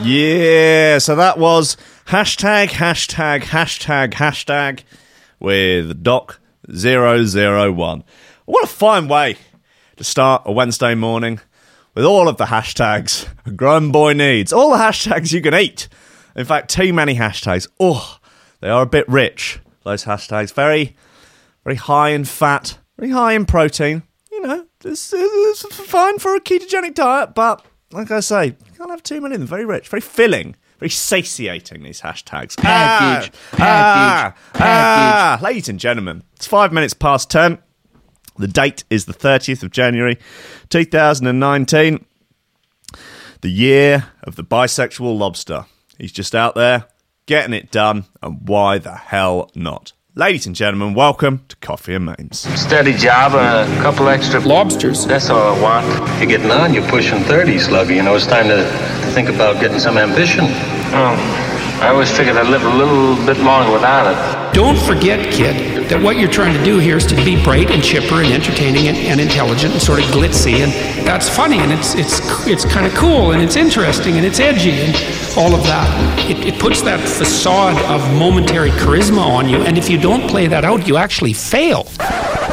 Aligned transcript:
Yeah, 0.00 0.98
so 0.98 1.16
that 1.16 1.38
was 1.38 1.76
hashtag, 2.06 2.68
hashtag, 2.68 3.42
hashtag, 3.42 4.12
hashtag 4.12 4.84
with 5.40 6.04
Doc001. 6.04 8.02
What 8.44 8.64
a 8.64 8.68
fine 8.68 9.08
way 9.08 9.36
to 9.96 10.04
start 10.04 10.42
a 10.46 10.52
Wednesday 10.52 10.94
morning 10.94 11.40
with 11.94 12.04
all 12.04 12.28
of 12.28 12.36
the 12.36 12.44
hashtags 12.46 13.28
a 13.44 13.50
grown 13.50 13.90
boy 13.90 14.12
needs. 14.12 14.52
All 14.52 14.70
the 14.70 14.76
hashtags 14.76 15.32
you 15.32 15.42
can 15.42 15.54
eat. 15.54 15.88
In 16.36 16.44
fact, 16.44 16.70
too 16.70 16.92
many 16.92 17.16
hashtags. 17.16 17.66
Oh, 17.80 18.18
they 18.60 18.68
are 18.68 18.82
a 18.82 18.86
bit 18.86 19.08
rich, 19.08 19.58
those 19.84 20.04
hashtags. 20.04 20.52
Very, 20.52 20.94
very 21.64 21.76
high 21.76 22.10
in 22.10 22.24
fat, 22.24 22.78
very 22.96 23.10
high 23.10 23.32
in 23.32 23.46
protein. 23.46 24.04
You 24.30 24.42
know, 24.42 24.66
this 24.80 25.12
is 25.12 25.62
fine 25.62 26.18
for 26.18 26.36
a 26.36 26.40
ketogenic 26.40 26.94
diet, 26.94 27.34
but 27.34 27.64
like 27.92 28.10
I 28.10 28.20
say, 28.20 28.46
you 28.46 28.54
can't 28.76 28.90
have 28.90 29.02
too 29.02 29.20
many 29.20 29.34
of 29.34 29.40
them. 29.40 29.48
Very 29.48 29.64
rich, 29.64 29.88
very 29.88 30.00
filling, 30.00 30.56
very 30.78 30.90
satiating, 30.90 31.82
these 31.82 32.00
hashtags. 32.02 32.56
Package, 32.56 33.32
Ah, 33.54 34.34
package, 34.34 34.60
ah, 34.60 35.38
ah. 35.40 35.40
Ladies 35.42 35.68
and 35.68 35.78
gentlemen, 35.80 36.22
it's 36.36 36.46
five 36.46 36.72
minutes 36.72 36.94
past 36.94 37.30
ten. 37.30 37.58
The 38.38 38.48
date 38.48 38.84
is 38.88 39.04
the 39.04 39.12
30th 39.12 39.62
of 39.62 39.70
January, 39.70 40.18
2019. 40.70 42.06
The 43.42 43.50
year 43.50 44.06
of 44.24 44.36
the 44.36 44.44
bisexual 44.44 45.18
lobster. 45.18 45.66
He's 45.98 46.12
just 46.12 46.34
out 46.34 46.54
there 46.54 46.86
getting 47.26 47.52
it 47.52 47.70
done, 47.70 48.06
and 48.22 48.48
why 48.48 48.78
the 48.78 48.94
hell 48.94 49.50
not? 49.54 49.92
Ladies 50.16 50.44
and 50.44 50.56
gentlemen, 50.56 50.94
welcome 50.94 51.44
to 51.46 51.54
Coffee 51.58 51.94
and 51.94 52.04
Memes. 52.04 52.40
Steady 52.60 52.92
job 52.94 53.32
a 53.34 53.64
couple 53.80 54.08
extra 54.08 54.40
Lobsters. 54.40 55.06
That's 55.06 55.30
all 55.30 55.54
I 55.54 55.60
want. 55.62 56.18
You're 56.18 56.28
getting 56.28 56.50
on, 56.50 56.74
you're 56.74 56.86
pushing 56.88 57.22
30, 57.22 57.54
Sluggy. 57.58 57.94
You 57.94 58.02
know, 58.02 58.16
it's 58.16 58.26
time 58.26 58.48
to, 58.48 58.56
to 58.56 59.06
think 59.12 59.28
about 59.28 59.60
getting 59.60 59.78
some 59.78 59.96
ambition. 59.96 60.46
Oh, 60.92 61.14
I 61.80 61.88
always 61.88 62.10
figured 62.14 62.36
I'd 62.36 62.48
live 62.48 62.62
a 62.62 62.74
little 62.74 63.16
bit 63.24 63.38
longer 63.38 63.72
without 63.72 64.06
it. 64.06 64.54
Don't 64.54 64.78
forget, 64.78 65.32
kid, 65.32 65.88
that 65.88 66.02
what 66.02 66.18
you're 66.18 66.30
trying 66.30 66.52
to 66.56 66.62
do 66.62 66.78
here 66.78 66.98
is 66.98 67.06
to 67.06 67.14
be 67.16 67.42
bright 67.42 67.70
and 67.70 67.82
chipper 67.82 68.16
and 68.16 68.32
entertaining 68.32 68.88
and, 68.88 68.96
and 68.98 69.18
intelligent 69.18 69.72
and 69.72 69.82
sort 69.82 70.00
of 70.00 70.04
glitzy, 70.06 70.60
and 70.60 70.72
that's 71.06 71.28
funny 71.28 71.58
and 71.58 71.72
it's 71.72 71.94
it's 71.94 72.20
it's 72.46 72.64
kind 72.66 72.86
of 72.86 72.94
cool 72.94 73.32
and 73.32 73.40
it's 73.42 73.56
interesting 73.56 74.16
and 74.16 74.26
it's 74.26 74.40
edgy 74.40 74.72
and 74.72 74.94
all 75.38 75.54
of 75.54 75.62
that. 75.64 75.88
It, 76.28 76.54
it 76.54 76.60
puts 76.60 76.82
that 76.82 77.00
facade 77.00 77.80
of 77.90 78.02
momentary 78.18 78.70
charisma 78.70 79.24
on 79.24 79.48
you, 79.48 79.62
and 79.62 79.78
if 79.78 79.88
you 79.88 79.98
don't 79.98 80.28
play 80.28 80.48
that 80.48 80.64
out, 80.66 80.86
you 80.86 80.98
actually 80.98 81.32
fail. 81.32 81.84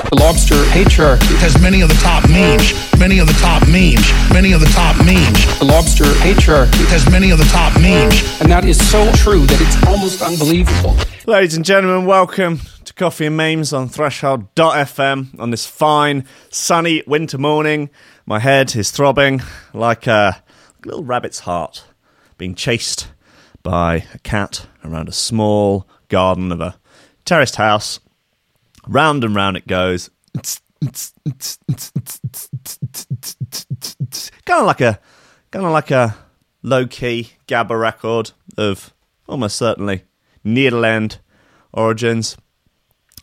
The 0.08 0.24
lobster 0.24 0.56
patriarchy. 0.72 1.36
has 1.44 1.62
many 1.62 1.82
of 1.82 1.90
the 1.90 2.00
top 2.00 2.24
memes, 2.30 2.72
many 2.98 3.20
of 3.20 3.28
the 3.28 3.36
top 3.44 3.68
memes, 3.68 4.08
many 4.32 4.54
of 4.54 4.62
the 4.62 4.72
top 4.72 4.96
memes, 5.04 5.60
The 5.60 5.66
lobster 5.66 6.06
patriarchy. 6.24 6.88
has 6.88 7.04
many 7.12 7.30
of 7.32 7.40
the 7.40 7.50
top 7.52 7.76
memes. 7.82 8.16
And 8.40 8.48
that 8.50 8.64
is 8.64 8.80
so 8.80 9.04
true 9.18 9.46
that 9.46 9.60
it's 9.60 9.88
almost 9.88 10.22
unbelievable. 10.22 10.96
Ladies 11.26 11.56
and 11.56 11.66
gentlemen, 11.66 12.06
welcome 12.06 12.60
to 12.86 12.94
Coffee 12.94 13.26
and 13.26 13.36
Memes 13.36 13.74
on 13.74 13.90
Threshold.fm 13.90 15.40
on 15.40 15.50
this 15.50 15.66
fine, 15.66 16.26
sunny 16.50 17.04
winter 17.08 17.38
morning. 17.38 17.90
My 18.26 18.40
head 18.40 18.76
is 18.76 18.92
throbbing 18.92 19.42
like 19.74 20.08
a 20.08 20.44
little 20.86 21.04
rabbit's 21.04 21.40
heart 21.40 21.86
being 22.38 22.56
chased 22.56 23.10
by 23.64 24.06
a 24.14 24.20
cat 24.20 24.68
around 24.86 25.10
a 25.10 25.14
small 25.14 25.88
garden 26.10 26.52
of 26.52 26.62
a 26.62 26.78
terraced 27.26 27.56
house. 27.56 28.00
Round 28.88 29.24
and 29.24 29.36
round 29.36 29.58
it 29.58 29.68
goes. 29.68 30.10
Kind 34.46 34.62
of 34.62 34.66
like 34.66 34.82
a, 34.82 35.00
kind 35.52 35.66
of 35.66 35.72
like 35.72 35.92
a 35.92 36.16
low-key 36.62 37.32
Gabba 37.48 37.80
record 37.80 38.32
of 38.58 38.94
almost 39.28 39.56
certainly 39.56 40.04
Netherland 40.44 41.20
origins. 41.74 42.38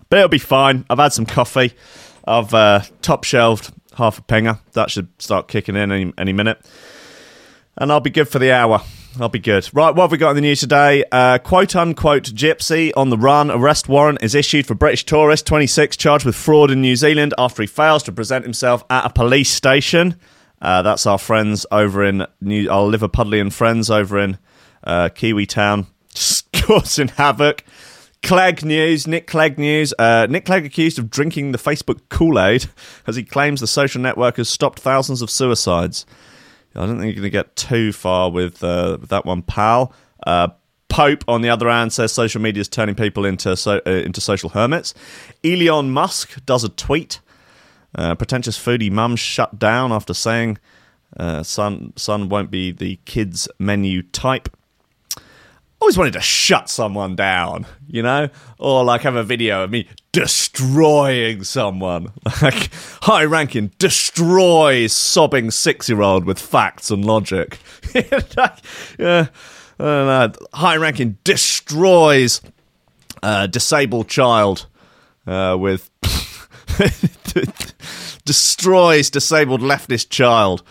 But 0.08 0.18
it'll 0.18 0.28
be 0.28 0.38
fine. 0.38 0.84
I've 0.88 0.98
had 0.98 1.12
some 1.12 1.26
coffee. 1.26 1.72
I've 2.26 2.54
uh, 2.54 2.80
top 3.02 3.24
shelved 3.24 3.72
half 3.96 4.18
a 4.18 4.22
pinger. 4.22 4.58
That 4.72 4.90
should 4.90 5.08
start 5.20 5.48
kicking 5.48 5.76
in 5.76 5.90
any, 5.90 6.12
any 6.18 6.32
minute. 6.32 6.64
And 7.76 7.90
I'll 7.90 8.00
be 8.00 8.10
good 8.10 8.28
for 8.28 8.38
the 8.38 8.52
hour. 8.52 8.82
I'll 9.20 9.28
be 9.28 9.38
good. 9.38 9.68
Right, 9.72 9.94
what 9.94 10.04
have 10.04 10.12
we 10.12 10.18
got 10.18 10.30
in 10.30 10.36
the 10.36 10.42
news 10.42 10.60
today? 10.60 11.04
Uh, 11.10 11.38
quote 11.38 11.76
unquote 11.76 12.24
gypsy 12.24 12.92
on 12.96 13.10
the 13.10 13.18
run. 13.18 13.50
Arrest 13.50 13.88
warrant 13.88 14.22
is 14.22 14.34
issued 14.34 14.66
for 14.66 14.74
British 14.74 15.04
tourist 15.04 15.46
26 15.46 15.96
charged 15.96 16.24
with 16.24 16.34
fraud 16.34 16.70
in 16.70 16.80
New 16.80 16.96
Zealand 16.96 17.32
after 17.38 17.62
he 17.62 17.66
fails 17.66 18.02
to 18.04 18.12
present 18.12 18.44
himself 18.44 18.84
at 18.90 19.06
a 19.06 19.10
police 19.10 19.50
station. 19.50 20.16
Uh, 20.60 20.82
that's 20.82 21.06
our 21.06 21.18
friends 21.18 21.64
over 21.70 22.02
in 22.02 22.26
New, 22.40 22.68
our 22.70 22.90
Liverpudlian 22.90 23.52
friends 23.52 23.90
over 23.90 24.18
in 24.18 24.38
uh, 24.82 25.10
Kiwi 25.10 25.46
Town, 25.46 25.86
causing 26.54 27.08
havoc. 27.08 27.64
Clegg 28.22 28.64
news, 28.64 29.06
Nick 29.06 29.26
Clegg 29.26 29.58
news. 29.58 29.92
Uh, 29.98 30.26
Nick 30.30 30.46
Clegg 30.46 30.64
accused 30.64 30.98
of 30.98 31.10
drinking 31.10 31.52
the 31.52 31.58
Facebook 31.58 32.00
Kool 32.08 32.40
Aid 32.40 32.66
as 33.06 33.16
he 33.16 33.22
claims 33.22 33.60
the 33.60 33.66
social 33.66 34.00
network 34.00 34.38
has 34.38 34.48
stopped 34.48 34.80
thousands 34.80 35.20
of 35.20 35.30
suicides. 35.30 36.06
I 36.74 36.86
don't 36.86 36.98
think 36.98 37.14
you're 37.14 37.22
going 37.22 37.22
to 37.24 37.30
get 37.30 37.54
too 37.54 37.92
far 37.92 38.30
with, 38.30 38.64
uh, 38.64 38.98
with 39.00 39.10
that 39.10 39.24
one, 39.24 39.42
pal. 39.42 39.92
Uh, 40.26 40.48
Pope, 40.88 41.24
on 41.26 41.42
the 41.42 41.48
other 41.48 41.68
hand, 41.68 41.92
says 41.92 42.12
social 42.12 42.40
media 42.40 42.60
is 42.60 42.68
turning 42.68 42.94
people 42.94 43.24
into 43.24 43.56
so, 43.56 43.80
uh, 43.84 43.90
into 43.90 44.20
social 44.20 44.50
hermits. 44.50 44.94
Elon 45.42 45.90
Musk 45.90 46.44
does 46.46 46.62
a 46.62 46.68
tweet. 46.68 47.20
Uh, 47.96 48.14
pretentious 48.14 48.56
foodie 48.56 48.90
mum 48.90 49.16
shut 49.16 49.58
down 49.58 49.92
after 49.92 50.14
saying 50.14 50.58
uh, 51.16 51.42
son 51.42 51.92
son 51.96 52.28
won't 52.28 52.50
be 52.50 52.70
the 52.70 52.96
kids 53.06 53.48
menu 53.58 54.02
type. 54.02 54.53
Always 55.84 55.98
wanted 55.98 56.14
to 56.14 56.22
shut 56.22 56.70
someone 56.70 57.14
down, 57.14 57.66
you 57.86 58.02
know, 58.02 58.30
or 58.58 58.82
like 58.84 59.02
have 59.02 59.16
a 59.16 59.22
video 59.22 59.64
of 59.64 59.70
me 59.70 59.86
destroying 60.12 61.44
someone, 61.44 62.10
like 62.42 62.70
high 63.02 63.24
ranking 63.24 63.70
destroys 63.78 64.94
sobbing 64.94 65.50
six 65.50 65.86
year 65.90 66.00
old 66.00 66.24
with 66.24 66.38
facts 66.38 66.90
and 66.90 67.04
logic. 67.04 67.58
yeah, 67.94 68.08
I 68.98 69.28
don't 69.78 69.78
know. 69.78 70.32
High 70.54 70.76
ranking 70.76 71.18
destroys 71.22 72.40
uh, 73.22 73.46
disabled 73.46 74.08
child 74.08 74.64
uh, 75.26 75.54
with 75.60 75.90
destroys 78.24 79.10
disabled 79.10 79.60
leftist 79.60 80.08
child. 80.08 80.62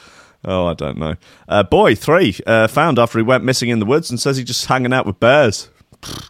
Oh, 0.45 0.67
I 0.67 0.73
don't 0.73 0.97
know. 0.97 1.15
Uh, 1.47 1.63
boy 1.63 1.95
three 1.95 2.37
uh, 2.45 2.67
found 2.67 2.99
after 2.99 3.17
he 3.17 3.23
went 3.23 3.43
missing 3.43 3.69
in 3.69 3.79
the 3.79 3.85
woods 3.85 4.09
and 4.09 4.19
says 4.19 4.37
he's 4.37 4.47
just 4.47 4.65
hanging 4.65 4.93
out 4.93 5.05
with 5.05 5.19
bears. 5.19 5.69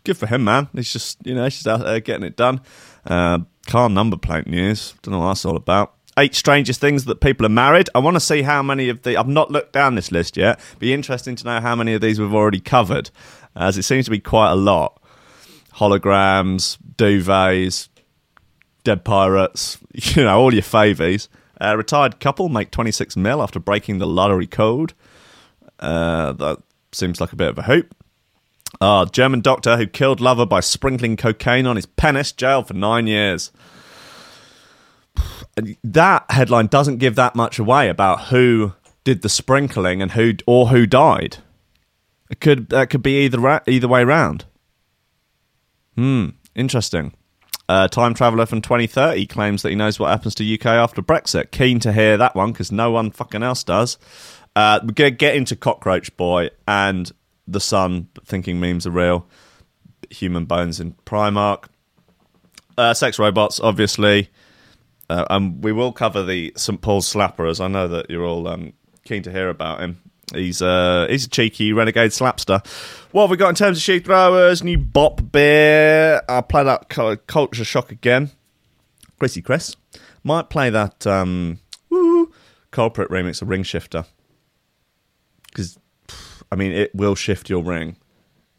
Good 0.03 0.17
for 0.17 0.27
him, 0.27 0.43
man. 0.43 0.69
He's 0.73 0.93
just 0.93 1.17
you 1.25 1.33
know 1.33 1.43
he's 1.45 1.55
just 1.55 1.67
out 1.67 1.81
there 1.81 1.99
getting 1.99 2.25
it 2.25 2.35
done. 2.35 2.61
Uh, 3.05 3.39
car 3.67 3.89
number 3.89 4.17
plate 4.17 4.47
news. 4.47 4.93
Don't 5.01 5.13
know 5.13 5.19
what 5.19 5.29
that's 5.29 5.45
all 5.45 5.55
about. 5.55 5.95
Eight 6.17 6.35
strangest 6.35 6.79
things 6.79 7.05
that 7.05 7.21
people 7.21 7.43
are 7.45 7.49
married. 7.49 7.89
I 7.95 7.99
want 7.99 8.15
to 8.15 8.19
see 8.19 8.43
how 8.43 8.61
many 8.61 8.89
of 8.89 9.01
the. 9.01 9.17
I've 9.17 9.27
not 9.27 9.49
looked 9.49 9.73
down 9.73 9.95
this 9.95 10.11
list 10.11 10.37
yet. 10.37 10.59
Be 10.77 10.93
interesting 10.93 11.35
to 11.37 11.45
know 11.45 11.59
how 11.59 11.75
many 11.75 11.93
of 11.93 12.01
these 12.01 12.19
we've 12.19 12.33
already 12.33 12.59
covered, 12.59 13.09
as 13.55 13.77
it 13.79 13.83
seems 13.83 14.05
to 14.05 14.11
be 14.11 14.19
quite 14.19 14.51
a 14.51 14.55
lot. 14.55 15.01
Holograms, 15.73 16.77
duvets, 16.97 17.89
dead 18.83 19.03
pirates, 19.03 19.79
you 19.93 20.23
know, 20.23 20.39
all 20.39 20.53
your 20.53 20.61
favies. 20.61 21.29
Uh, 21.63 21.77
retired 21.77 22.19
couple 22.19 22.49
make 22.49 22.71
26 22.71 23.15
mil 23.15 23.41
after 23.41 23.59
breaking 23.59 23.99
the 23.99 24.07
lottery 24.07 24.47
code. 24.47 24.93
Uh, 25.79 26.33
that 26.33 26.61
seems 26.91 27.21
like 27.21 27.31
a 27.31 27.37
bit 27.37 27.49
of 27.49 27.57
a 27.57 27.63
hoop. 27.63 27.95
Ah, 28.81 29.05
German 29.05 29.41
doctor 29.41 29.77
who 29.77 29.87
killed 29.87 30.19
lover 30.19 30.45
by 30.45 30.59
sprinkling 30.59 31.15
cocaine 31.15 31.65
on 31.65 31.75
his 31.75 31.85
penis, 31.85 32.31
jailed 32.31 32.67
for 32.67 32.73
nine 32.73 33.07
years. 33.07 33.51
That 35.83 36.25
headline 36.29 36.67
doesn't 36.67 36.97
give 36.97 37.15
that 37.15 37.35
much 37.35 37.59
away 37.59 37.87
about 37.87 38.25
who 38.25 38.73
did 39.03 39.21
the 39.21 39.29
sprinkling 39.29 40.01
and 40.01 40.11
who 40.11 40.33
or 40.47 40.69
who 40.69 40.85
died. 40.85 41.37
It 42.29 42.39
could 42.39 42.69
that 42.69 42.89
could 42.89 43.03
be 43.03 43.23
either 43.23 43.61
either 43.67 43.87
way 43.87 44.03
round. 44.03 44.45
Hmm, 45.95 46.29
interesting. 46.55 47.13
Uh, 47.69 47.87
time 47.87 48.13
traveler 48.13 48.45
from 48.45 48.61
2030 48.61 49.25
claims 49.27 49.61
that 49.61 49.69
he 49.69 49.75
knows 49.75 49.97
what 49.97 50.09
happens 50.09 50.35
to 50.35 50.53
UK 50.53 50.65
after 50.65 51.01
Brexit. 51.01 51.51
Keen 51.51 51.79
to 51.79 51.93
hear 51.93 52.17
that 52.17 52.35
one 52.35 52.51
because 52.51 52.71
no 52.71 52.91
one 52.91 53.09
fucking 53.09 53.43
else 53.43 53.63
does. 53.63 53.97
Uh, 54.55 54.79
we're 54.83 54.91
gonna 54.91 55.11
get 55.11 55.35
into 55.35 55.55
Cockroach 55.55 56.15
Boy 56.17 56.49
and 56.67 57.11
the 57.47 57.59
Sun, 57.59 58.09
thinking 58.25 58.59
memes 58.59 58.85
are 58.85 58.91
real. 58.91 59.27
Human 60.09 60.45
bones 60.45 60.79
in 60.79 60.93
Primark. 61.05 61.65
Uh, 62.77 62.93
sex 62.93 63.17
robots, 63.17 63.59
obviously. 63.59 64.29
Uh, 65.09 65.25
and 65.29 65.63
we 65.63 65.71
will 65.71 65.91
cover 65.91 66.23
the 66.23 66.53
St 66.55 66.81
Paul's 66.81 67.11
Slapper, 67.11 67.49
as 67.49 67.59
I 67.59 67.67
know 67.67 67.87
that 67.87 68.09
you're 68.09 68.25
all 68.25 68.47
um, 68.47 68.73
keen 69.05 69.23
to 69.23 69.31
hear 69.31 69.49
about 69.49 69.79
him. 69.79 70.01
He's 70.33 70.61
uh, 70.61 71.07
he's 71.09 71.25
a 71.25 71.29
cheeky 71.29 71.73
renegade 71.73 72.11
slapster. 72.11 72.65
What 73.11 73.23
have 73.23 73.31
we 73.31 73.37
got 73.37 73.49
in 73.49 73.55
terms 73.55 73.77
of 73.77 73.83
shoe 73.83 73.99
throwers? 73.99 74.63
New 74.63 74.77
Bop 74.77 75.31
Beer. 75.31 76.21
I'll 76.29 76.41
play 76.43 76.63
that 76.63 76.89
Culture 77.27 77.65
Shock 77.65 77.91
again. 77.91 78.31
Chrissy 79.19 79.41
Chris. 79.41 79.75
Might 80.23 80.49
play 80.49 80.69
that 80.69 81.05
um, 81.05 81.59
Culprit 82.71 83.09
remix 83.09 83.41
of 83.41 83.49
Ring 83.49 83.63
Shifter. 83.63 84.05
Because 85.47 85.77
I 86.51 86.55
mean, 86.55 86.71
it 86.71 86.93
will 86.95 87.15
shift 87.15 87.49
your 87.49 87.63
ring. 87.63 87.97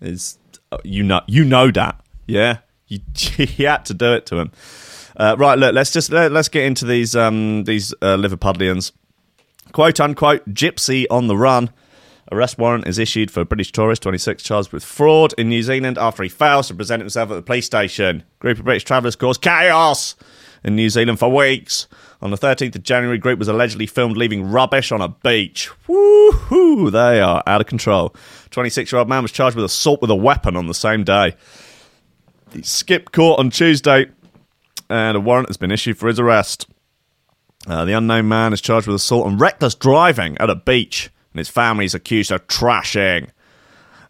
Is 0.00 0.38
uh, 0.70 0.78
you 0.84 1.02
know 1.02 1.22
you 1.26 1.44
know 1.44 1.70
that, 1.70 2.04
yeah? 2.26 2.58
You, 2.86 3.00
you 3.36 3.66
had 3.66 3.84
to 3.86 3.94
do 3.94 4.12
it 4.12 4.26
to 4.26 4.36
him. 4.38 4.52
Uh, 5.16 5.36
right, 5.38 5.58
look, 5.58 5.74
let's 5.74 5.92
just 5.92 6.10
let, 6.10 6.32
us 6.34 6.48
get 6.48 6.64
into 6.64 6.84
these 6.84 7.14
um, 7.14 7.64
these 7.64 7.92
uh, 8.02 8.16
Liverpudlians. 8.16 8.92
Quote 9.74 9.98
unquote, 9.98 10.54
gypsy 10.54 11.04
on 11.10 11.26
the 11.26 11.36
run. 11.36 11.68
Arrest 12.30 12.58
warrant 12.58 12.86
is 12.86 12.96
issued 12.96 13.28
for 13.28 13.40
a 13.40 13.44
British 13.44 13.72
tourist, 13.72 14.02
26, 14.02 14.40
charged 14.44 14.72
with 14.72 14.84
fraud 14.84 15.34
in 15.36 15.48
New 15.48 15.64
Zealand 15.64 15.98
after 15.98 16.22
he 16.22 16.28
fails 16.28 16.68
to 16.68 16.74
present 16.74 17.02
himself 17.02 17.28
at 17.32 17.34
the 17.34 17.42
police 17.42 17.66
station. 17.66 18.22
Group 18.38 18.60
of 18.60 18.64
British 18.66 18.84
travellers 18.84 19.16
caused 19.16 19.42
chaos 19.42 20.14
in 20.62 20.76
New 20.76 20.88
Zealand 20.88 21.18
for 21.18 21.28
weeks. 21.28 21.88
On 22.22 22.30
the 22.30 22.38
13th 22.38 22.76
of 22.76 22.84
January, 22.84 23.18
group 23.18 23.36
was 23.36 23.48
allegedly 23.48 23.86
filmed 23.86 24.16
leaving 24.16 24.48
rubbish 24.48 24.92
on 24.92 25.02
a 25.02 25.08
beach. 25.08 25.68
Woohoo! 25.88 26.92
They 26.92 27.20
are 27.20 27.42
out 27.44 27.60
of 27.60 27.66
control. 27.66 28.14
26 28.52 28.92
year 28.92 29.00
old 29.00 29.08
man 29.08 29.22
was 29.22 29.32
charged 29.32 29.56
with 29.56 29.64
assault 29.64 30.00
with 30.00 30.10
a 30.10 30.14
weapon 30.14 30.56
on 30.56 30.68
the 30.68 30.72
same 30.72 31.02
day. 31.02 31.34
He 32.52 32.62
skipped 32.62 33.10
court 33.10 33.40
on 33.40 33.50
Tuesday, 33.50 34.06
and 34.88 35.16
a 35.16 35.20
warrant 35.20 35.48
has 35.48 35.56
been 35.56 35.72
issued 35.72 35.98
for 35.98 36.06
his 36.06 36.20
arrest. 36.20 36.68
Uh, 37.66 37.84
the 37.84 37.92
unknown 37.92 38.28
man 38.28 38.52
is 38.52 38.60
charged 38.60 38.86
with 38.86 38.96
assault 38.96 39.26
and 39.26 39.40
reckless 39.40 39.74
driving 39.74 40.36
at 40.38 40.50
a 40.50 40.54
beach 40.54 41.10
and 41.34 41.38
his 41.38 41.48
family 41.48 41.84
is 41.84 41.94
accused 41.94 42.30
of 42.30 42.46
trashing 42.46 43.28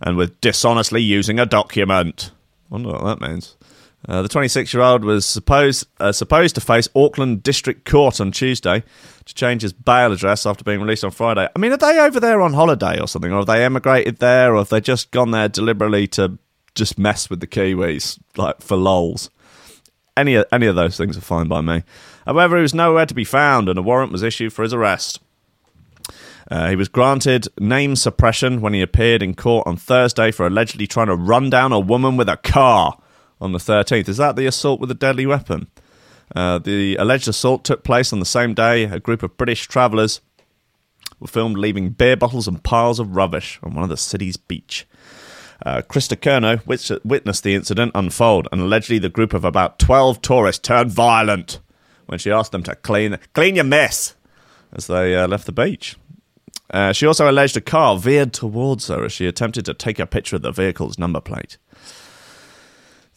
and 0.00 0.16
with 0.16 0.40
dishonestly 0.40 1.00
using 1.00 1.40
a 1.40 1.46
document. 1.46 2.32
I 2.70 2.74
wonder 2.74 2.90
what 2.90 3.04
that 3.04 3.26
means. 3.26 3.56
Uh, 4.06 4.20
the 4.20 4.28
26 4.28 4.74
year 4.74 4.82
old 4.82 5.02
was 5.02 5.24
supposed, 5.24 5.86
uh, 5.98 6.12
supposed 6.12 6.54
to 6.54 6.60
face 6.60 6.88
Auckland 6.94 7.42
District 7.42 7.88
Court 7.88 8.20
on 8.20 8.32
Tuesday 8.32 8.82
to 9.24 9.34
change 9.34 9.62
his 9.62 9.72
bail 9.72 10.12
address 10.12 10.44
after 10.44 10.62
being 10.62 10.82
released 10.82 11.04
on 11.04 11.10
Friday. 11.10 11.48
I 11.54 11.58
mean, 11.58 11.72
are 11.72 11.78
they 11.78 11.98
over 11.98 12.20
there 12.20 12.42
on 12.42 12.52
holiday 12.52 13.00
or 13.00 13.08
something? 13.08 13.32
Or 13.32 13.38
have 13.38 13.46
they 13.46 13.64
emigrated 13.64 14.18
there? 14.18 14.52
Or 14.54 14.58
have 14.58 14.68
they 14.68 14.82
just 14.82 15.10
gone 15.10 15.30
there 15.30 15.48
deliberately 15.48 16.06
to 16.08 16.38
just 16.74 16.98
mess 16.98 17.30
with 17.30 17.40
the 17.40 17.46
Kiwis, 17.46 18.18
like 18.36 18.60
for 18.60 18.76
lols? 18.76 19.30
Any, 20.18 20.44
any 20.52 20.66
of 20.66 20.76
those 20.76 20.98
things 20.98 21.16
are 21.16 21.22
fine 21.22 21.48
by 21.48 21.62
me. 21.62 21.82
However, 22.26 22.56
he 22.56 22.62
was 22.62 22.74
nowhere 22.74 23.06
to 23.06 23.14
be 23.14 23.24
found 23.24 23.68
and 23.68 23.78
a 23.78 23.82
warrant 23.82 24.12
was 24.12 24.22
issued 24.22 24.52
for 24.52 24.62
his 24.62 24.74
arrest. 24.74 25.20
Uh, 26.50 26.68
he 26.68 26.76
was 26.76 26.88
granted 26.88 27.48
name 27.58 27.96
suppression 27.96 28.60
when 28.60 28.74
he 28.74 28.82
appeared 28.82 29.22
in 29.22 29.34
court 29.34 29.66
on 29.66 29.76
Thursday 29.76 30.30
for 30.30 30.46
allegedly 30.46 30.86
trying 30.86 31.06
to 31.06 31.16
run 31.16 31.48
down 31.48 31.72
a 31.72 31.80
woman 31.80 32.16
with 32.16 32.28
a 32.28 32.36
car 32.36 32.98
on 33.40 33.52
the 33.52 33.58
13th. 33.58 34.08
Is 34.08 34.18
that 34.18 34.36
the 34.36 34.46
assault 34.46 34.80
with 34.80 34.90
a 34.90 34.94
deadly 34.94 35.26
weapon? 35.26 35.68
Uh, 36.34 36.58
the 36.58 36.96
alleged 36.96 37.28
assault 37.28 37.64
took 37.64 37.84
place 37.84 38.12
on 38.12 38.18
the 38.18 38.26
same 38.26 38.54
day. 38.54 38.84
A 38.84 39.00
group 39.00 39.22
of 39.22 39.36
British 39.36 39.66
travellers 39.66 40.20
were 41.18 41.28
filmed 41.28 41.56
leaving 41.56 41.90
beer 41.90 42.16
bottles 42.16 42.48
and 42.48 42.62
piles 42.62 42.98
of 42.98 43.16
rubbish 43.16 43.58
on 43.62 43.74
one 43.74 43.84
of 43.84 43.90
the 43.90 43.96
city's 43.96 44.36
beach. 44.36 44.86
Uh, 45.64 45.82
Krista 45.82 46.16
Kerno 46.16 46.60
witnessed 47.04 47.42
the 47.44 47.54
incident 47.54 47.92
unfold, 47.94 48.48
and 48.50 48.60
allegedly 48.60 48.98
the 48.98 49.08
group 49.08 49.32
of 49.32 49.44
about 49.44 49.78
12 49.78 50.20
tourists 50.20 50.60
turned 50.60 50.90
violent 50.90 51.60
when 52.06 52.18
she 52.18 52.30
asked 52.30 52.52
them 52.52 52.62
to 52.62 52.74
clean 52.74 53.18
clean 53.32 53.54
your 53.56 53.64
mess 53.64 54.14
as 54.72 54.86
they 54.86 55.14
uh, 55.14 55.28
left 55.28 55.46
the 55.46 55.52
beach. 55.52 55.96
Uh, 56.70 56.92
she 56.92 57.06
also 57.06 57.30
alleged 57.30 57.56
a 57.56 57.60
car 57.60 57.98
veered 57.98 58.32
towards 58.32 58.88
her 58.88 59.04
as 59.04 59.12
she 59.12 59.26
attempted 59.26 59.64
to 59.64 59.74
take 59.74 59.98
a 59.98 60.06
picture 60.06 60.36
of 60.36 60.42
the 60.42 60.50
vehicle's 60.50 60.98
number 60.98 61.20
plate. 61.20 61.58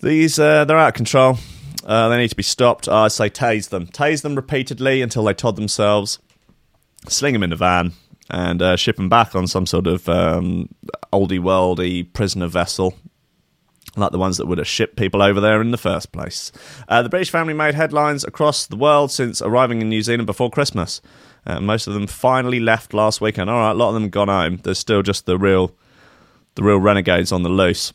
These, 0.02 0.38
uh, 0.38 0.66
they're 0.66 0.78
out 0.78 0.90
of 0.90 0.94
control. 0.94 1.40
Uh, 1.84 2.10
they 2.10 2.18
need 2.18 2.28
to 2.28 2.36
be 2.36 2.44
stopped. 2.44 2.88
I 2.88 3.08
say 3.08 3.30
tase 3.30 3.70
them. 3.70 3.88
Tase 3.88 4.22
them 4.22 4.36
repeatedly 4.36 5.02
until 5.02 5.24
they 5.24 5.34
Todd 5.34 5.56
themselves, 5.56 6.20
sling 7.08 7.34
them 7.34 7.44
in 7.44 7.50
the 7.50 7.56
van, 7.56 7.94
and 8.30 8.62
uh, 8.62 8.76
ship 8.76 8.98
them 8.98 9.10
back 9.10 9.34
on 9.36 9.48
some 9.48 9.66
sort 9.66 9.88
of 9.88 10.08
um, 10.10 10.70
oldie 11.14 11.40
worldy 11.40 12.12
prisoner 12.14 12.48
vessel 12.48 12.96
like 14.02 14.12
the 14.12 14.18
ones 14.18 14.38
that 14.38 14.46
would 14.46 14.58
have 14.58 14.68
shipped 14.68 14.96
people 14.96 15.22
over 15.22 15.40
there 15.40 15.62
in 15.62 15.72
the 15.72 15.78
first 15.78 16.12
place. 16.12 16.52
Uh, 16.88 17.02
the 17.02 17.10
British 17.10 17.30
family 17.30 17.54
made 17.54 17.76
headlines 17.76 18.24
across 18.24 18.66
the 18.66 18.76
world 18.76 19.12
since 19.12 19.42
arriving 19.42 19.82
in 19.82 19.90
New 19.90 20.02
Zealand 20.02 20.28
before 20.28 20.50
Christmas. 20.50 21.02
Uh, 21.46 21.60
most 21.60 21.88
of 21.88 21.94
them 21.94 22.08
finally 22.08 22.60
left 22.60 22.94
last 22.94 23.22
weekend. 23.22 23.50
All 23.50 23.60
right, 23.60 23.72
a 23.72 23.74
lot 23.74 23.90
of 23.90 23.94
them 23.94 24.10
gone 24.10 24.28
home. 24.28 24.60
There's 24.64 24.80
still 24.80 25.02
just 25.02 25.26
the 25.26 25.38
real, 25.38 25.76
the 26.56 26.64
real 26.64 26.78
renegades 26.80 27.32
on 27.32 27.44
the 27.44 27.50
loose. 27.50 27.94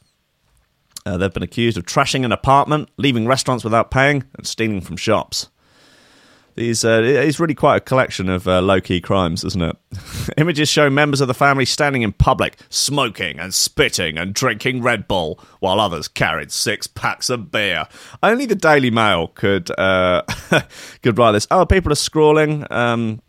Uh, 1.05 1.17
they've 1.17 1.33
been 1.33 1.43
accused 1.43 1.77
of 1.77 1.85
trashing 1.85 2.25
an 2.25 2.33
apartment, 2.33 2.89
leaving 2.97 3.27
restaurants 3.27 3.65
without 3.65 3.91
paying, 3.91 4.25
and 4.37 4.47
stealing 4.47 4.81
from 4.81 4.97
shops. 4.97 5.49
These, 6.55 6.85
uh, 6.85 7.01
it's 7.03 7.41
really 7.41 7.55
quite 7.55 7.77
a 7.77 7.81
collection 7.81 8.29
of 8.29 8.47
uh, 8.47 8.61
low 8.61 8.81
key 8.81 9.01
crimes, 9.01 9.43
isn't 9.43 9.63
it? 9.63 9.77
Images 10.37 10.69
show 10.69 10.91
members 10.91 11.23
of 11.23 11.29
the 11.29 11.35
family 11.35 11.65
standing 11.65 12.03
in 12.03 12.13
public, 12.13 12.59
smoking 12.69 13.39
and 13.39 13.55
spitting 13.55 14.19
and 14.19 14.35
drinking 14.35 14.83
Red 14.83 15.09
Bull, 15.09 15.41
while 15.61 15.81
others 15.81 16.09
carried 16.09 16.53
six 16.53 16.87
packs 16.87 17.31
of 17.31 17.51
beer. 17.51 17.89
Only 18.23 18.45
the 18.45 18.55
Daily 18.55 18.91
Mail 18.91 19.29
could 19.29 19.71
uh, 19.79 20.23
could 21.03 21.17
write 21.17 21.33
this. 21.33 21.47
Oh, 21.51 21.65
people 21.65 21.91
are 21.91 21.97
scrawling. 21.97 22.67
Um, 22.71 23.23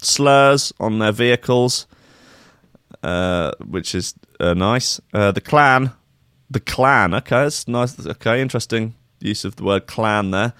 slurs 0.00 0.72
on 0.78 1.00
their 1.00 1.12
vehicles, 1.12 1.86
uh, 3.02 3.52
which 3.64 3.94
is 3.94 4.14
uh, 4.38 4.54
nice. 4.54 5.00
Uh, 5.12 5.32
the 5.32 5.40
clan, 5.40 5.92
the 6.48 6.60
clan. 6.60 7.14
Okay, 7.14 7.42
that's 7.42 7.66
nice. 7.66 8.06
Okay, 8.06 8.40
interesting 8.40 8.94
use 9.20 9.44
of 9.44 9.56
the 9.56 9.64
word 9.64 9.86
clan 9.86 10.30
there. 10.30 10.52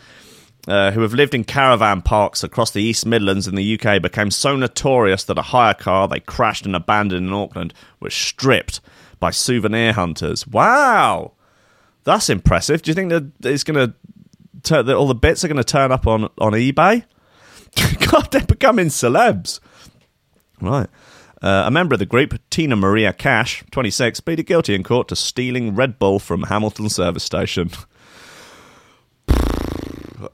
Uh, 0.69 0.91
who 0.91 1.01
have 1.01 1.15
lived 1.15 1.35
in 1.35 1.45
caravan 1.45 2.03
parks 2.03 2.45
across 2.45 2.71
the 2.71 2.83
East 2.83 3.07
Midlands 3.07 3.49
in 3.49 3.55
the 3.55 3.81
UK 3.81 4.03
became 4.03 4.31
so 4.31 4.55
notorious 4.55 5.25
that 5.25 5.39
a 5.39 5.43
hire 5.43 5.73
car 5.73 6.07
they 6.07 6.21
crashed 6.21 6.67
and 6.67 6.77
abandoned 6.77 7.27
in 7.27 7.33
Auckland 7.33 7.73
was 8.01 8.13
stripped 8.13 8.83
by 9.19 9.31
souvenir 9.31 9.95
hunters. 9.95 10.47
Wow, 10.47 11.33
that's 12.05 12.29
impressive. 12.29 12.83
Do 12.83 12.91
you 12.91 12.95
think 12.95 13.09
that 13.09 13.31
it's 13.45 13.65
going 13.65 13.95
to 14.65 14.83
that 14.85 14.95
all 14.95 15.07
the 15.07 15.15
bits 15.15 15.43
are 15.43 15.49
going 15.49 15.57
to 15.57 15.65
turn 15.65 15.91
up 15.91 16.07
on 16.07 16.25
on 16.39 16.53
eBay? 16.53 17.05
God, 18.11 18.31
they're 18.31 18.45
becoming 18.45 18.89
celebs. 18.89 19.61
Right. 20.61 20.89
Uh, 21.41 21.65
a 21.67 21.71
member 21.71 21.95
of 21.95 22.01
the 22.01 22.07
group, 22.07 22.39
Tina 22.51 22.75
Maria 22.75 23.13
Cash, 23.13 23.63
26, 23.71 24.21
pleaded 24.21 24.47
guilty 24.47 24.75
in 24.75 24.83
court 24.83 25.09
to 25.09 25.17
stealing 25.17 25.75
Red 25.75 25.99
Bull 25.99 26.19
from 26.19 26.45
Hamilton 26.45 26.89
service 26.89 27.25
station. 27.25 27.71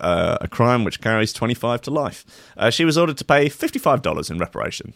uh, 0.01 0.39
a 0.41 0.49
crime 0.49 0.85
which 0.85 1.01
carries 1.01 1.33
25 1.33 1.83
to 1.83 1.91
life. 1.91 2.25
Uh, 2.57 2.71
she 2.71 2.85
was 2.85 2.99
ordered 2.99 3.19
to 3.19 3.25
pay 3.25 3.49
$55 3.49 4.31
in 4.31 4.39
reparation. 4.39 4.95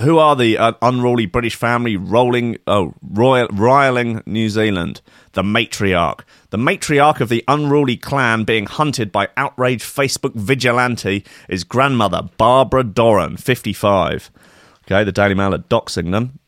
Who 0.00 0.18
are 0.18 0.34
the 0.34 0.56
uh, 0.56 0.72
unruly 0.80 1.26
British 1.26 1.54
family 1.54 1.96
rolling, 1.96 2.56
oh, 2.66 2.94
royal, 3.02 3.48
riling 3.48 4.22
New 4.24 4.48
Zealand? 4.48 5.02
The 5.32 5.42
matriarch. 5.42 6.20
The 6.48 6.56
matriarch 6.56 7.20
of 7.20 7.28
the 7.28 7.44
unruly 7.46 7.98
clan 7.98 8.44
being 8.44 8.64
hunted 8.66 9.12
by 9.12 9.28
outraged 9.36 9.84
Facebook 9.84 10.34
vigilante 10.34 11.24
is 11.50 11.64
grandmother 11.64 12.30
Barbara 12.38 12.84
Doran, 12.84 13.36
55. 13.36 14.30
Okay, 14.86 15.04
the 15.04 15.12
Daily 15.12 15.34
Mail 15.34 15.54
are 15.54 15.58
doxing 15.58 16.12
them. 16.12 16.39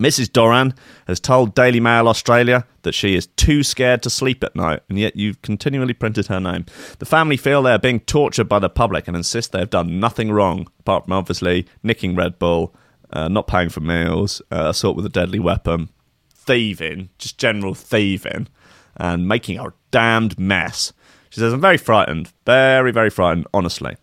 Mrs. 0.00 0.32
Doran 0.32 0.74
has 1.06 1.20
told 1.20 1.54
Daily 1.54 1.80
Mail 1.80 2.08
Australia 2.08 2.66
that 2.82 2.94
she 2.94 3.14
is 3.14 3.26
too 3.28 3.62
scared 3.62 4.02
to 4.02 4.10
sleep 4.10 4.42
at 4.42 4.56
night, 4.56 4.80
and 4.88 4.98
yet 4.98 5.16
you've 5.16 5.40
continually 5.42 5.94
printed 5.94 6.26
her 6.26 6.40
name. 6.40 6.66
The 6.98 7.06
family 7.06 7.36
feel 7.36 7.62
they 7.62 7.72
are 7.72 7.78
being 7.78 8.00
tortured 8.00 8.48
by 8.48 8.58
the 8.58 8.68
public 8.68 9.06
and 9.06 9.16
insist 9.16 9.52
they 9.52 9.60
have 9.60 9.70
done 9.70 10.00
nothing 10.00 10.32
wrong, 10.32 10.66
apart 10.80 11.04
from 11.04 11.12
obviously 11.12 11.66
nicking 11.82 12.16
Red 12.16 12.38
Bull, 12.38 12.74
uh, 13.10 13.28
not 13.28 13.46
paying 13.46 13.68
for 13.68 13.80
meals, 13.80 14.42
uh, 14.50 14.66
assault 14.70 14.96
with 14.96 15.06
a 15.06 15.10
deadly 15.10 15.38
weapon, 15.38 15.88
thieving, 16.34 17.10
just 17.18 17.38
general 17.38 17.74
thieving, 17.74 18.48
and 18.96 19.28
making 19.28 19.58
a 19.58 19.72
damned 19.90 20.38
mess. 20.38 20.92
She 21.30 21.40
says, 21.40 21.52
I'm 21.52 21.60
very 21.60 21.78
frightened, 21.78 22.32
very, 22.44 22.92
very 22.92 23.10
frightened, 23.10 23.46
honestly. 23.54 23.96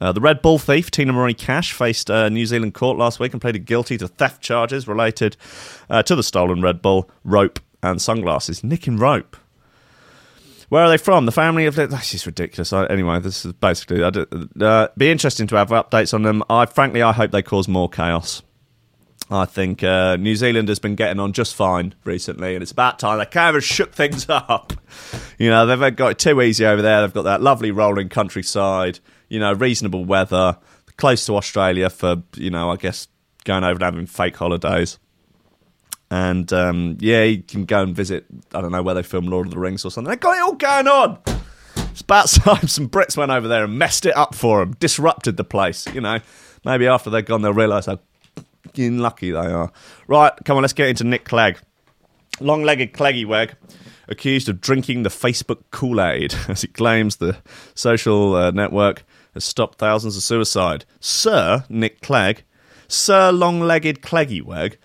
Uh, 0.00 0.12
the 0.12 0.20
Red 0.20 0.42
Bull 0.42 0.58
thief, 0.58 0.90
Tina 0.90 1.12
Marie 1.12 1.34
Cash, 1.34 1.72
faced 1.72 2.08
a 2.08 2.30
New 2.30 2.46
Zealand 2.46 2.74
court 2.74 2.98
last 2.98 3.18
week 3.18 3.32
and 3.32 3.40
pleaded 3.40 3.64
guilty 3.66 3.98
to 3.98 4.06
theft 4.06 4.40
charges 4.40 4.86
related 4.86 5.36
uh, 5.90 6.02
to 6.04 6.14
the 6.14 6.22
stolen 6.22 6.62
Red 6.62 6.80
Bull, 6.80 7.10
rope, 7.24 7.58
and 7.82 8.00
sunglasses. 8.00 8.62
Nicking 8.62 8.96
rope. 8.96 9.36
Where 10.68 10.84
are 10.84 10.88
they 10.88 10.98
from? 10.98 11.26
The 11.26 11.32
family 11.32 11.64
of. 11.66 11.76
This 11.76 12.14
is 12.14 12.26
ridiculous. 12.26 12.72
I, 12.72 12.84
anyway, 12.86 13.20
this 13.20 13.44
is 13.46 13.54
basically. 13.54 14.02
Uh, 14.02 14.88
be 14.96 15.10
interesting 15.10 15.46
to 15.48 15.56
have 15.56 15.70
updates 15.70 16.12
on 16.12 16.22
them. 16.22 16.42
I 16.50 16.66
frankly, 16.66 17.02
I 17.02 17.12
hope 17.12 17.30
they 17.30 17.42
cause 17.42 17.66
more 17.66 17.88
chaos. 17.88 18.42
I 19.30 19.44
think 19.44 19.82
uh, 19.82 20.16
New 20.16 20.36
Zealand 20.36 20.68
has 20.68 20.78
been 20.78 20.94
getting 20.94 21.20
on 21.20 21.32
just 21.32 21.54
fine 21.54 21.94
recently, 22.04 22.54
and 22.54 22.62
it's 22.62 22.72
about 22.72 22.98
time 22.98 23.18
they 23.18 23.26
kind 23.26 23.56
of 23.56 23.64
shook 23.64 23.94
things 23.94 24.26
up. 24.28 24.74
You 25.38 25.50
know, 25.50 25.66
they've 25.66 25.96
got 25.96 26.12
it 26.12 26.18
too 26.18 26.40
easy 26.42 26.64
over 26.66 26.82
there. 26.82 27.00
They've 27.00 27.14
got 27.14 27.22
that 27.22 27.42
lovely 27.42 27.70
rolling 27.70 28.08
countryside 28.10 29.00
you 29.28 29.38
know, 29.38 29.52
reasonable 29.52 30.04
weather, 30.04 30.58
close 30.96 31.26
to 31.26 31.36
Australia 31.36 31.90
for, 31.90 32.22
you 32.36 32.50
know, 32.50 32.70
I 32.70 32.76
guess 32.76 33.08
going 33.44 33.64
over 33.64 33.74
and 33.74 33.82
having 33.82 34.06
fake 34.06 34.36
holidays. 34.36 34.98
And 36.10 36.50
um, 36.52 36.96
yeah, 37.00 37.24
you 37.24 37.42
can 37.42 37.64
go 37.64 37.82
and 37.82 37.94
visit, 37.94 38.24
I 38.54 38.60
don't 38.60 38.72
know 38.72 38.82
where 38.82 38.94
they 38.94 39.02
film 39.02 39.26
Lord 39.26 39.46
of 39.46 39.52
the 39.52 39.58
Rings 39.58 39.84
or 39.84 39.90
something. 39.90 40.10
They 40.10 40.16
got 40.16 40.36
it 40.36 40.42
all 40.42 40.54
going 40.54 40.88
on. 40.88 41.18
It's 41.76 42.00
about 42.00 42.28
time 42.28 42.68
some 42.68 42.88
Brits 42.88 43.16
went 43.16 43.30
over 43.30 43.48
there 43.48 43.64
and 43.64 43.78
messed 43.78 44.06
it 44.06 44.16
up 44.16 44.34
for 44.34 44.60
them, 44.60 44.74
disrupted 44.74 45.36
the 45.36 45.44
place. 45.44 45.86
You 45.92 46.00
know, 46.00 46.20
maybe 46.64 46.86
after 46.86 47.10
they're 47.10 47.22
gone, 47.22 47.42
they'll 47.42 47.52
realise 47.52 47.86
how 47.86 47.98
fucking 48.64 48.98
lucky 48.98 49.32
they 49.32 49.38
are. 49.38 49.70
Right, 50.06 50.32
come 50.44 50.56
on, 50.56 50.62
let's 50.62 50.72
get 50.72 50.88
into 50.88 51.04
Nick 51.04 51.24
Clegg. 51.24 51.58
Long 52.40 52.62
legged 52.62 52.92
Cleggy 52.92 53.26
accused 54.08 54.48
of 54.48 54.60
drinking 54.60 55.02
the 55.02 55.10
Facebook 55.10 55.62
Kool 55.70 56.00
Aid 56.00 56.34
as 56.48 56.62
he 56.62 56.68
claims 56.68 57.16
the 57.16 57.36
social 57.74 58.34
uh, 58.34 58.50
network 58.50 59.04
has 59.34 59.44
stopped 59.44 59.78
thousands 59.78 60.16
of 60.16 60.22
suicide. 60.22 60.84
Sir 61.00 61.64
Nick 61.68 62.00
Clegg, 62.00 62.44
Sir 62.88 63.30
Long 63.32 63.60
legged 63.60 64.02
Cleggyweg, 64.02 64.76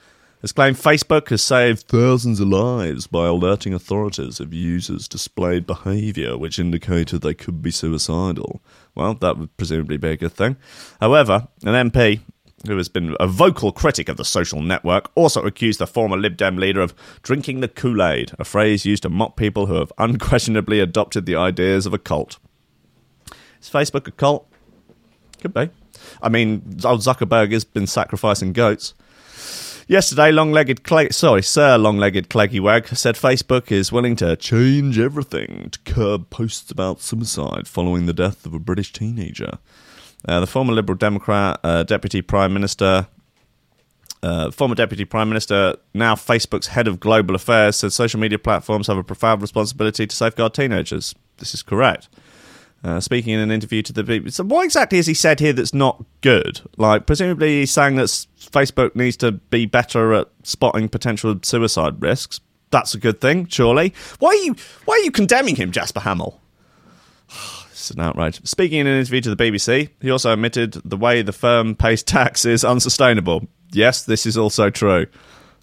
has 0.42 0.52
claimed 0.52 0.76
Facebook 0.76 1.30
has 1.30 1.42
saved 1.42 1.88
thousands 1.88 2.42
of 2.42 2.50
lives 2.50 3.08
by 3.08 3.28
alerting 3.28 3.74
authorities 3.74 4.42
of 4.42 4.54
users' 4.54 5.08
displayed 5.08 5.66
behaviour 5.66 6.38
which 6.38 6.60
indicated 6.60 7.22
they 7.22 7.34
could 7.34 7.62
be 7.62 7.72
suicidal. 7.72 8.62
Well, 8.94 9.14
that 9.16 9.38
would 9.38 9.56
presumably 9.56 9.96
be 9.96 10.10
a 10.10 10.18
good 10.18 10.34
thing. 10.34 10.58
However, 11.00 11.48
an 11.64 11.90
MP 11.90 12.20
who 12.68 12.78
has 12.78 12.90
been 12.90 13.16
a 13.20 13.28
vocal 13.28 13.72
critic 13.72 14.10
of 14.10 14.18
the 14.18 14.26
social 14.26 14.62
network, 14.62 15.12
also 15.16 15.42
accused 15.44 15.80
the 15.80 15.88
former 15.88 16.18
Lib 16.18 16.38
Dem 16.38 16.58
leader 16.58 16.82
of 16.82 16.94
drinking 17.22 17.60
the 17.60 17.68
Kool 17.68 18.02
Aid, 18.02 18.32
a 18.40 18.46
phrase 18.46 18.86
used 18.86 19.04
to 19.04 19.10
mock 19.10 19.36
people 19.36 19.66
who 19.66 19.76
have 19.76 19.92
unquestionably 19.98 20.80
adopted 20.80 21.26
the 21.26 21.36
ideas 21.36 21.86
of 21.86 21.94
a 21.94 21.98
cult. 22.00 22.38
Is 23.64 23.70
Facebook 23.70 24.06
a 24.08 24.12
cult? 24.12 24.46
Could 25.40 25.54
be. 25.54 25.70
I 26.22 26.28
mean, 26.28 26.80
old 26.84 27.00
Zuckerberg 27.00 27.54
has 27.54 27.64
been 27.64 27.88
sacrificing 27.88 28.52
goats. 28.52 28.94
Yesterday, 29.88 30.34
long-legged 30.34 30.84
Cle- 30.84 31.12
sorry, 31.12 31.44
Sir 31.44 31.78
Long-legged 31.78 32.30
Cleggywag 32.30 32.96
said 32.96 33.16
Facebook 33.16 33.72
is 33.72 33.90
willing 33.90 34.18
to 34.18 34.36
change 34.36 35.00
everything 35.00 35.70
to 35.72 35.80
curb 35.80 36.30
posts 36.30 36.72
about 36.72 37.00
suicide 37.00 37.68
following 37.68 38.06
the 38.06 38.14
death 38.14 38.46
of 38.46 38.54
a 38.54 38.60
British 38.60 38.92
teenager. 38.92 39.60
Uh, 40.28 40.42
the 40.42 40.48
former 40.48 40.74
Liberal 40.74 40.98
Democrat 40.98 41.60
uh, 41.64 41.84
Deputy 41.84 42.22
Prime 42.22 42.54
Minister, 42.54 43.08
uh, 44.22 44.52
former 44.52 44.76
Deputy 44.76 45.06
Prime 45.06 45.30
Minister, 45.30 45.78
now 45.94 46.16
Facebook's 46.16 46.68
head 46.68 46.88
of 46.88 47.00
global 47.00 47.36
affairs, 47.36 47.78
said 47.78 47.94
social 47.94 48.20
media 48.20 48.40
platforms 48.40 48.88
have 48.88 48.98
a 48.98 49.04
profound 49.04 49.42
responsibility 49.42 50.06
to 50.06 50.16
safeguard 50.16 50.54
teenagers. 50.54 51.16
This 51.38 51.54
is 51.54 51.64
correct. 51.64 52.10
Uh, 52.84 53.00
speaking 53.00 53.34
in 53.34 53.40
an 53.40 53.50
interview 53.50 53.82
to 53.82 53.94
the 53.94 54.04
BBC. 54.04 54.34
So, 54.34 54.44
what 54.44 54.66
exactly 54.66 54.98
has 54.98 55.08
he 55.08 55.14
said 55.14 55.40
here 55.40 55.54
that's 55.54 55.74
not 55.74 56.04
good? 56.20 56.60
Like, 56.76 57.06
presumably, 57.06 57.62
he's 57.62 57.72
saying 57.72 57.96
that 57.96 58.08
Facebook 58.08 58.94
needs 58.94 59.16
to 59.18 59.32
be 59.32 59.66
better 59.66 60.14
at 60.14 60.28
spotting 60.44 60.90
potential 60.90 61.40
suicide 61.44 62.02
risks. 62.02 62.42
That's 62.72 62.94
a 62.94 62.98
good 62.98 63.22
thing, 63.22 63.48
surely. 63.48 63.94
Why 64.20 64.30
are 64.30 64.36
you 64.36 64.56
Why 64.84 64.96
are 64.96 65.04
you 65.04 65.12
condemning 65.12 65.56
him, 65.56 65.72
Jasper 65.72 66.02
Hamill? 66.02 66.40
It's 67.72 67.92
an 67.92 68.00
outrage. 68.00 68.40
Speaking 68.48 68.80
in 68.80 68.88
an 68.88 68.98
interview 68.98 69.20
to 69.20 69.36
the 69.36 69.52
BBC, 69.52 69.90
he 70.00 70.10
also 70.10 70.32
admitted 70.32 70.72
the 70.86 70.96
way 70.96 71.22
the 71.22 71.34
firm 71.34 71.76
pays 71.76 72.02
tax 72.02 72.46
is 72.46 72.64
unsustainable. 72.64 73.46
Yes, 73.74 74.06
this 74.06 74.26
is 74.26 74.38
also 74.38 74.70
true. 74.70 75.08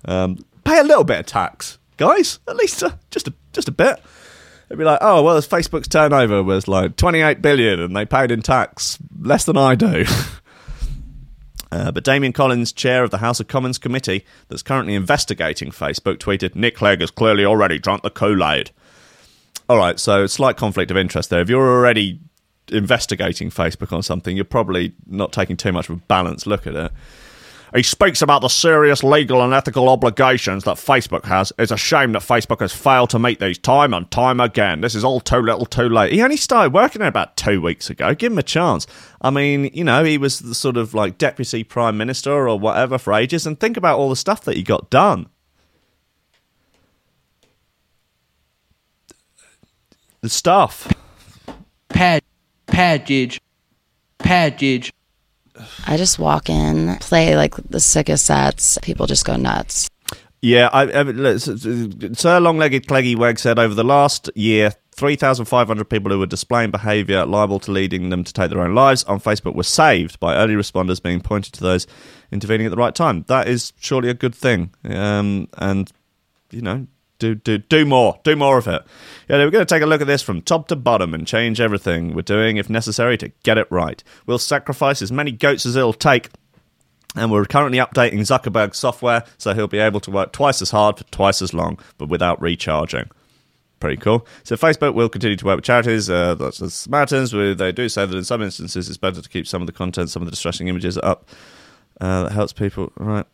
Um, 0.04 0.44
pay 0.64 0.80
a 0.80 0.84
little 0.84 1.04
bit 1.04 1.20
of 1.20 1.24
tax, 1.24 1.78
guys. 1.96 2.38
At 2.46 2.56
least 2.56 2.82
uh, 2.82 2.90
just 3.10 3.26
a 3.26 3.32
just 3.52 3.68
a 3.68 3.72
bit. 3.72 4.02
It'd 4.70 4.78
be 4.78 4.84
like, 4.84 5.00
oh 5.02 5.22
well, 5.22 5.42
Facebook's 5.42 5.88
turnover 5.88 6.44
was 6.44 6.68
like 6.68 6.94
28 6.94 7.42
billion, 7.42 7.80
and 7.80 7.96
they 7.96 8.06
paid 8.06 8.30
in 8.30 8.40
tax 8.40 8.98
less 9.20 9.44
than 9.44 9.56
I 9.56 9.74
do. 9.74 10.04
Uh, 11.72 11.92
but 11.92 12.02
Damian 12.02 12.32
Collins, 12.32 12.72
chair 12.72 13.04
of 13.04 13.12
the 13.12 13.18
House 13.18 13.38
of 13.38 13.46
Commons 13.46 13.78
committee 13.78 14.24
that's 14.48 14.60
currently 14.60 14.94
investigating 14.94 15.70
Facebook, 15.70 16.16
tweeted, 16.16 16.56
Nick 16.56 16.74
Clegg 16.74 17.00
has 17.00 17.12
clearly 17.12 17.44
already 17.44 17.78
drunk 17.78 18.02
the 18.02 18.10
Kool 18.10 18.44
Aid. 18.44 18.72
All 19.68 19.76
right, 19.76 20.00
so 20.00 20.26
slight 20.26 20.56
conflict 20.56 20.90
of 20.90 20.96
interest 20.96 21.30
there. 21.30 21.40
If 21.40 21.48
you're 21.48 21.64
already 21.64 22.18
investigating 22.72 23.50
Facebook 23.50 23.92
on 23.92 24.02
something, 24.02 24.34
you're 24.34 24.44
probably 24.44 24.94
not 25.06 25.32
taking 25.32 25.56
too 25.56 25.70
much 25.70 25.88
of 25.88 25.98
a 25.98 26.00
balanced 26.08 26.46
look 26.46 26.66
at 26.66 26.74
it. 26.74 26.90
He 27.74 27.84
speaks 27.84 28.20
about 28.20 28.42
the 28.42 28.48
serious 28.48 29.04
legal 29.04 29.42
and 29.42 29.54
ethical 29.54 29.88
obligations 29.88 30.64
that 30.64 30.76
Facebook 30.76 31.24
has. 31.26 31.52
It's 31.58 31.70
a 31.70 31.76
shame 31.76 32.12
that 32.12 32.22
Facebook 32.22 32.60
has 32.60 32.72
failed 32.72 33.10
to 33.10 33.18
meet 33.18 33.38
these 33.38 33.58
time 33.58 33.94
and 33.94 34.10
time 34.10 34.40
again. 34.40 34.80
This 34.80 34.96
is 34.96 35.04
all 35.04 35.20
too 35.20 35.38
little, 35.40 35.66
too 35.66 35.88
late. 35.88 36.12
He 36.12 36.22
only 36.22 36.36
started 36.36 36.72
working 36.72 37.02
about 37.02 37.36
two 37.36 37.60
weeks 37.60 37.88
ago. 37.88 38.14
Give 38.14 38.32
him 38.32 38.38
a 38.38 38.42
chance. 38.42 38.86
I 39.20 39.30
mean, 39.30 39.70
you 39.72 39.84
know, 39.84 40.02
he 40.02 40.18
was 40.18 40.40
the 40.40 40.54
sort 40.54 40.76
of 40.76 40.94
like 40.94 41.16
deputy 41.16 41.62
prime 41.62 41.96
minister 41.96 42.48
or 42.48 42.58
whatever 42.58 42.98
for 42.98 43.12
ages, 43.12 43.46
and 43.46 43.58
think 43.58 43.76
about 43.76 43.98
all 43.98 44.10
the 44.10 44.16
stuff 44.16 44.42
that 44.44 44.56
he 44.56 44.62
got 44.62 44.90
done. 44.90 45.28
The 50.22 50.28
stuff. 50.28 50.92
Pad, 51.88 52.22
package, 52.66 53.40
package. 54.18 54.92
I 55.86 55.96
just 55.96 56.18
walk 56.18 56.48
in, 56.48 56.96
play 56.96 57.36
like 57.36 57.54
the 57.56 57.80
sickest 57.80 58.26
sets. 58.26 58.78
People 58.82 59.06
just 59.06 59.24
go 59.24 59.36
nuts. 59.36 59.88
Yeah, 60.42 60.70
I, 60.72 60.84
I, 60.84 61.36
Sir 61.36 62.40
Long-legged 62.40 62.86
Cleggy 62.86 63.14
Weg 63.14 63.38
said 63.38 63.58
over 63.58 63.74
the 63.74 63.84
last 63.84 64.30
year, 64.34 64.72
3,500 64.92 65.88
people 65.88 66.10
who 66.10 66.18
were 66.18 66.26
displaying 66.26 66.70
behaviour 66.70 67.26
liable 67.26 67.58
to 67.60 67.70
leading 67.70 68.08
them 68.08 68.24
to 68.24 68.32
take 68.32 68.50
their 68.50 68.62
own 68.62 68.74
lives 68.74 69.04
on 69.04 69.20
Facebook 69.20 69.54
were 69.54 69.62
saved 69.62 70.18
by 70.18 70.36
early 70.36 70.54
responders 70.54 71.02
being 71.02 71.20
pointed 71.20 71.52
to 71.54 71.60
those 71.60 71.86
intervening 72.32 72.66
at 72.66 72.70
the 72.70 72.76
right 72.76 72.94
time. 72.94 73.24
That 73.28 73.48
is 73.48 73.72
surely 73.80 74.08
a 74.08 74.14
good 74.14 74.34
thing. 74.34 74.74
Um, 74.84 75.48
and, 75.58 75.90
you 76.50 76.62
know, 76.62 76.86
do 77.20 77.36
do 77.36 77.58
do 77.58 77.86
more, 77.86 78.18
do 78.24 78.34
more 78.34 78.58
of 78.58 78.66
it. 78.66 78.82
Yeah, 79.28 79.36
we're 79.36 79.50
going 79.50 79.64
to 79.64 79.74
take 79.74 79.82
a 79.82 79.86
look 79.86 80.00
at 80.00 80.08
this 80.08 80.22
from 80.22 80.42
top 80.42 80.66
to 80.68 80.76
bottom 80.76 81.14
and 81.14 81.24
change 81.26 81.60
everything 81.60 82.14
we're 82.14 82.22
doing, 82.22 82.56
if 82.56 82.68
necessary, 82.68 83.16
to 83.18 83.28
get 83.44 83.58
it 83.58 83.68
right. 83.70 84.02
We'll 84.26 84.38
sacrifice 84.38 85.00
as 85.02 85.12
many 85.12 85.30
goats 85.30 85.64
as 85.64 85.76
it'll 85.76 85.92
take. 85.92 86.30
And 87.16 87.30
we're 87.30 87.44
currently 87.44 87.78
updating 87.78 88.20
Zuckerberg's 88.20 88.78
software, 88.78 89.24
so 89.36 89.52
he'll 89.52 89.66
be 89.68 89.78
able 89.78 90.00
to 90.00 90.10
work 90.10 90.32
twice 90.32 90.62
as 90.62 90.70
hard 90.70 90.98
for 90.98 91.04
twice 91.04 91.42
as 91.42 91.52
long, 91.52 91.78
but 91.98 92.08
without 92.08 92.40
recharging. 92.40 93.10
Pretty 93.80 93.96
cool. 93.96 94.26
So 94.44 94.56
Facebook 94.56 94.94
will 94.94 95.08
continue 95.08 95.36
to 95.36 95.44
work 95.44 95.56
with 95.56 95.64
charities, 95.64 96.08
uh, 96.08 96.36
that's 96.36 96.58
the 96.58 96.70
Samaritans. 96.70 97.32
They 97.32 97.72
do 97.72 97.88
say 97.88 98.06
that 98.06 98.16
in 98.16 98.24
some 98.24 98.42
instances 98.42 98.88
it's 98.88 98.98
better 98.98 99.20
to 99.20 99.28
keep 99.28 99.46
some 99.46 99.60
of 99.60 99.66
the 99.66 99.72
content, 99.72 100.10
some 100.10 100.22
of 100.22 100.26
the 100.26 100.30
distressing 100.30 100.68
images 100.68 100.98
up. 100.98 101.28
Uh, 102.00 102.24
that 102.24 102.32
helps 102.32 102.52
people. 102.52 102.92
Right. 102.96 103.26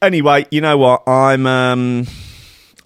Anyway, 0.00 0.46
you 0.50 0.60
know 0.60 0.78
what? 0.78 1.08
I'm 1.08 1.46
um, 1.46 2.06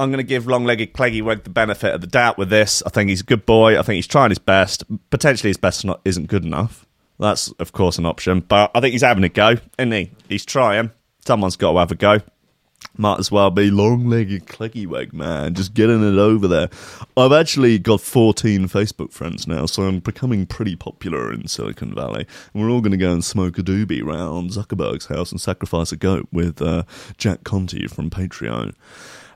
I'm 0.02 0.10
going 0.10 0.18
to 0.18 0.24
give 0.24 0.46
long-legged 0.46 0.92
Cleggy 0.92 1.44
the 1.44 1.50
benefit 1.50 1.94
of 1.94 2.00
the 2.00 2.06
doubt 2.06 2.36
with 2.36 2.50
this. 2.50 2.82
I 2.84 2.90
think 2.90 3.08
he's 3.08 3.20
a 3.20 3.24
good 3.24 3.46
boy. 3.46 3.78
I 3.78 3.82
think 3.82 3.96
he's 3.96 4.06
trying 4.06 4.30
his 4.30 4.38
best. 4.38 4.82
Potentially, 5.10 5.50
his 5.50 5.56
best 5.56 5.84
not, 5.84 6.00
isn't 6.04 6.26
good 6.26 6.44
enough. 6.44 6.86
That's 7.18 7.52
of 7.52 7.72
course 7.72 7.98
an 7.98 8.06
option, 8.06 8.40
but 8.40 8.72
I 8.74 8.80
think 8.80 8.92
he's 8.92 9.02
having 9.02 9.22
a 9.22 9.28
go, 9.28 9.56
isn't 9.78 9.92
he? 9.92 10.10
He's 10.28 10.44
trying. 10.44 10.90
Someone's 11.24 11.56
got 11.56 11.72
to 11.72 11.78
have 11.78 11.92
a 11.92 11.94
go. 11.94 12.18
Might 12.98 13.20
as 13.20 13.30
well 13.30 13.50
be 13.50 13.70
long-legged 13.70 14.46
Cleggyweg, 14.46 15.12
man. 15.12 15.54
Just 15.54 15.72
getting 15.72 16.02
it 16.02 16.18
over 16.18 16.48
there. 16.48 16.68
I've 17.16 17.32
actually 17.32 17.78
got 17.78 18.00
14 18.00 18.66
Facebook 18.66 19.12
friends 19.12 19.46
now, 19.46 19.66
so 19.66 19.84
I'm 19.84 20.00
becoming 20.00 20.46
pretty 20.46 20.74
popular 20.74 21.32
in 21.32 21.46
Silicon 21.46 21.94
Valley. 21.94 22.26
And 22.52 22.62
we're 22.62 22.70
all 22.70 22.80
going 22.80 22.90
to 22.90 22.98
go 22.98 23.12
and 23.12 23.24
smoke 23.24 23.56
a 23.56 23.62
doobie 23.62 24.04
round 24.04 24.50
Zuckerberg's 24.50 25.06
house 25.06 25.30
and 25.30 25.40
sacrifice 25.40 25.92
a 25.92 25.96
goat 25.96 26.28
with 26.32 26.60
uh, 26.60 26.82
Jack 27.16 27.44
Conte 27.44 27.86
from 27.86 28.10
Patreon. 28.10 28.74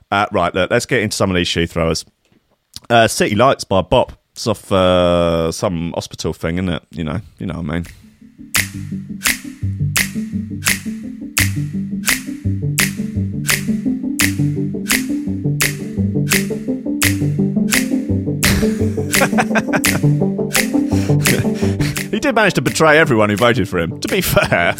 Uh, 0.09 0.25
right, 0.31 0.53
look, 0.53 0.71
let's 0.71 0.85
get 0.85 1.01
into 1.01 1.15
some 1.15 1.29
of 1.29 1.35
these 1.35 1.47
shoe 1.47 1.67
throwers. 1.67 2.05
Uh, 2.89 3.07
City 3.07 3.35
Lights 3.35 3.63
by 3.63 3.81
Bop. 3.81 4.13
It's 4.31 4.47
off 4.47 4.71
uh, 4.71 5.51
some 5.51 5.93
hospital 5.93 6.33
thing, 6.33 6.55
isn't 6.55 6.69
it? 6.69 6.83
You 6.91 7.03
know, 7.03 7.19
you 7.39 7.47
know 7.47 7.59
what 7.59 7.69
I 7.69 7.73
mean. 7.73 7.85
he 22.11 22.19
did 22.19 22.35
manage 22.35 22.53
to 22.53 22.61
betray 22.61 22.99
everyone 22.99 23.29
who 23.29 23.35
voted 23.35 23.67
for 23.67 23.79
him, 23.79 23.99
to 23.99 24.07
be 24.07 24.21
fair. 24.21 24.75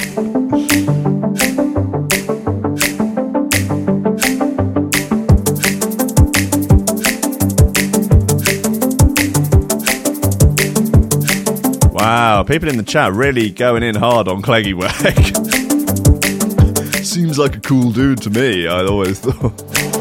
Wow, 11.98 12.44
people 12.44 12.70
in 12.70 12.78
the 12.78 12.84
chat 12.84 13.12
really 13.14 13.50
going 13.50 13.82
in 13.82 13.96
hard 13.96 14.28
on 14.28 14.44
Cleggy 14.44 14.76
Work. 14.76 14.92
Seems 17.04 17.40
like 17.40 17.56
a 17.56 17.60
cool 17.60 17.92
dude 17.92 18.22
to 18.22 18.30
me, 18.30 18.68
I 18.68 18.86
always 18.86 19.20
thought. 19.20 19.97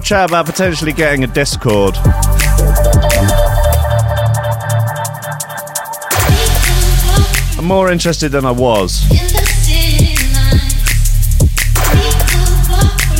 More 0.00 0.04
chat 0.06 0.30
about 0.30 0.46
potentially 0.46 0.92
getting 0.94 1.24
a 1.24 1.26
Discord. 1.26 1.94
I'm 7.58 7.66
more 7.66 7.90
interested 7.90 8.30
than 8.30 8.46
I 8.46 8.50
was. 8.50 9.04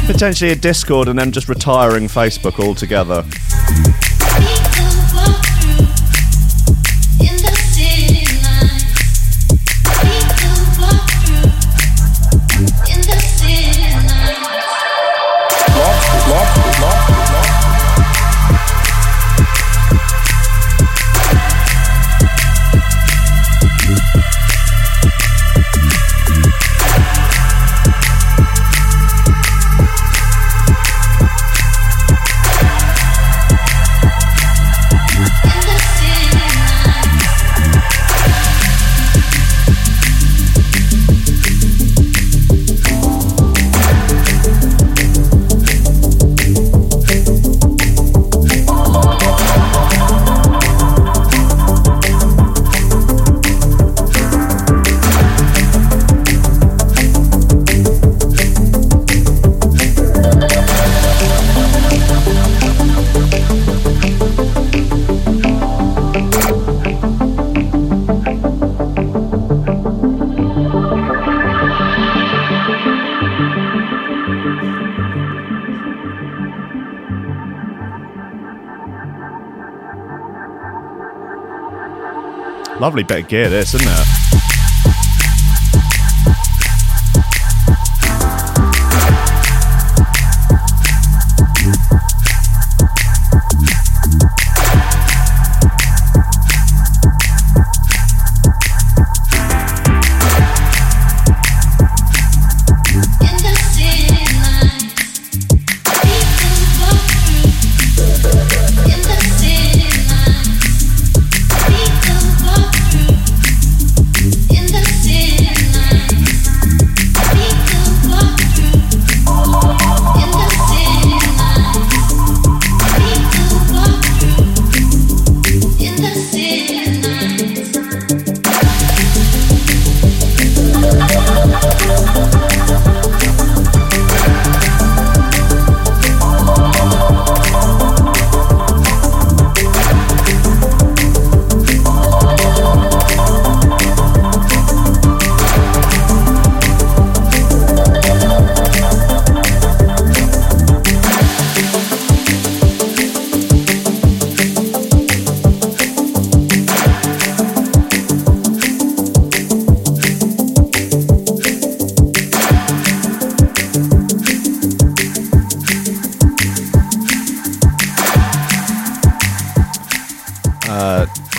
Potentially 0.06 0.52
a 0.52 0.56
Discord 0.56 1.08
and 1.08 1.18
then 1.18 1.32
just 1.32 1.50
retiring 1.50 2.08
Facebook 2.08 2.58
altogether. 2.64 3.24
Lovely 82.80 83.02
bit 83.02 83.24
of 83.24 83.28
gear, 83.28 83.50
this, 83.50 83.74
isn't 83.74 83.86
it? 83.86 84.19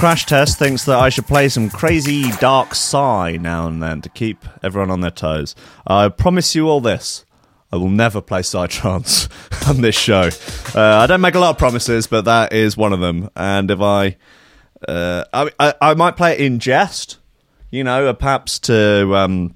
Crash 0.02 0.26
Test 0.26 0.58
thinks 0.58 0.86
that 0.86 0.98
I 0.98 1.10
should 1.10 1.28
play 1.28 1.48
some 1.48 1.70
crazy 1.70 2.32
dark 2.40 2.74
psy 2.74 3.38
now 3.40 3.68
and 3.68 3.84
then 3.84 4.02
to 4.02 4.10
keep 4.10 4.44
everyone 4.64 4.90
on 4.90 5.02
their 5.02 5.12
toes. 5.12 5.56
I 5.86 6.10
promise 6.10 6.56
you 6.56 6.68
all 6.68 6.82
this. 6.82 7.24
I 7.72 7.76
will 7.76 7.92
never 7.92 8.20
play 8.20 8.42
Psytrance 8.42 9.30
on 9.70 9.82
this 9.82 9.94
show. 9.94 10.32
Uh, 10.74 10.98
I 10.98 11.06
don't 11.06 11.22
make 11.22 11.36
a 11.36 11.40
lot 11.40 11.52
of 11.52 11.60
promises, 11.60 12.08
but 12.08 12.26
that 12.26 12.52
is 12.52 12.76
one 12.76 12.94
of 12.94 13.00
them. 13.00 13.30
And 13.36 13.70
if 13.70 13.80
I, 13.80 14.18
uh, 14.88 15.26
I, 15.34 15.52
I, 15.60 15.74
I 15.80 15.94
might 15.94 16.18
play 16.18 16.34
it 16.34 16.40
in 16.40 16.58
jest, 16.58 17.20
you 17.70 17.84
know, 17.84 18.08
uh, 18.08 18.14
perhaps 18.14 18.58
to 18.62 19.16
um, 19.16 19.54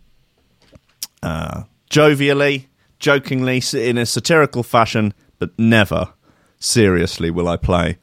uh, 1.23 1.63
jovially, 1.89 2.67
jokingly, 2.99 3.63
in 3.73 3.97
a 3.97 4.05
satirical 4.05 4.62
fashion, 4.62 5.15
but 5.39 5.58
never 5.58 6.13
seriously 6.60 7.31
will 7.31 7.47
I 7.47 7.58
play 7.58 7.97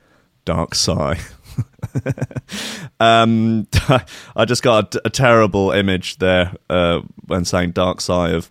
Dark 0.45 0.75
Psy. 0.75 1.15
um, 3.01 3.67
I 4.37 4.45
just 4.45 4.63
got 4.63 4.95
a, 4.95 5.03
a 5.07 5.11
terrible 5.11 5.71
image 5.71 6.19
there 6.19 6.55
uh, 6.71 7.01
when 7.27 7.45
saying 7.45 7.73
Dark 7.73 8.01
Side 8.01 8.35
of 8.35 8.51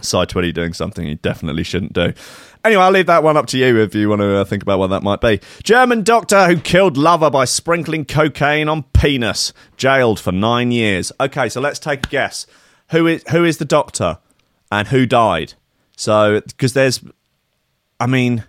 Side 0.00 0.28
20 0.28 0.52
doing 0.52 0.72
something 0.72 1.06
he 1.06 1.14
definitely 1.14 1.62
shouldn't 1.62 1.92
do. 1.92 2.12
Anyway, 2.64 2.82
I'll 2.82 2.90
leave 2.90 3.06
that 3.06 3.22
one 3.22 3.36
up 3.36 3.46
to 3.48 3.58
you 3.58 3.78
if 3.80 3.94
you 3.94 4.08
want 4.08 4.22
to 4.22 4.38
uh, 4.38 4.44
think 4.44 4.62
about 4.62 4.78
what 4.78 4.88
that 4.88 5.02
might 5.02 5.20
be. 5.20 5.40
German 5.62 6.02
doctor 6.02 6.46
who 6.46 6.58
killed 6.58 6.96
lover 6.96 7.30
by 7.30 7.44
sprinkling 7.44 8.04
cocaine 8.04 8.68
on 8.68 8.84
penis, 8.94 9.52
jailed 9.76 10.18
for 10.18 10.32
nine 10.32 10.72
years. 10.72 11.12
Okay, 11.20 11.48
so 11.48 11.60
let's 11.60 11.78
take 11.78 12.06
a 12.06 12.08
guess. 12.08 12.46
Who 12.90 13.06
is 13.06 13.24
who 13.30 13.44
is 13.44 13.58
the 13.58 13.64
doctor, 13.64 14.18
and 14.72 14.88
who 14.88 15.06
died? 15.06 15.54
So, 15.96 16.40
because 16.40 16.72
there's, 16.72 17.04
I 18.00 18.06
mean, 18.06 18.44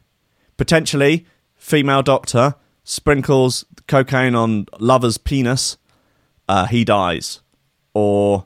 potentially 0.58 1.26
female 1.58 2.02
doctor 2.02 2.56
sprinkles 2.86 3.65
cocaine 3.88 4.36
on 4.36 4.67
lover's 4.80 5.17
penis, 5.17 5.78
uh, 6.48 6.65
he 6.67 6.86
dies. 6.86 7.41
Or 7.93 8.45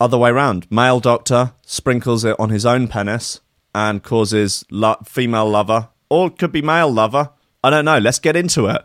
other 0.00 0.18
way 0.18 0.30
around, 0.30 0.70
male 0.70 0.98
doctor 0.98 1.52
sprinkles 1.64 2.24
it 2.24 2.34
on 2.40 2.50
his 2.50 2.66
own 2.66 2.88
penis 2.88 3.40
and 3.74 4.02
causes 4.02 4.64
lo- 4.70 4.96
female 5.04 5.48
lover, 5.48 5.90
or 6.08 6.28
it 6.28 6.38
could 6.38 6.52
be 6.52 6.62
male 6.62 6.90
lover. 6.90 7.30
I 7.62 7.70
don't 7.70 7.84
know. 7.84 7.98
Let's 7.98 8.18
get 8.18 8.36
into 8.36 8.66
it. 8.66 8.82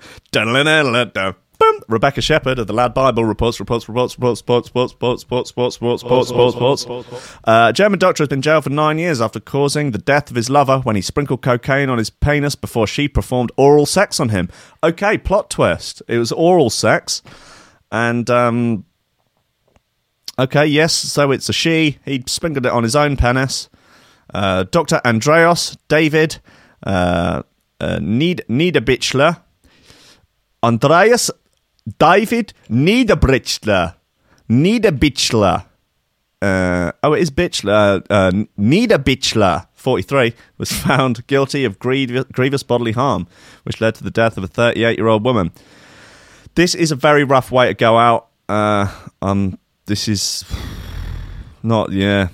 Boom. 1.61 1.83
Rebecca 1.87 2.21
Shepherd 2.21 2.57
of 2.57 2.65
the 2.65 2.73
Lad 2.73 2.95
Bible 2.95 3.23
reports, 3.23 3.59
reports, 3.59 3.87
reports, 3.87 4.15
reports, 4.17 4.39
sports, 4.39 4.67
sports, 4.69 5.21
sports, 5.21 5.49
sports, 5.51 5.75
sports, 5.75 6.01
sports. 6.01 6.29
Sports 6.55 6.81
sports. 6.81 7.37
Uh, 7.43 7.71
German 7.71 7.99
doctor 7.99 8.23
has 8.23 8.29
been 8.29 8.41
jailed 8.41 8.63
for 8.63 8.71
nine 8.71 8.97
years 8.97 9.21
after 9.21 9.39
causing 9.39 9.91
the 9.91 9.99
death 9.99 10.31
of 10.31 10.35
his 10.35 10.49
lover 10.49 10.79
when 10.79 10.95
he 10.95 11.03
sprinkled 11.03 11.43
cocaine 11.43 11.87
on 11.87 11.99
his 11.99 12.09
penis 12.09 12.55
before 12.55 12.87
she 12.87 13.07
performed 13.07 13.51
oral 13.57 13.85
sex 13.85 14.19
on 14.19 14.29
him. 14.29 14.49
Okay, 14.83 15.19
plot 15.19 15.51
twist. 15.51 16.01
It 16.07 16.17
was 16.17 16.31
oral 16.31 16.71
sex, 16.71 17.21
and 17.91 18.27
um, 18.31 18.85
okay, 20.39 20.65
yes, 20.65 20.93
so 20.93 21.29
it's 21.31 21.47
a 21.47 21.53
she. 21.53 21.99
He 22.05 22.23
sprinkled 22.25 22.65
it 22.65 22.71
on 22.71 22.81
his 22.81 22.95
own 22.95 23.17
penis. 23.17 23.69
Uh, 24.33 24.63
Dr. 24.63 24.99
Andreas 25.05 25.77
David 25.89 26.39
uh, 26.87 27.43
uh, 27.79 27.99
Nied- 27.99 28.47
Niederbichler. 28.49 29.41
Andreas 30.63 31.29
David 31.97 32.53
Niederbichler. 32.69 33.95
Niederbichler. 34.49 35.65
uh, 36.41 36.91
oh, 37.03 37.13
it 37.13 37.21
is 37.21 37.31
Bitchler. 37.31 38.05
Uh, 38.09 38.31
Nida 38.59 38.97
Bitchler, 38.97 39.67
43, 39.73 40.33
was 40.57 40.71
found 40.83 41.25
guilty 41.27 41.65
of 41.65 41.79
grievous, 41.79 42.25
grievous 42.31 42.63
bodily 42.63 42.91
harm, 42.93 43.27
which 43.63 43.79
led 43.79 43.95
to 43.95 44.03
the 44.03 44.11
death 44.11 44.37
of 44.37 44.43
a 44.43 44.47
38 44.47 44.97
year 44.97 45.07
old 45.07 45.23
woman. 45.23 45.51
This 46.55 46.75
is 46.75 46.91
a 46.91 46.95
very 46.95 47.23
rough 47.23 47.51
way 47.51 47.67
to 47.67 47.73
go 47.73 47.97
out. 47.97 48.27
Uh, 48.49 48.91
um, 49.21 49.57
this 49.85 50.07
is 50.07 50.43
not, 51.63 51.91
yeah, 51.91 52.29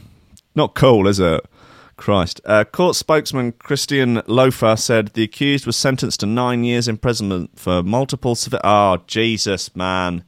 not 0.55 0.73
cool, 0.73 1.07
is 1.07 1.19
it? 1.19 1.45
Christ. 1.97 2.39
Uh, 2.45 2.63
court 2.63 2.95
spokesman 2.95 3.51
Christian 3.53 4.21
Lofer 4.27 4.75
said 4.77 5.09
the 5.09 5.23
accused 5.23 5.65
was 5.65 5.75
sentenced 5.75 6.21
to 6.21 6.25
nine 6.25 6.63
years 6.63 6.87
imprisonment 6.87 7.59
for 7.59 7.83
multiple 7.83 8.35
civil. 8.35 8.59
Oh, 8.63 8.97
Jesus, 9.07 9.75
man. 9.75 10.23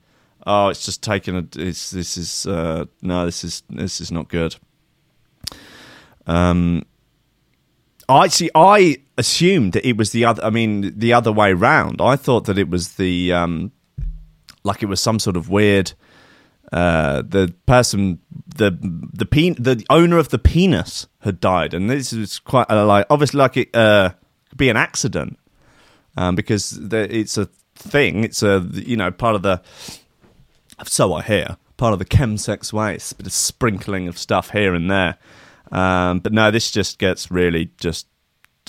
Oh, 0.45 0.69
it's 0.69 0.85
just 0.85 1.03
taken 1.03 1.35
a. 1.35 1.41
This 1.43 1.93
is 1.93 2.45
uh, 2.47 2.85
no, 3.01 3.25
this 3.25 3.43
is 3.43 3.63
this 3.69 4.01
is 4.01 4.11
not 4.11 4.29
good. 4.29 4.55
Um, 6.25 6.83
I 8.07 8.27
see. 8.29 8.49
I 8.55 8.97
assumed 9.17 9.73
that 9.73 9.87
it 9.87 9.97
was 9.97 10.11
the 10.11 10.25
other. 10.25 10.43
I 10.43 10.49
mean, 10.49 10.97
the 10.97 11.13
other 11.13 11.31
way 11.31 11.53
round. 11.53 12.01
I 12.01 12.15
thought 12.15 12.45
that 12.45 12.57
it 12.57 12.69
was 12.69 12.93
the 12.93 13.31
um, 13.33 13.71
like 14.63 14.81
it 14.81 14.87
was 14.87 14.99
some 14.99 15.19
sort 15.19 15.37
of 15.37 15.49
weird. 15.49 15.93
Uh, 16.71 17.23
the 17.23 17.53
person, 17.65 18.19
the 18.55 18.77
the 19.13 19.25
pen, 19.25 19.55
the 19.57 19.83
owner 19.89 20.17
of 20.17 20.29
the 20.29 20.37
penis 20.37 21.07
had 21.21 21.39
died, 21.39 21.73
and 21.73 21.89
this 21.89 22.13
is 22.13 22.37
quite 22.37 22.69
uh, 22.69 22.85
like 22.85 23.07
obviously 23.09 23.39
like 23.39 23.57
it 23.57 23.75
uh, 23.75 24.11
could 24.49 24.57
be 24.57 24.69
an 24.69 24.77
accident, 24.77 25.39
um, 26.15 26.35
because 26.35 26.69
the, 26.69 27.15
it's 27.15 27.37
a 27.37 27.45
thing. 27.75 28.23
It's 28.23 28.43
a 28.43 28.67
you 28.71 28.95
know 28.95 29.09
part 29.09 29.35
of 29.35 29.41
the. 29.41 29.61
So 30.85 31.13
I 31.13 31.23
hear 31.23 31.57
part 31.77 31.93
of 31.93 31.99
the 31.99 32.05
chemsex 32.05 32.71
waste, 32.71 33.17
bit 33.17 33.25
of 33.25 33.33
sprinkling 33.33 34.07
of 34.07 34.17
stuff 34.17 34.51
here 34.51 34.75
and 34.75 34.91
there, 34.91 35.17
um, 35.71 36.19
but 36.19 36.33
no, 36.33 36.51
this 36.51 36.69
just 36.69 36.99
gets 36.99 37.31
really 37.31 37.71
just 37.77 38.05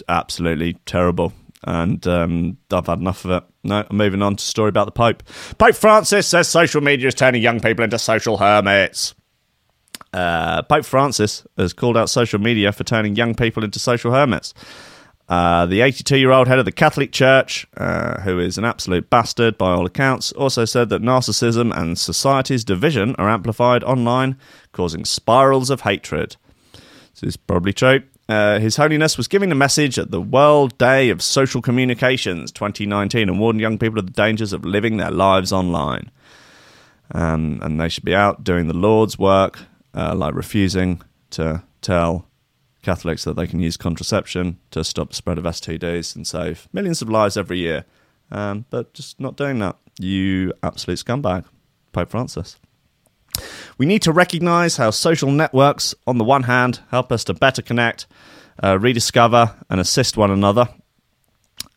absolutely 0.08 0.74
terrible. 0.86 1.34
And 1.64 2.06
um, 2.06 2.56
I've 2.70 2.86
had 2.86 3.00
enough 3.00 3.24
of 3.24 3.30
it. 3.32 3.44
No, 3.64 3.84
I'm 3.88 3.96
moving 3.96 4.22
on 4.22 4.36
to 4.36 4.40
a 4.40 4.44
story 4.44 4.70
about 4.70 4.86
the 4.86 4.92
Pope. 4.92 5.22
Pope 5.58 5.74
Francis 5.74 6.26
says 6.26 6.48
social 6.48 6.80
media 6.80 7.08
is 7.08 7.14
turning 7.14 7.42
young 7.42 7.60
people 7.60 7.84
into 7.84 7.98
social 7.98 8.38
hermits. 8.38 9.14
Uh, 10.12 10.62
Pope 10.62 10.84
Francis 10.84 11.46
has 11.56 11.72
called 11.72 11.96
out 11.96 12.08
social 12.08 12.40
media 12.40 12.72
for 12.72 12.84
turning 12.84 13.14
young 13.14 13.34
people 13.34 13.62
into 13.62 13.78
social 13.78 14.12
hermits. 14.12 14.54
Uh, 15.28 15.64
the 15.64 15.80
82 15.82 16.18
year 16.18 16.32
old 16.32 16.48
head 16.48 16.58
of 16.58 16.64
the 16.64 16.72
Catholic 16.72 17.12
Church, 17.12 17.64
uh, 17.76 18.20
who 18.22 18.40
is 18.40 18.58
an 18.58 18.64
absolute 18.64 19.08
bastard 19.10 19.56
by 19.56 19.70
all 19.70 19.86
accounts, 19.86 20.32
also 20.32 20.64
said 20.64 20.88
that 20.88 21.02
narcissism 21.02 21.72
and 21.76 21.96
society's 21.96 22.64
division 22.64 23.14
are 23.16 23.30
amplified 23.30 23.84
online, 23.84 24.36
causing 24.72 25.04
spirals 25.04 25.70
of 25.70 25.82
hatred. 25.82 26.34
This 27.14 27.22
is 27.22 27.36
probably 27.36 27.72
true. 27.72 28.02
Uh, 28.30 28.60
His 28.60 28.76
Holiness 28.76 29.16
was 29.16 29.26
giving 29.26 29.50
a 29.50 29.56
message 29.56 29.98
at 29.98 30.12
the 30.12 30.20
World 30.20 30.78
Day 30.78 31.10
of 31.10 31.20
Social 31.20 31.60
Communications 31.60 32.52
2019 32.52 33.28
and 33.28 33.40
warned 33.40 33.60
young 33.60 33.76
people 33.76 33.98
of 33.98 34.06
the 34.06 34.12
dangers 34.12 34.52
of 34.52 34.64
living 34.64 34.98
their 34.98 35.10
lives 35.10 35.52
online. 35.52 36.12
Um, 37.12 37.58
and 37.60 37.80
they 37.80 37.88
should 37.88 38.04
be 38.04 38.14
out 38.14 38.44
doing 38.44 38.68
the 38.68 38.72
Lord's 38.72 39.18
work, 39.18 39.58
uh, 39.94 40.14
like 40.14 40.32
refusing 40.36 41.02
to 41.30 41.64
tell 41.82 42.24
Catholics 42.82 43.24
that 43.24 43.34
they 43.34 43.48
can 43.48 43.58
use 43.58 43.76
contraception 43.76 44.60
to 44.70 44.84
stop 44.84 45.08
the 45.08 45.16
spread 45.16 45.36
of 45.36 45.42
STDs 45.42 46.14
and 46.14 46.24
save 46.24 46.68
millions 46.72 47.02
of 47.02 47.10
lives 47.10 47.36
every 47.36 47.58
year. 47.58 47.84
Um, 48.30 48.64
but 48.70 48.94
just 48.94 49.18
not 49.18 49.36
doing 49.36 49.58
that. 49.58 49.76
You 49.98 50.52
absolute 50.62 51.00
scumbag, 51.00 51.46
Pope 51.90 52.10
Francis. 52.10 52.60
We 53.80 53.86
need 53.86 54.02
to 54.02 54.12
recognize 54.12 54.76
how 54.76 54.90
social 54.90 55.30
networks, 55.30 55.94
on 56.06 56.18
the 56.18 56.24
one 56.24 56.42
hand, 56.42 56.80
help 56.90 57.10
us 57.10 57.24
to 57.24 57.32
better 57.32 57.62
connect, 57.62 58.06
uh, 58.62 58.78
rediscover, 58.78 59.56
and 59.70 59.80
assist 59.80 60.18
one 60.18 60.30
another. 60.30 60.68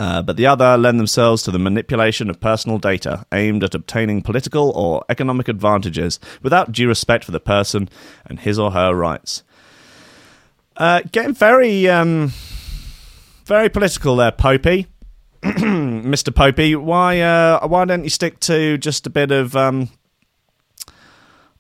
Uh, 0.02 0.22
but 0.22 0.36
the 0.36 0.46
other 0.46 0.78
lend 0.78 1.00
themselves 1.00 1.44
to 1.44 1.52
the 1.52 1.60
manipulation 1.60 2.30
of 2.30 2.42
personal 2.42 2.78
data 2.78 3.26
aimed 3.32 3.64
at 3.64 3.74
obtaining 3.74 4.22
political 4.22 4.72
or 4.72 5.06
economic 5.08 5.48
advantages 5.48 6.20
without 6.42 6.74
due 6.74 6.90
respect 6.90 7.24
for 7.24 7.32
the 7.32 7.40
person 7.40 7.88
and 8.26 8.42
his 8.42 8.60
or 8.60 8.72
her 8.72 8.94
rights. 8.94 9.42
Uh, 10.76 11.04
getting 11.14 11.34
very, 11.34 11.88
um, 11.88 12.34
very 13.46 13.70
political 13.70 14.18
there, 14.18 14.34
Popey. 14.34 14.88
Mr. 15.42 16.34
Popey, 16.34 16.76
why, 16.76 17.22
uh, 17.22 17.66
why 17.66 17.86
don't 17.86 18.04
you 18.04 18.10
stick 18.10 18.42
to 18.42 18.78
just 18.78 19.08
a 19.08 19.10
bit 19.10 19.32
of 19.32 19.56
um, 19.56 19.88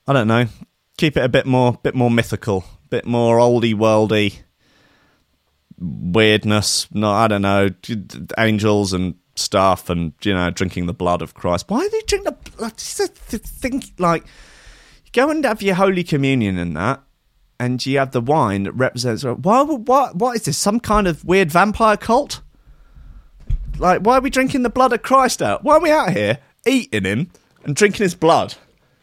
I 0.07 0.13
don't 0.13 0.27
know. 0.27 0.45
Keep 0.97 1.17
it 1.17 1.23
a 1.23 1.29
bit 1.29 1.45
more, 1.45 1.73
bit 1.81 1.95
more 1.95 2.11
mythical, 2.11 2.65
bit 2.89 3.05
more 3.05 3.37
oldie 3.37 3.73
worldy 3.73 4.41
weirdness. 5.79 6.87
No, 6.91 7.11
I 7.11 7.27
don't 7.27 7.41
know. 7.41 7.69
Angels 8.37 8.93
and 8.93 9.15
stuff, 9.35 9.89
and 9.89 10.13
you 10.21 10.33
know, 10.33 10.49
drinking 10.51 10.85
the 10.85 10.93
blood 10.93 11.21
of 11.21 11.33
Christ. 11.33 11.65
Why 11.67 11.87
do 11.87 11.95
you 11.95 12.03
drink 12.05 12.25
the 12.25 12.31
blood? 12.31 12.77
Think 12.77 13.93
like 13.97 14.25
go 15.11 15.29
and 15.29 15.43
have 15.45 15.61
your 15.61 15.75
holy 15.75 16.03
communion 16.03 16.57
and 16.57 16.75
that, 16.75 17.01
and 17.59 17.83
you 17.85 17.97
have 17.97 18.11
the 18.11 18.21
wine 18.21 18.63
that 18.63 18.73
represents. 18.73 19.23
Why? 19.23 19.63
What? 19.63 20.15
What 20.15 20.35
is 20.35 20.43
this? 20.43 20.57
Some 20.57 20.79
kind 20.79 21.07
of 21.07 21.23
weird 21.23 21.51
vampire 21.51 21.97
cult? 21.97 22.41
Like, 23.79 24.01
why 24.01 24.17
are 24.17 24.21
we 24.21 24.29
drinking 24.29 24.61
the 24.63 24.69
blood 24.69 24.93
of 24.93 25.01
Christ 25.01 25.41
out? 25.41 25.63
Why 25.63 25.75
are 25.75 25.81
we 25.81 25.89
out 25.89 26.11
here 26.11 26.37
eating 26.67 27.05
him 27.05 27.31
and 27.63 27.75
drinking 27.75 28.03
his 28.03 28.15
blood? 28.15 28.55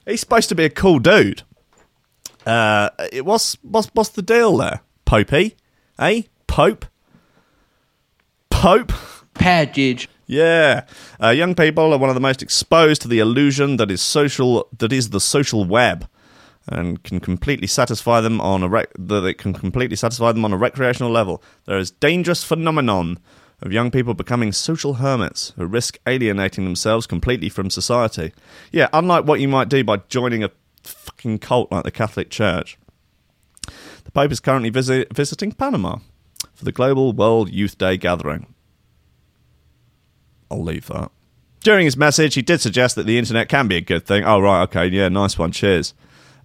He's 0.06 0.20
supposed 0.20 0.48
to 0.48 0.54
be 0.54 0.64
a 0.64 0.70
cool 0.70 0.98
dude. 0.98 1.42
Uh, 2.46 2.90
it 3.12 3.24
what's 3.24 3.56
what's 3.62 3.88
what's 3.92 4.10
the 4.10 4.22
deal 4.22 4.56
there, 4.56 4.80
Popey? 5.06 5.54
Eh, 5.98 6.22
Pope? 6.46 6.86
Pope? 8.48 8.92
Package. 9.34 10.08
Yeah, 10.26 10.86
uh, 11.20 11.30
young 11.30 11.54
people 11.56 11.92
are 11.92 11.98
one 11.98 12.08
of 12.08 12.14
the 12.14 12.20
most 12.20 12.40
exposed 12.40 13.02
to 13.02 13.08
the 13.08 13.18
illusion 13.18 13.78
that 13.78 13.90
is 13.90 14.00
social, 14.00 14.68
that 14.78 14.92
is 14.92 15.10
the 15.10 15.20
social 15.20 15.64
web, 15.64 16.08
and 16.68 17.02
can 17.02 17.18
completely 17.18 17.66
satisfy 17.66 18.20
them 18.20 18.40
on 18.40 18.62
a 18.62 18.68
rec- 18.68 18.92
that 18.96 19.24
it 19.24 19.38
can 19.38 19.52
completely 19.52 19.96
satisfy 19.96 20.30
them 20.30 20.44
on 20.44 20.52
a 20.52 20.56
recreational 20.56 21.10
level. 21.10 21.42
There 21.64 21.78
is 21.78 21.90
dangerous 21.90 22.44
phenomenon 22.44 23.18
of 23.62 23.72
young 23.72 23.90
people 23.90 24.14
becoming 24.14 24.52
social 24.52 24.94
hermits 24.94 25.52
who 25.56 25.66
risk 25.66 25.98
alienating 26.06 26.64
themselves 26.64 27.06
completely 27.06 27.48
from 27.48 27.70
society. 27.70 28.32
Yeah, 28.72 28.88
unlike 28.92 29.26
what 29.26 29.40
you 29.40 29.48
might 29.48 29.68
do 29.68 29.84
by 29.84 29.98
joining 30.08 30.42
a 30.42 30.50
fucking 30.82 31.38
cult 31.40 31.70
like 31.70 31.84
the 31.84 31.90
Catholic 31.90 32.30
Church. 32.30 32.78
The 34.04 34.10
Pope 34.12 34.32
is 34.32 34.40
currently 34.40 34.70
visit- 34.70 35.14
visiting 35.14 35.52
Panama 35.52 35.98
for 36.54 36.64
the 36.64 36.72
Global 36.72 37.12
World 37.12 37.50
Youth 37.50 37.76
Day 37.76 37.96
gathering. 37.96 38.54
I'll 40.50 40.64
leave 40.64 40.86
that. 40.86 41.10
During 41.62 41.84
his 41.84 41.96
message, 41.96 42.34
he 42.34 42.42
did 42.42 42.60
suggest 42.60 42.96
that 42.96 43.04
the 43.04 43.18
internet 43.18 43.48
can 43.48 43.68
be 43.68 43.76
a 43.76 43.82
good 43.82 44.06
thing. 44.06 44.24
Oh, 44.24 44.40
right, 44.40 44.62
okay, 44.62 44.86
yeah, 44.86 45.08
nice 45.10 45.38
one, 45.38 45.52
cheers. 45.52 45.92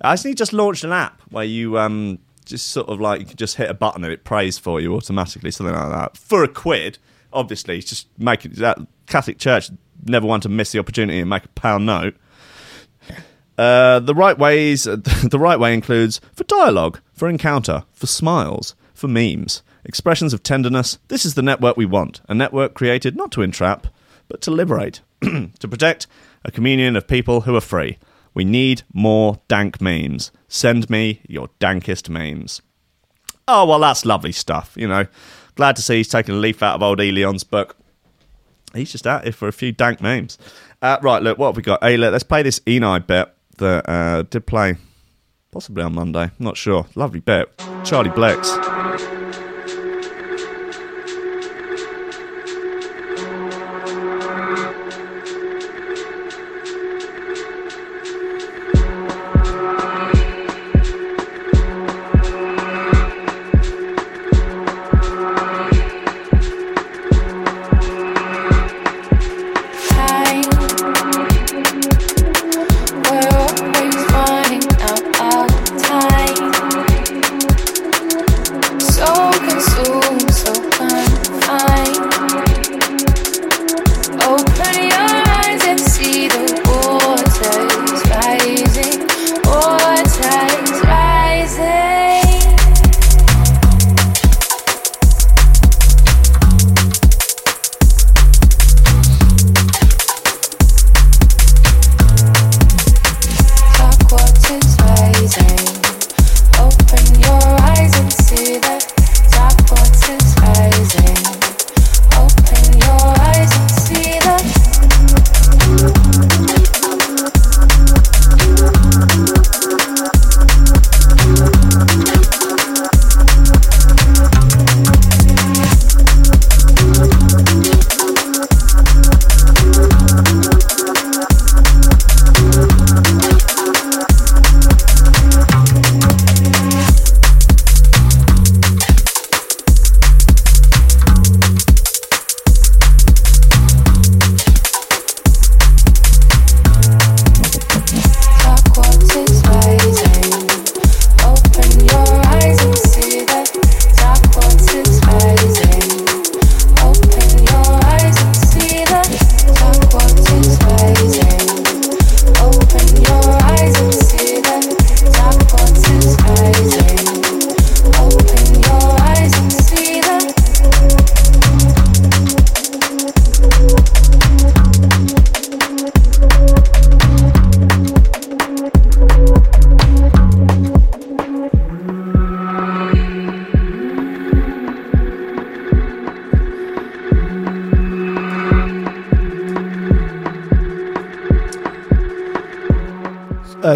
Hasn't 0.03 0.29
he 0.29 0.35
just 0.35 0.51
launched 0.51 0.83
an 0.83 0.91
app 0.91 1.21
where 1.29 1.45
you 1.45 1.79
um, 1.79 2.19
just 2.45 2.69
sort 2.69 2.89
of 2.89 2.99
like 2.99 3.19
you 3.19 3.25
can 3.25 3.37
just 3.37 3.57
hit 3.57 3.69
a 3.69 3.73
button 3.73 4.03
and 4.03 4.13
it 4.13 4.23
prays 4.23 4.57
for 4.57 4.79
you 4.79 4.95
automatically, 4.95 5.51
something 5.51 5.75
like 5.75 5.89
that, 5.89 6.17
for 6.17 6.43
a 6.43 6.47
quid? 6.47 6.97
Obviously, 7.33 7.77
it's 7.77 7.89
just 7.89 8.07
making 8.17 8.53
that 8.53 8.77
Catholic 9.07 9.37
Church 9.37 9.69
never 10.05 10.27
want 10.27 10.43
to 10.43 10.49
miss 10.49 10.71
the 10.71 10.79
opportunity 10.79 11.19
and 11.19 11.29
make 11.29 11.45
a 11.45 11.49
pound 11.49 11.85
note. 11.85 12.15
Uh, 13.57 13.99
the 13.99 14.13
right 14.13 14.37
ways, 14.37 14.83
the 14.83 15.39
right 15.39 15.59
way 15.59 15.73
includes 15.73 16.19
for 16.33 16.43
dialogue, 16.45 16.99
for 17.13 17.29
encounter, 17.29 17.83
for 17.93 18.07
smiles, 18.07 18.75
for 18.93 19.07
memes, 19.07 19.63
expressions 19.83 20.33
of 20.33 20.43
tenderness. 20.43 20.97
This 21.07 21.25
is 21.25 21.35
the 21.35 21.41
network 21.41 21.77
we 21.77 21.85
want 21.85 22.21
a 22.27 22.33
network 22.33 22.73
created 22.73 23.15
not 23.15 23.31
to 23.33 23.41
entrap, 23.41 23.87
but 24.27 24.41
to 24.41 24.51
liberate, 24.51 25.01
to 25.21 25.67
protect 25.67 26.07
a 26.43 26.51
communion 26.51 26.95
of 26.95 27.07
people 27.07 27.41
who 27.41 27.55
are 27.55 27.61
free. 27.61 27.97
We 28.35 28.45
need 28.45 28.83
more 28.93 29.39
dank 29.47 29.81
memes. 29.81 30.31
Send 30.47 30.89
me 30.89 31.21
your 31.27 31.49
dankest 31.59 32.09
memes. 32.09 32.61
Oh, 33.47 33.65
well, 33.65 33.79
that's 33.79 34.05
lovely 34.05 34.31
stuff, 34.31 34.73
you 34.75 34.87
know. 34.87 35.07
Glad 35.55 35.75
to 35.77 35.81
see 35.81 35.97
he's 35.97 36.09
taking 36.09 36.35
a 36.35 36.37
leaf 36.37 36.61
out 36.61 36.75
of 36.75 36.83
old 36.83 36.99
Elon's 36.99 37.43
book. 37.43 37.77
He's 38.73 38.91
just 38.91 39.07
out 39.07 39.23
here 39.23 39.31
for 39.31 39.47
a 39.47 39.53
few 39.53 39.71
dank 39.71 40.01
memes. 40.01 40.37
Uh, 40.81 40.97
right, 41.01 41.23
look, 41.23 41.39
what 41.39 41.47
have 41.47 41.55
we 41.55 41.63
got? 41.63 41.81
Hey, 41.83 41.97
look, 41.97 42.11
let's 42.11 42.23
play 42.23 42.43
this 42.43 42.59
Eni 42.61 43.07
bit 43.07 43.33
that 43.57 43.89
uh, 43.89 44.23
did 44.23 44.45
play 44.45 44.75
possibly 45.55 45.83
on 45.83 45.95
Monday. 45.95 46.29
Not 46.37 46.57
sure. 46.57 46.85
Lovely 46.95 47.21
bit. 47.21 47.49
Charlie 47.85 48.09
Blex. 48.09 49.14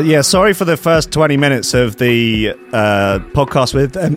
Yeah, 0.10 0.22
sorry 0.22 0.54
for 0.54 0.66
the 0.66 0.76
first 0.76 1.12
20 1.12 1.38
minutes 1.38 1.76
of 1.76 1.98
the 1.98 2.56
uh, 2.74 3.20
podcast 3.34 3.76
with. 3.76 3.96
Um, 3.96 4.16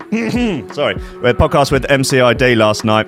sorry, 0.73 0.95
we 0.95 1.27
had 1.27 1.37
podcast 1.37 1.71
with 1.71 1.85
MCID 1.85 2.57
last 2.57 2.85
night. 2.85 3.07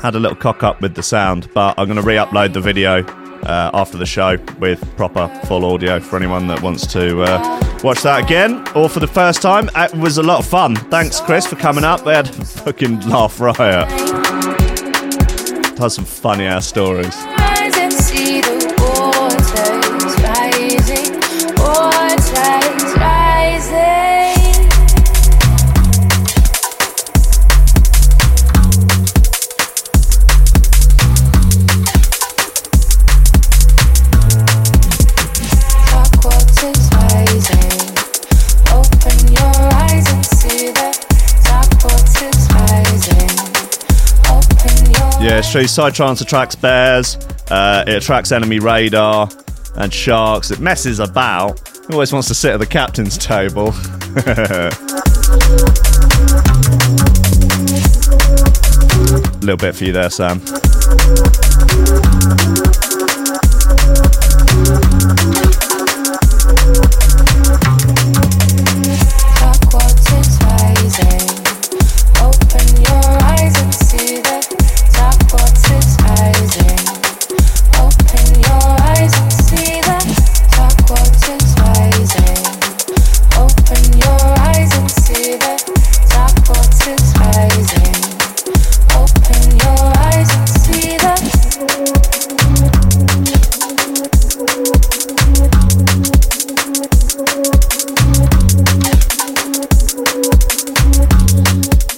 Had 0.00 0.16
a 0.16 0.18
little 0.18 0.36
cock 0.36 0.64
up 0.64 0.80
with 0.80 0.96
the 0.96 1.02
sound, 1.02 1.48
but 1.54 1.78
I'm 1.78 1.86
going 1.86 2.00
to 2.00 2.02
re 2.02 2.16
upload 2.16 2.54
the 2.54 2.60
video 2.60 3.04
uh, 3.44 3.70
after 3.72 3.98
the 3.98 4.06
show 4.06 4.36
with 4.58 4.84
proper 4.96 5.28
full 5.46 5.64
audio 5.64 6.00
for 6.00 6.16
anyone 6.16 6.48
that 6.48 6.60
wants 6.60 6.86
to 6.88 7.22
uh, 7.22 7.78
watch 7.84 8.02
that 8.02 8.24
again 8.24 8.66
or 8.74 8.88
for 8.88 8.98
the 8.98 9.06
first 9.06 9.40
time. 9.40 9.70
It 9.76 9.94
was 9.94 10.18
a 10.18 10.24
lot 10.24 10.40
of 10.40 10.46
fun. 10.46 10.74
Thanks, 10.74 11.20
Chris, 11.20 11.46
for 11.46 11.56
coming 11.56 11.84
up. 11.84 12.04
We 12.04 12.12
had 12.12 12.28
a 12.28 12.32
fucking 12.44 13.08
laugh 13.08 13.38
riot. 13.38 13.88
Had 15.78 15.92
some 15.92 16.04
funny 16.04 16.46
ass 16.46 16.66
stories. 16.66 17.14
Yeah, 45.22 45.38
it's 45.38 45.52
true. 45.52 45.62
Psytrance 45.62 46.20
attracts 46.20 46.56
bears. 46.56 47.16
Uh, 47.48 47.84
it 47.86 48.02
attracts 48.02 48.32
enemy 48.32 48.58
radar 48.58 49.28
and 49.76 49.94
sharks. 49.94 50.50
It 50.50 50.58
messes 50.58 50.98
about. 50.98 51.60
It 51.60 51.92
always 51.92 52.12
wants 52.12 52.26
to 52.26 52.34
sit 52.34 52.52
at 52.52 52.58
the 52.58 52.66
captain's 52.66 53.16
table. 53.16 53.68
A 54.16 54.70
little 59.42 59.56
bit 59.56 59.76
for 59.76 59.84
you 59.84 59.92
there, 59.92 60.10
Sam. 60.10 60.40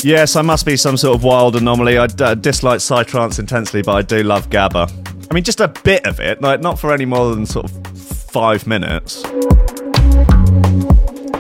Yes, 0.05 0.37
I 0.37 0.43
must 0.43 0.67
be 0.67 0.77
some 0.77 0.99
sort 0.99 1.17
of 1.17 1.25
wild 1.25 1.57
anomaly. 1.57 1.97
I 1.97 2.07
dislike 2.07 2.81
Psytrance 2.81 3.39
intensely, 3.39 3.81
but 3.81 3.93
I 3.93 4.03
do 4.03 4.23
love 4.23 4.51
Gabba. 4.51 4.93
I 5.31 5.35
mean, 5.35 5.45
just 5.45 5.61
a 5.61 5.69
bit 5.69 6.07
of 6.07 6.21
it, 6.21 6.43
like 6.43 6.61
not 6.61 6.79
for 6.79 6.93
any 6.93 7.07
more 7.07 7.35
than 7.35 7.47
sort 7.47 7.71
of 7.71 7.99
five 7.99 8.67
minutes. 8.67 9.23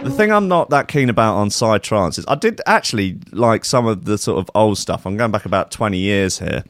The 0.00 0.10
thing 0.16 0.32
I'm 0.32 0.48
not 0.48 0.70
that 0.70 0.88
keen 0.88 1.10
about 1.10 1.34
on 1.34 1.50
Psytrance 1.50 2.18
is 2.18 2.24
I 2.26 2.36
did 2.36 2.62
actually 2.64 3.18
like 3.32 3.66
some 3.66 3.86
of 3.86 4.06
the 4.06 4.16
sort 4.16 4.38
of 4.38 4.50
old 4.54 4.78
stuff. 4.78 5.06
I'm 5.06 5.18
going 5.18 5.30
back 5.30 5.44
about 5.44 5.70
20 5.70 5.98
years 5.98 6.38
here. 6.38 6.64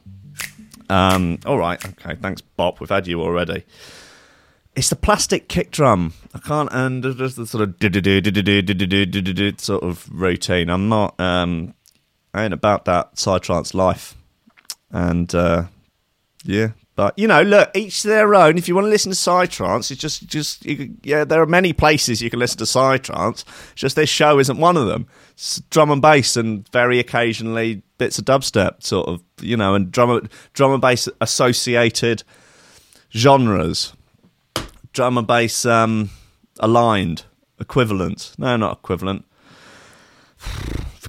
Um, 0.90 1.38
all 1.46 1.58
right, 1.58 1.78
okay, 1.84 2.16
thanks, 2.16 2.40
Bob. 2.40 2.80
We've 2.80 2.88
had 2.88 3.06
you 3.06 3.22
already. 3.22 3.64
It's 4.74 4.90
the 4.90 4.96
plastic 4.96 5.46
kick 5.48 5.70
drum. 5.70 6.12
I 6.34 6.40
can't, 6.40 6.70
and 6.72 7.04
there's 7.04 7.36
the 7.36 7.46
sort 7.46 7.62
of 7.62 7.78
du-du-du-du-du-du-du-du-du-du 7.78 9.52
sort 9.58 9.84
of 9.84 10.08
routine. 10.10 10.68
I'm 10.70 10.88
not, 10.88 11.14
um, 11.20 11.72
Ain't 12.34 12.52
about 12.52 12.84
that 12.86 13.14
psytrance 13.14 13.74
life. 13.74 14.14
And 14.90 15.32
uh, 15.34 15.64
yeah, 16.44 16.70
but 16.96 17.18
you 17.18 17.28
know, 17.28 17.42
look, 17.42 17.70
each 17.74 18.02
their 18.02 18.34
own. 18.34 18.58
If 18.58 18.68
you 18.68 18.74
want 18.74 18.86
to 18.86 18.90
listen 18.90 19.12
to 19.12 19.16
psytrance, 19.16 19.90
it's 19.90 20.00
just, 20.00 20.26
just 20.26 20.64
you, 20.64 20.94
yeah, 21.02 21.24
there 21.24 21.42
are 21.42 21.46
many 21.46 21.72
places 21.72 22.22
you 22.22 22.30
can 22.30 22.38
listen 22.38 22.58
to 22.58 22.64
psytrance. 22.64 23.44
It's 23.72 23.80
just 23.80 23.96
this 23.96 24.08
show 24.08 24.38
isn't 24.38 24.58
one 24.58 24.76
of 24.76 24.86
them. 24.86 25.06
It's 25.32 25.60
drum 25.70 25.90
and 25.90 26.02
bass, 26.02 26.36
and 26.36 26.68
very 26.70 26.98
occasionally 26.98 27.82
bits 27.98 28.18
of 28.18 28.24
dubstep, 28.24 28.82
sort 28.82 29.08
of, 29.08 29.22
you 29.40 29.56
know, 29.56 29.74
and 29.74 29.90
drum, 29.90 30.28
drum 30.52 30.72
and 30.72 30.80
bass 30.80 31.08
associated 31.20 32.22
genres 33.12 33.92
drum 34.94 35.18
and 35.18 35.26
bass 35.26 35.66
um, 35.66 36.08
aligned, 36.60 37.24
equivalent. 37.60 38.34
No, 38.38 38.56
not 38.56 38.78
equivalent. 38.78 39.26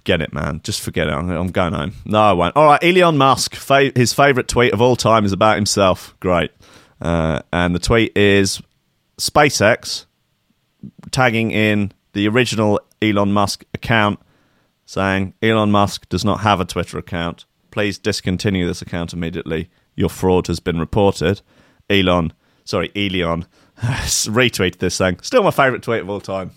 Forget 0.05 0.21
it, 0.21 0.33
man. 0.33 0.61
Just 0.63 0.81
forget 0.81 1.07
it. 1.07 1.13
I'm, 1.13 1.47
going 1.47 1.73
home. 1.73 1.93
No, 2.05 2.21
I 2.21 2.33
won't. 2.33 2.55
All 2.55 2.67
right, 2.67 2.83
Elon 2.83 3.17
Musk. 3.17 3.55
Fa- 3.55 3.91
his 3.95 4.13
favorite 4.13 4.47
tweet 4.47 4.71
of 4.71 4.79
all 4.79 4.95
time 4.95 5.25
is 5.25 5.31
about 5.31 5.55
himself. 5.55 6.15
Great. 6.19 6.51
Uh, 7.01 7.41
and 7.51 7.73
the 7.73 7.79
tweet 7.79 8.15
is 8.15 8.61
SpaceX 9.17 10.05
tagging 11.09 11.49
in 11.49 11.91
the 12.13 12.27
original 12.27 12.79
Elon 13.01 13.33
Musk 13.33 13.65
account 13.73 14.19
saying 14.85 15.33
Elon 15.41 15.71
Musk 15.71 16.07
does 16.07 16.23
not 16.23 16.41
have 16.41 16.59
a 16.59 16.65
Twitter 16.65 16.99
account. 16.99 17.45
Please 17.71 17.97
discontinue 17.97 18.67
this 18.67 18.83
account 18.83 19.11
immediately. 19.11 19.71
Your 19.95 20.09
fraud 20.09 20.45
has 20.45 20.59
been 20.59 20.79
reported. 20.79 21.41
Elon, 21.89 22.31
sorry, 22.63 22.91
Elon, 22.95 23.47
retweeted 23.79 24.77
this 24.77 24.93
saying, 24.93 25.17
still 25.23 25.41
my 25.41 25.49
favourite 25.49 25.81
tweet 25.81 26.01
of 26.01 26.11
all 26.11 26.21
time. 26.21 26.51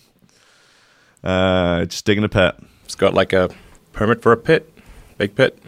Uh, 1.24 1.86
just 1.86 2.04
digging 2.04 2.24
a 2.24 2.28
pit. 2.28 2.54
It's 2.88 2.94
got 2.94 3.12
like 3.12 3.34
a 3.34 3.50
permit 3.92 4.22
for 4.22 4.32
a 4.32 4.36
pit, 4.38 4.72
big 5.18 5.34
pit, 5.34 5.58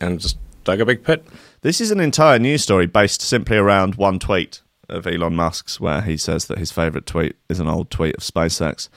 and 0.00 0.18
just 0.18 0.38
dug 0.64 0.80
a 0.80 0.86
big 0.86 1.04
pit. 1.04 1.22
This 1.60 1.82
is 1.82 1.90
an 1.90 2.00
entire 2.00 2.38
news 2.38 2.62
story 2.62 2.86
based 2.86 3.20
simply 3.20 3.58
around 3.58 3.96
one 3.96 4.18
tweet 4.18 4.62
of 4.88 5.06
Elon 5.06 5.36
Musk's, 5.36 5.78
where 5.80 6.00
he 6.00 6.16
says 6.16 6.46
that 6.46 6.56
his 6.56 6.72
favourite 6.72 7.04
tweet 7.04 7.36
is 7.50 7.60
an 7.60 7.68
old 7.68 7.90
tweet 7.90 8.16
of 8.16 8.22
SpaceX. 8.22 8.88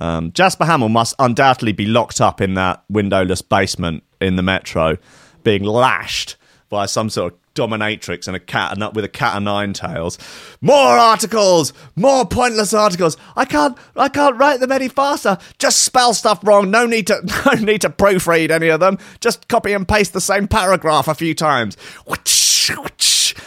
Um, 0.00 0.30
Jasper 0.30 0.66
Hamill 0.66 0.88
must 0.88 1.16
undoubtedly 1.18 1.72
be 1.72 1.84
locked 1.84 2.20
up 2.20 2.40
in 2.40 2.54
that 2.54 2.84
windowless 2.88 3.42
basement 3.42 4.04
in 4.20 4.36
the 4.36 4.42
metro, 4.44 4.96
being 5.42 5.64
lashed 5.64 6.36
by 6.68 6.86
some 6.86 7.10
sort 7.10 7.32
of 7.32 7.39
dominatrix 7.54 8.26
and 8.26 8.36
a 8.36 8.40
cat 8.40 8.76
and 8.76 8.94
with 8.94 9.04
a 9.04 9.08
cat 9.08 9.36
of 9.36 9.42
nine 9.42 9.72
tails. 9.72 10.18
More 10.60 10.76
articles, 10.76 11.72
more 11.96 12.24
pointless 12.24 12.72
articles. 12.72 13.16
I 13.36 13.44
can't, 13.44 13.76
I 13.96 14.08
can't 14.08 14.36
write 14.36 14.60
them 14.60 14.72
any 14.72 14.88
faster. 14.88 15.38
Just 15.58 15.84
spell 15.84 16.14
stuff 16.14 16.40
wrong. 16.42 16.70
No 16.70 16.86
need 16.86 17.06
to, 17.08 17.20
no 17.46 17.52
need 17.60 17.82
to 17.82 17.90
proofread 17.90 18.50
any 18.50 18.68
of 18.68 18.80
them. 18.80 18.98
Just 19.20 19.48
copy 19.48 19.72
and 19.72 19.86
paste 19.86 20.12
the 20.12 20.20
same 20.20 20.48
paragraph 20.48 21.08
a 21.08 21.14
few 21.14 21.34
times. 21.34 21.76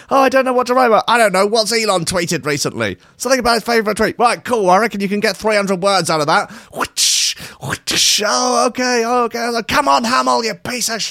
Oh, 0.10 0.18
I 0.20 0.30
don't 0.30 0.46
know 0.46 0.54
what 0.54 0.68
to 0.68 0.74
write 0.74 0.88
about. 0.88 1.06
I 1.08 1.18
don't 1.18 1.32
know. 1.32 1.48
What's 1.48 1.72
Elon 1.72 2.06
tweeted 2.06 2.46
recently? 2.46 2.98
Something 3.18 3.40
about 3.40 3.56
his 3.56 3.64
favourite 3.64 3.98
tweet. 3.98 4.20
Right, 4.20 4.44
cool. 4.44 4.70
I 4.70 4.78
reckon 4.78 5.02
you 5.02 5.10
can 5.10 5.20
get 5.20 5.36
300 5.38 5.82
words 5.82 6.10
out 6.10 6.22
of 6.22 6.28
that. 6.28 6.52
Oh, 8.26 8.68
okay, 8.68 9.06
okay. 9.06 9.62
Come 9.68 9.88
on, 9.88 10.04
Hamill, 10.04 10.44
you 10.44 10.54
piece 10.54 10.90
of. 10.90 11.02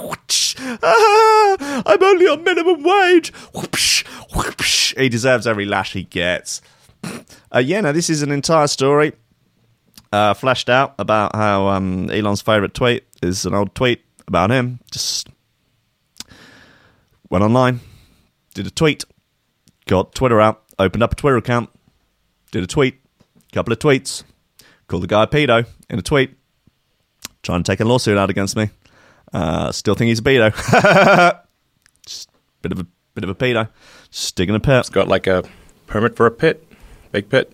Whoosh. 0.00 0.56
Ah, 0.82 1.82
I'm 1.86 2.02
only 2.02 2.26
on 2.28 2.44
minimum 2.44 2.82
wage. 2.82 3.32
He 4.96 5.08
deserves 5.08 5.46
every 5.46 5.66
lash 5.66 5.92
he 5.92 6.04
gets. 6.04 6.60
Uh, 7.54 7.58
yeah, 7.58 7.80
now 7.80 7.92
this 7.92 8.08
is 8.08 8.22
an 8.22 8.30
entire 8.30 8.66
story 8.66 9.12
uh, 10.14 10.32
flashed 10.32 10.70
out 10.70 10.94
about 10.98 11.34
how 11.34 11.68
um, 11.68 12.08
Elon's 12.10 12.40
favourite 12.40 12.72
tweet 12.72 13.04
is 13.22 13.44
an 13.44 13.54
old 13.54 13.74
tweet 13.74 14.04
about 14.28 14.50
him. 14.50 14.78
Just 14.90 15.28
went 17.30 17.42
online, 17.42 17.80
did 18.54 18.66
a 18.66 18.70
tweet, 18.70 19.04
got 19.86 20.14
Twitter 20.14 20.40
out, 20.40 20.62
opened 20.78 21.02
up 21.02 21.12
a 21.12 21.16
Twitter 21.16 21.36
account, 21.36 21.68
did 22.52 22.62
a 22.62 22.66
tweet, 22.68 23.00
couple 23.52 23.72
of 23.72 23.80
tweets, 23.80 24.22
called 24.86 25.02
the 25.02 25.06
guy 25.06 25.24
a 25.24 25.26
pedo 25.26 25.66
in 25.90 25.98
a 25.98 26.02
tweet, 26.02 26.34
trying 27.42 27.62
to 27.62 27.70
take 27.72 27.80
a 27.80 27.84
lawsuit 27.84 28.18
out 28.18 28.30
against 28.30 28.56
me. 28.56 28.70
Uh, 29.32 29.72
still 29.72 29.94
think 29.94 30.08
he's 30.08 30.20
a 30.20 30.22
pedo. 30.22 30.52
Just 32.06 32.30
bit 32.62 32.72
of 32.72 32.80
a 32.80 32.86
bit 33.14 33.24
of 33.24 33.30
a 33.30 33.34
pedo. 33.34 33.68
Just 34.10 34.36
digging 34.36 34.54
a 34.54 34.60
pit. 34.60 34.80
It's 34.80 34.90
got 34.90 35.08
like 35.08 35.26
a 35.26 35.44
permit 35.86 36.16
for 36.16 36.26
a 36.26 36.30
pit, 36.30 36.66
big 37.12 37.28
pit, 37.28 37.52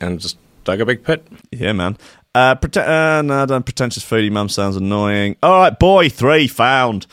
and 0.00 0.20
just 0.20 0.36
dug 0.64 0.80
a 0.80 0.86
big 0.86 1.04
pit. 1.04 1.26
Yeah, 1.50 1.72
man. 1.72 1.96
Uh, 2.34 2.54
prete- 2.54 2.86
uh, 2.86 3.22
no, 3.22 3.46
don't 3.46 3.64
pretentious 3.64 4.04
foodie 4.04 4.30
mum 4.30 4.48
sounds 4.48 4.76
annoying. 4.76 5.36
All 5.42 5.60
right, 5.60 5.78
boy 5.78 6.08
three 6.08 6.46
found 6.46 7.06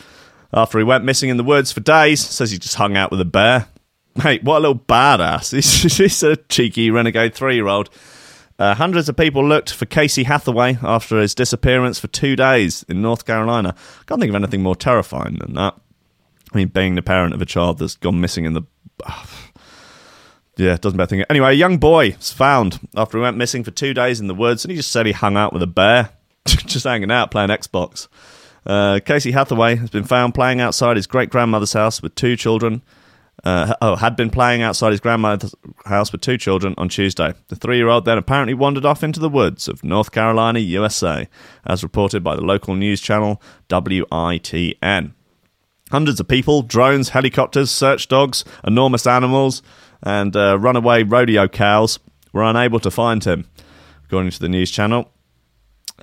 after 0.53 0.77
he 0.77 0.83
went 0.83 1.03
missing 1.03 1.29
in 1.29 1.37
the 1.37 1.43
woods 1.43 1.71
for 1.71 1.79
days. 1.79 2.21
Says 2.21 2.51
he 2.51 2.57
just 2.57 2.75
hung 2.75 2.97
out 2.97 3.11
with 3.11 3.21
a 3.21 3.25
bear. 3.25 3.67
Mate, 4.23 4.43
what 4.43 4.57
a 4.57 4.59
little 4.59 4.79
badass. 4.79 5.51
He's, 5.53 5.97
he's 5.97 6.23
a 6.23 6.37
cheeky 6.37 6.89
renegade 6.89 7.33
three 7.33 7.55
year 7.55 7.67
old. 7.67 7.89
Uh, 8.57 8.73
hundreds 8.73 9.09
of 9.09 9.17
people 9.17 9.45
looked 9.45 9.73
for 9.73 9.85
Casey 9.85 10.23
Hathaway 10.23 10.77
after 10.81 11.19
his 11.19 11.35
disappearance 11.35 11.99
for 11.99 12.07
two 12.07 12.35
days 12.35 12.83
in 12.87 13.01
North 13.01 13.25
Carolina. 13.25 13.75
Can't 14.05 14.21
think 14.21 14.29
of 14.29 14.35
anything 14.35 14.63
more 14.63 14.75
terrifying 14.75 15.35
than 15.39 15.55
that. 15.55 15.75
I 16.53 16.57
mean, 16.57 16.69
being 16.69 16.95
the 16.95 17.01
parent 17.01 17.33
of 17.33 17.41
a 17.41 17.45
child 17.45 17.79
that's 17.79 17.97
gone 17.97 18.21
missing 18.21 18.45
in 18.45 18.53
the. 18.53 18.61
yeah, 20.57 20.77
doesn't 20.77 20.95
bear 20.95 21.05
thinking. 21.05 21.25
Anyway, 21.29 21.49
a 21.49 21.53
young 21.53 21.77
boy 21.79 22.11
was 22.15 22.31
found 22.31 22.79
after 22.95 23.17
he 23.17 23.21
went 23.21 23.35
missing 23.35 23.65
for 23.65 23.71
two 23.71 23.93
days 23.93 24.21
in 24.21 24.27
the 24.27 24.35
woods, 24.35 24.63
and 24.63 24.71
he 24.71 24.77
just 24.77 24.91
said 24.91 25.05
he 25.05 25.11
hung 25.11 25.35
out 25.35 25.51
with 25.51 25.61
a 25.61 25.67
bear, 25.67 26.11
just 26.45 26.85
hanging 26.85 27.11
out 27.11 27.31
playing 27.31 27.49
Xbox. 27.49 28.07
Uh, 28.65 28.99
Casey 29.05 29.31
Hathaway 29.31 29.75
has 29.75 29.89
been 29.89 30.05
found 30.05 30.33
playing 30.33 30.61
outside 30.61 30.95
his 30.95 31.07
great 31.07 31.29
grandmother's 31.29 31.73
house 31.73 32.01
with 32.01 32.15
two 32.15 32.37
children. 32.37 32.81
Uh, 33.45 33.75
oh, 33.79 33.95
had 33.95 34.15
been 34.15 34.31
playing 34.31 34.63
outside 34.63 34.89
his 34.89 34.99
grandmother's 34.99 35.53
house 35.85 36.11
with 36.11 36.19
two 36.19 36.35
children 36.35 36.73
on 36.79 36.89
Tuesday. 36.89 37.31
The 37.49 37.55
three 37.55 37.77
year 37.77 37.89
old 37.89 38.05
then 38.05 38.17
apparently 38.17 38.55
wandered 38.55 38.85
off 38.85 39.03
into 39.03 39.19
the 39.19 39.29
woods 39.29 39.67
of 39.67 39.83
North 39.83 40.11
Carolina, 40.11 40.57
USA, 40.57 41.27
as 41.63 41.83
reported 41.83 42.23
by 42.23 42.35
the 42.35 42.41
local 42.41 42.73
news 42.73 42.99
channel 42.99 43.39
WITN. 43.69 45.13
Hundreds 45.91 46.19
of 46.19 46.27
people, 46.27 46.63
drones, 46.63 47.09
helicopters, 47.09 47.69
search 47.69 48.07
dogs, 48.07 48.43
enormous 48.65 49.05
animals, 49.05 49.61
and 50.01 50.35
uh, 50.35 50.57
runaway 50.57 51.03
rodeo 51.03 51.47
cows 51.47 51.99
were 52.33 52.43
unable 52.43 52.79
to 52.79 52.89
find 52.89 53.23
him, 53.23 53.47
according 54.05 54.31
to 54.31 54.39
the 54.39 54.49
news 54.49 54.71
channel. 54.71 55.11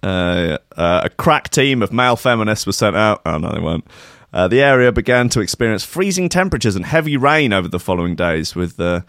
Uh, 0.01 0.59
uh, 0.77 1.03
a 1.05 1.11
crack 1.11 1.51
team 1.51 1.83
of 1.83 1.93
male 1.93 2.17
feminists 2.17 2.67
was 2.67 2.77
sent 2.77 2.95
out. 2.95 3.21
Oh, 3.27 3.39
no, 3.39 3.51
they 3.53 3.61
weren't. 3.61 3.85
Uh, 4.33 4.49
the 4.49 4.63
area 4.63 4.91
began 4.93 5.29
to 5.31 5.41
experience 5.41 5.85
freezing 5.85 6.29
temperatures 6.29 6.77
and 6.77 6.87
heavy 6.87 7.17
rain 7.17 7.53
over 7.53 7.69
the 7.69 7.81
following 7.81 8.15
days, 8.17 8.55
with 8.55 8.81
uh, 8.81 9.01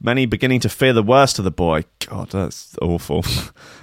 many 0.00 0.26
beginning 0.26 0.60
to 0.60 0.68
fear 0.68 0.92
the 0.92 1.02
worst 1.02 1.38
of 1.38 1.44
the 1.44 1.50
boy. 1.50 1.84
God, 2.06 2.30
that's 2.30 2.76
awful. 2.80 3.24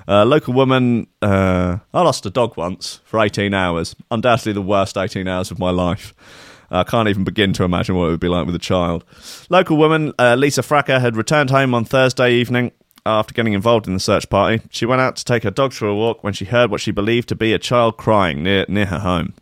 A 0.07 0.25
local 0.25 0.53
woman, 0.53 1.07
uh, 1.21 1.77
I 1.93 2.01
lost 2.01 2.25
a 2.25 2.29
dog 2.29 2.57
once 2.57 3.01
for 3.05 3.19
18 3.19 3.53
hours. 3.53 3.95
Undoubtedly 4.11 4.53
the 4.53 4.61
worst 4.61 4.97
18 4.97 5.27
hours 5.27 5.51
of 5.51 5.59
my 5.59 5.69
life. 5.69 6.13
I 6.69 6.83
can't 6.83 7.07
even 7.07 7.23
begin 7.23 7.53
to 7.53 7.63
imagine 7.63 7.95
what 7.95 8.07
it 8.07 8.11
would 8.11 8.19
be 8.19 8.27
like 8.27 8.45
with 8.45 8.55
a 8.55 8.59
child. 8.59 9.05
Local 9.49 9.77
woman 9.77 10.13
uh, 10.19 10.35
Lisa 10.35 10.61
Fraker 10.61 10.99
had 10.99 11.15
returned 11.15 11.49
home 11.49 11.73
on 11.73 11.85
Thursday 11.85 12.33
evening 12.33 12.71
after 13.05 13.33
getting 13.33 13.53
involved 13.53 13.87
in 13.87 13.93
the 13.93 13.99
search 13.99 14.29
party. 14.29 14.61
She 14.69 14.85
went 14.85 14.99
out 14.99 15.15
to 15.15 15.23
take 15.23 15.43
her 15.43 15.51
dogs 15.51 15.77
for 15.77 15.87
a 15.87 15.95
walk 15.95 16.23
when 16.23 16.33
she 16.33 16.45
heard 16.45 16.69
what 16.69 16.81
she 16.81 16.91
believed 16.91 17.29
to 17.29 17.35
be 17.35 17.53
a 17.53 17.59
child 17.59 17.95
crying 17.97 18.43
near 18.43 18.65
near 18.67 18.87
her 18.87 18.99
home. 18.99 19.33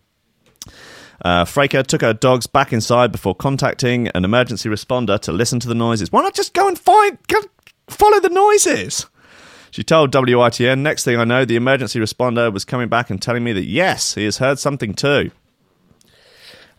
Uh, 1.22 1.46
Fraker 1.46 1.86
took 1.86 2.02
her 2.02 2.14
dogs 2.14 2.48
back 2.48 2.74
inside 2.74 3.12
before 3.12 3.36
contacting 3.36 4.10
an 4.10 4.26
emergency 4.26 4.70
responder 4.70 5.20
to 5.20 5.32
listen 5.32 5.60
to 5.60 5.68
the 5.68 5.76
noises. 5.76 6.12
Why 6.12 6.22
not 6.22 6.34
just 6.34 6.54
go 6.54 6.68
and 6.68 6.78
find, 6.78 7.18
go, 7.28 7.40
follow 7.88 8.20
the 8.20 8.30
noises? 8.30 9.06
She 9.72 9.84
told 9.84 10.12
WITN, 10.12 10.80
next 10.80 11.04
thing 11.04 11.18
I 11.18 11.26
know, 11.26 11.44
the 11.44 11.58
emergency 11.58 12.00
responder 12.00 12.52
was 12.52 12.64
coming 12.64 12.88
back 12.88 13.10
and 13.10 13.22
telling 13.22 13.44
me 13.44 13.52
that 13.54 13.66
yes, 13.66 14.16
he 14.16 14.24
has 14.26 14.38
heard 14.38 14.58
something 14.58 14.94
too. 14.94 15.32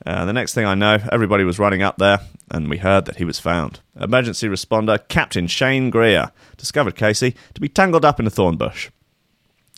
Uh, 0.06 0.24
the 0.24 0.32
next 0.32 0.54
thing 0.54 0.64
I 0.64 0.74
know, 0.74 0.98
everybody 1.10 1.44
was 1.44 1.58
running 1.58 1.82
up 1.82 1.98
there, 1.98 2.20
and 2.50 2.70
we 2.70 2.78
heard 2.78 3.06
that 3.06 3.16
he 3.16 3.24
was 3.24 3.40
found. 3.40 3.80
Emergency 4.00 4.48
responder 4.48 5.00
Captain 5.08 5.46
Shane 5.46 5.90
Greer 5.90 6.30
discovered 6.56 6.94
Casey 6.94 7.34
to 7.54 7.60
be 7.60 7.68
tangled 7.68 8.04
up 8.04 8.20
in 8.20 8.26
a 8.26 8.30
thorn 8.30 8.56
bush, 8.56 8.90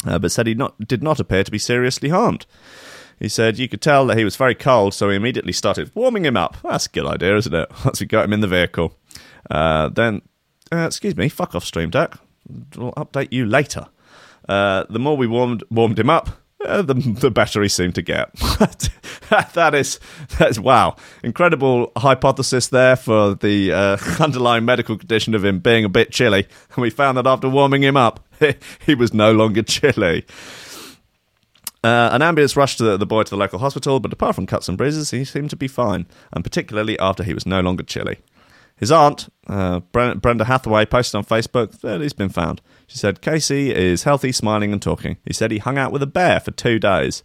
uh, 0.06 0.18
but 0.18 0.30
said 0.30 0.46
he 0.46 0.54
not, 0.54 0.78
did 0.86 1.02
not 1.02 1.18
appear 1.18 1.44
to 1.44 1.50
be 1.50 1.58
seriously 1.58 2.10
harmed. 2.10 2.46
He 3.18 3.28
said 3.28 3.58
you 3.58 3.68
could 3.68 3.80
tell 3.80 4.06
that 4.06 4.18
he 4.18 4.24
was 4.24 4.36
very 4.36 4.54
cold, 4.54 4.94
so 4.94 5.10
he 5.10 5.16
immediately 5.16 5.52
started 5.52 5.90
warming 5.94 6.24
him 6.24 6.36
up. 6.36 6.56
That's 6.62 6.86
a 6.86 6.90
good 6.90 7.06
idea, 7.06 7.36
isn't 7.36 7.54
it? 7.54 7.68
Once 7.84 8.00
we 8.00 8.06
got 8.06 8.24
him 8.24 8.32
in 8.32 8.40
the 8.40 8.46
vehicle. 8.46 8.96
Uh, 9.50 9.88
then, 9.88 10.22
uh, 10.72 10.86
excuse 10.86 11.16
me, 11.16 11.28
fuck 11.28 11.54
off, 11.54 11.64
Stream 11.64 11.90
Deck. 11.90 12.14
We'll 12.76 12.92
update 12.92 13.32
you 13.32 13.46
later. 13.46 13.86
Uh, 14.48 14.84
the 14.88 14.98
more 14.98 15.16
we 15.16 15.26
warmed 15.26 15.62
warmed 15.70 15.98
him 15.98 16.08
up, 16.08 16.30
uh, 16.64 16.82
the 16.82 16.94
the 16.94 17.30
better 17.30 17.62
he 17.62 17.68
seemed 17.68 17.94
to 17.96 18.02
get. 18.02 18.34
that 19.28 19.74
is 19.74 20.00
that's 20.38 20.58
wow, 20.58 20.96
incredible 21.22 21.92
hypothesis 21.96 22.68
there 22.68 22.96
for 22.96 23.34
the 23.34 23.72
uh, 23.72 23.96
underlying 24.20 24.64
medical 24.64 24.96
condition 24.96 25.34
of 25.34 25.44
him 25.44 25.58
being 25.58 25.84
a 25.84 25.88
bit 25.88 26.10
chilly, 26.10 26.46
and 26.74 26.82
we 26.82 26.90
found 26.90 27.18
that 27.18 27.26
after 27.26 27.48
warming 27.48 27.82
him 27.82 27.96
up, 27.96 28.26
he 28.86 28.94
was 28.94 29.12
no 29.12 29.32
longer 29.32 29.62
chilly. 29.62 30.24
Uh, 31.84 32.10
an 32.12 32.22
ambulance 32.22 32.56
rushed 32.56 32.78
the, 32.78 32.96
the 32.96 33.06
boy 33.06 33.22
to 33.22 33.30
the 33.30 33.36
local 33.36 33.60
hospital, 33.60 34.00
but 34.00 34.12
apart 34.12 34.34
from 34.34 34.46
cuts 34.46 34.68
and 34.68 34.76
bruises, 34.76 35.10
he 35.10 35.24
seemed 35.24 35.50
to 35.50 35.56
be 35.56 35.68
fine, 35.68 36.06
and 36.32 36.42
particularly 36.42 36.98
after 36.98 37.22
he 37.22 37.34
was 37.34 37.46
no 37.46 37.60
longer 37.60 37.84
chilly. 37.84 38.18
His 38.76 38.92
aunt, 38.92 39.28
uh, 39.48 39.80
Brenda 39.80 40.44
Hathaway, 40.44 40.86
posted 40.86 41.16
on 41.16 41.24
Facebook 41.24 41.80
that 41.80 42.00
he's 42.00 42.12
been 42.12 42.28
found. 42.28 42.60
She 42.86 42.96
said 42.96 43.20
Casey 43.20 43.74
is 43.74 44.04
healthy, 44.04 44.30
smiling, 44.30 44.72
and 44.72 44.80
talking. 44.80 45.16
He 45.24 45.32
said 45.32 45.50
he 45.50 45.58
hung 45.58 45.78
out 45.78 45.92
with 45.92 46.02
a 46.02 46.06
bear 46.06 46.38
for 46.38 46.52
two 46.52 46.78
days. 46.78 47.24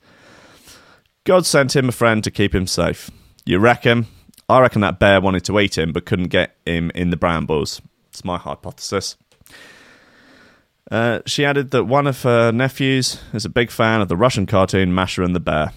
God 1.26 1.46
sent 1.46 1.76
him 1.76 1.90
a 1.90 1.94
friend 1.94 2.24
to 2.24 2.32
keep 2.32 2.56
him 2.56 2.66
safe. 2.66 3.12
You 3.46 3.60
reckon? 3.60 4.08
I 4.50 4.60
reckon 4.62 4.82
that 4.82 5.00
bear 5.00 5.22
wanted 5.22 5.46
to 5.46 5.60
eat 5.60 5.78
him 5.78 5.94
but 5.94 6.06
couldn't 6.06 6.28
get 6.28 6.56
him 6.66 6.92
in 6.96 7.12
the 7.12 7.18
brambles. 7.18 7.82
It's 8.10 8.26
my 8.26 8.38
hypothesis. 8.38 9.16
Uh, 10.92 11.20
she 11.26 11.46
added 11.46 11.72
that 11.72 11.86
one 11.86 12.08
of 12.08 12.22
her 12.24 12.52
nephews 12.52 13.22
is 13.34 13.46
a 13.46 13.50
big 13.50 13.72
fan 13.72 14.02
of 14.02 14.10
the 14.10 14.18
Russian 14.18 14.46
cartoon 14.46 14.94
Masha 14.94 15.24
and 15.24 15.36
the 15.36 15.40
Bear. 15.40 15.72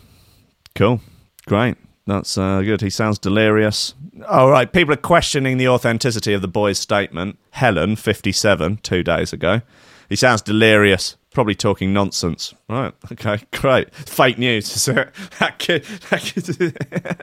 Cool. 0.74 1.00
Great. 1.46 1.76
That's 2.06 2.36
uh, 2.38 2.60
good. 2.62 2.80
He 2.80 2.90
sounds 2.90 3.18
delirious. 3.18 3.94
All 4.28 4.50
right. 4.50 4.70
People 4.72 4.94
are 4.94 4.98
questioning 4.98 5.56
the 5.58 5.68
authenticity 5.68 6.32
of 6.32 6.42
the 6.42 6.48
boy's 6.48 6.78
statement. 6.78 7.38
Helen, 7.50 7.96
57, 7.96 8.78
two 8.78 9.02
days 9.02 9.32
ago. 9.32 9.62
He 10.08 10.16
sounds 10.16 10.42
delirious. 10.42 11.16
Probably 11.32 11.54
talking 11.54 11.92
nonsense. 11.92 12.54
Right. 12.68 12.92
Okay. 13.12 13.40
Great. 13.52 13.94
Fake 13.94 14.38
news. 14.38 14.74
is 14.74 14.88
it? 14.96 15.08
that 15.38 15.58
kid. 15.58 15.84
That 16.10 16.20
kid 16.22 17.22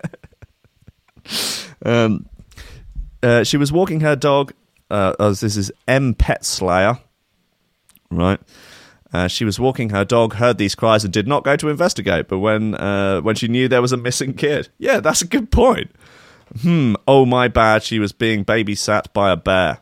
um, 1.86 2.26
uh, 3.22 3.44
she 3.44 3.58
was 3.58 3.72
walking 3.72 4.02
her 4.02 4.16
dog. 4.16 4.54
Uh, 4.90 5.14
as 5.20 5.40
this 5.40 5.58
is 5.58 5.72
M. 5.88 6.14
Pet 6.14 6.46
Slayer 6.46 7.00
right? 8.16 8.40
Uh, 9.14 9.28
she 9.28 9.46
was 9.46 9.60
walking 9.60 9.90
her 9.90 10.04
dog, 10.04 10.34
heard 10.36 10.58
these 10.58 10.74
cries, 10.74 11.04
and 11.04 11.14
did 11.14 11.28
not 11.28 11.44
go 11.44 11.56
to 11.56 11.70
investigate. 11.70 12.28
But 12.28 12.40
when 12.40 12.74
uh, 12.76 13.22
when 13.22 13.36
she 13.36 13.48
knew 13.48 13.68
there 13.68 13.82
was 13.82 13.92
a 13.92 13.98
missing 13.98 14.34
kid, 14.34 14.70
yeah, 14.80 15.00
that's 15.00 15.22
a 15.22 15.28
good 15.28 15.52
point. 15.52 15.92
Hmm. 16.62 16.96
Oh 17.08 17.26
my 17.26 17.48
bad. 17.48 17.84
She 17.84 18.00
was 18.00 18.12
being 18.12 18.44
babysat 18.44 19.14
by 19.14 19.32
a 19.32 19.38
bear. 19.38 19.80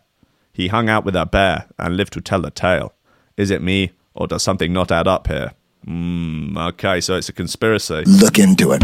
He 0.54 0.68
hung 0.68 0.90
out 0.90 1.06
with 1.06 1.16
a 1.16 1.26
bear 1.26 1.68
and 1.80 1.96
lived 1.96 2.14
to 2.14 2.22
tell 2.22 2.42
the 2.42 2.52
tale. 2.52 2.94
Is 3.38 3.52
it 3.52 3.62
me, 3.62 3.92
or 4.14 4.28
does 4.28 4.44
something 4.44 4.74
not 4.74 4.92
add 4.92 5.08
up 5.08 5.28
here? 5.28 5.54
Hmm. 5.86 6.58
Okay, 6.58 7.00
so 7.00 7.16
it's 7.16 7.30
a 7.30 7.34
conspiracy. 7.34 8.04
Look 8.06 8.38
into 8.38 8.74
it. 8.74 8.82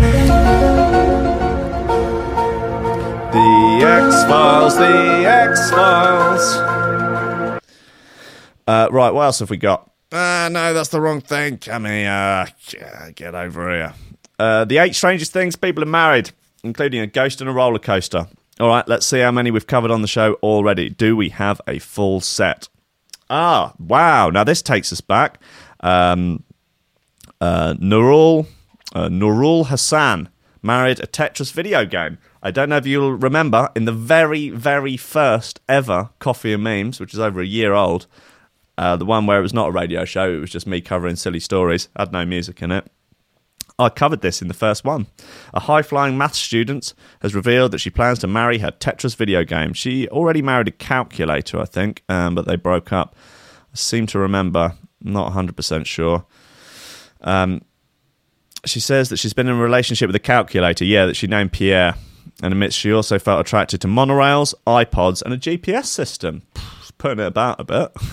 The 3.33 3.79
X 3.83 4.23
Files. 4.23 4.77
The 4.77 5.25
X 5.27 5.69
Files. 5.71 6.76
Uh, 8.68 8.89
right, 8.91 9.13
what 9.13 9.24
else 9.24 9.39
have 9.39 9.49
we 9.49 9.57
got? 9.57 9.89
Ah, 10.11 10.49
no, 10.51 10.74
that's 10.74 10.89
the 10.89 11.01
wrong 11.01 11.22
thing. 11.22 11.57
Come 11.57 11.86
here. 11.86 12.47
Get 13.15 13.34
over 13.34 13.74
here. 13.74 13.93
Uh, 14.38 14.65
the 14.65 14.78
eight 14.78 14.95
strangest 14.95 15.34
things 15.34 15.55
people 15.55 15.84
are 15.84 15.88
married, 15.88 16.32
including 16.63 16.99
a 16.99 17.07
ghost 17.07 17.41
and 17.41 17.49
a 17.49 17.53
roller 17.53 17.80
coaster. 17.80 18.28
All 18.59 18.70
right, 18.70 18.88
let's 18.88 19.05
see 19.05 19.20
how 19.20 19.32
many 19.32 19.51
we've 19.51 19.68
covered 19.68 19.91
on 19.91 20.01
the 20.01 20.07
show 20.07 20.34
already. 20.36 20.89
Do 20.89 21.15
we 21.15 21.30
have 21.30 21.61
a 21.68 21.80
full 21.80 22.22
set? 22.22 22.70
Ah, 23.30 23.74
wow. 23.80 24.30
Now 24.30 24.43
this 24.43 24.61
takes 24.61 24.91
us 24.91 25.01
back. 25.01 25.39
Um, 25.82 26.43
uh, 27.39 27.76
Nurul, 27.76 28.47
uh, 28.95 29.09
Nurul 29.09 29.68
Hassan 29.68 30.30
married 30.63 30.99
a 30.99 31.07
Tetris 31.07 31.51
video 31.51 31.86
game. 31.86 32.18
I 32.41 32.51
don't 32.51 32.70
know 32.70 32.78
if 32.78 32.88
you'll 32.88 33.13
remember 33.13 33.70
in 33.76 33.86
the 33.86 33.91
very, 33.91 34.49
very 34.49 34.97
first 34.97 35.59
ever 35.68 36.09
Coffee 36.20 36.53
and 36.53 36.63
Memes, 36.63 36.99
which 36.99 37.13
is 37.13 37.20
over 37.20 37.41
a 37.41 37.45
year 37.45 37.74
old, 37.74 38.07
uh, 38.78 38.95
the 38.95 39.05
one 39.05 39.25
where 39.25 39.39
it 39.39 39.43
was 39.43 39.53
not 39.53 39.69
a 39.69 39.71
radio 39.71 40.05
show, 40.05 40.32
it 40.32 40.39
was 40.39 40.51
just 40.51 40.67
me 40.67 40.82
covering 40.82 41.15
silly 41.15 41.39
stories, 41.39 41.89
had 41.95 42.11
no 42.11 42.25
music 42.25 42.61
in 42.61 42.71
it. 42.71 42.89
I 43.80 43.89
covered 43.89 44.21
this 44.21 44.41
in 44.41 44.47
the 44.47 44.55
first 44.55 44.84
one. 44.84 45.05
A 45.53 45.59
high 45.61 45.84
flying 45.84 46.17
maths 46.17 46.39
student 46.39 46.95
has 47.21 47.36
revealed 47.36 47.71
that 47.71 47.78
she 47.78 47.91
plans 47.91 48.17
to 48.19 48.28
marry 48.28 48.57
her 48.57 48.71
Tetris 48.71 49.15
video 49.15 49.43
game. 49.43 49.73
She 49.73 50.07
already 50.07 50.41
married 50.41 50.67
a 50.67 50.71
calculator, 50.71 51.59
I 51.59 51.65
think, 51.65 52.03
um, 52.09 52.34
but 52.34 52.47
they 52.47 52.55
broke 52.55 52.91
up. 52.91 53.15
I 53.71 53.75
seem 53.75 54.07
to 54.07 54.19
remember, 54.19 54.73
not 54.99 55.32
100% 55.32 55.86
sure. 55.86 56.25
Um, 57.21 57.61
she 58.65 58.80
says 58.80 59.09
that 59.09 59.17
she's 59.17 59.34
been 59.34 59.47
in 59.47 59.55
a 59.55 59.61
relationship 59.61 60.07
with 60.07 60.15
a 60.15 60.19
calculator, 60.19 60.84
yeah, 60.84 61.05
that 61.05 61.15
she 61.15 61.28
named 61.28 61.51
Pierre, 61.51 61.95
and 62.41 62.53
admits 62.53 62.75
she 62.75 62.91
also 62.91 63.19
felt 63.19 63.41
attracted 63.41 63.82
to 63.82 63.88
monorails, 63.88 64.55
iPods, 64.65 65.21
and 65.21 65.36
a 65.36 65.38
GPS 65.38 65.86
system. 65.86 66.41
Putting 66.97 67.19
it 67.19 67.28
about 67.28 67.59
a 67.59 67.63
bit. 67.63 67.91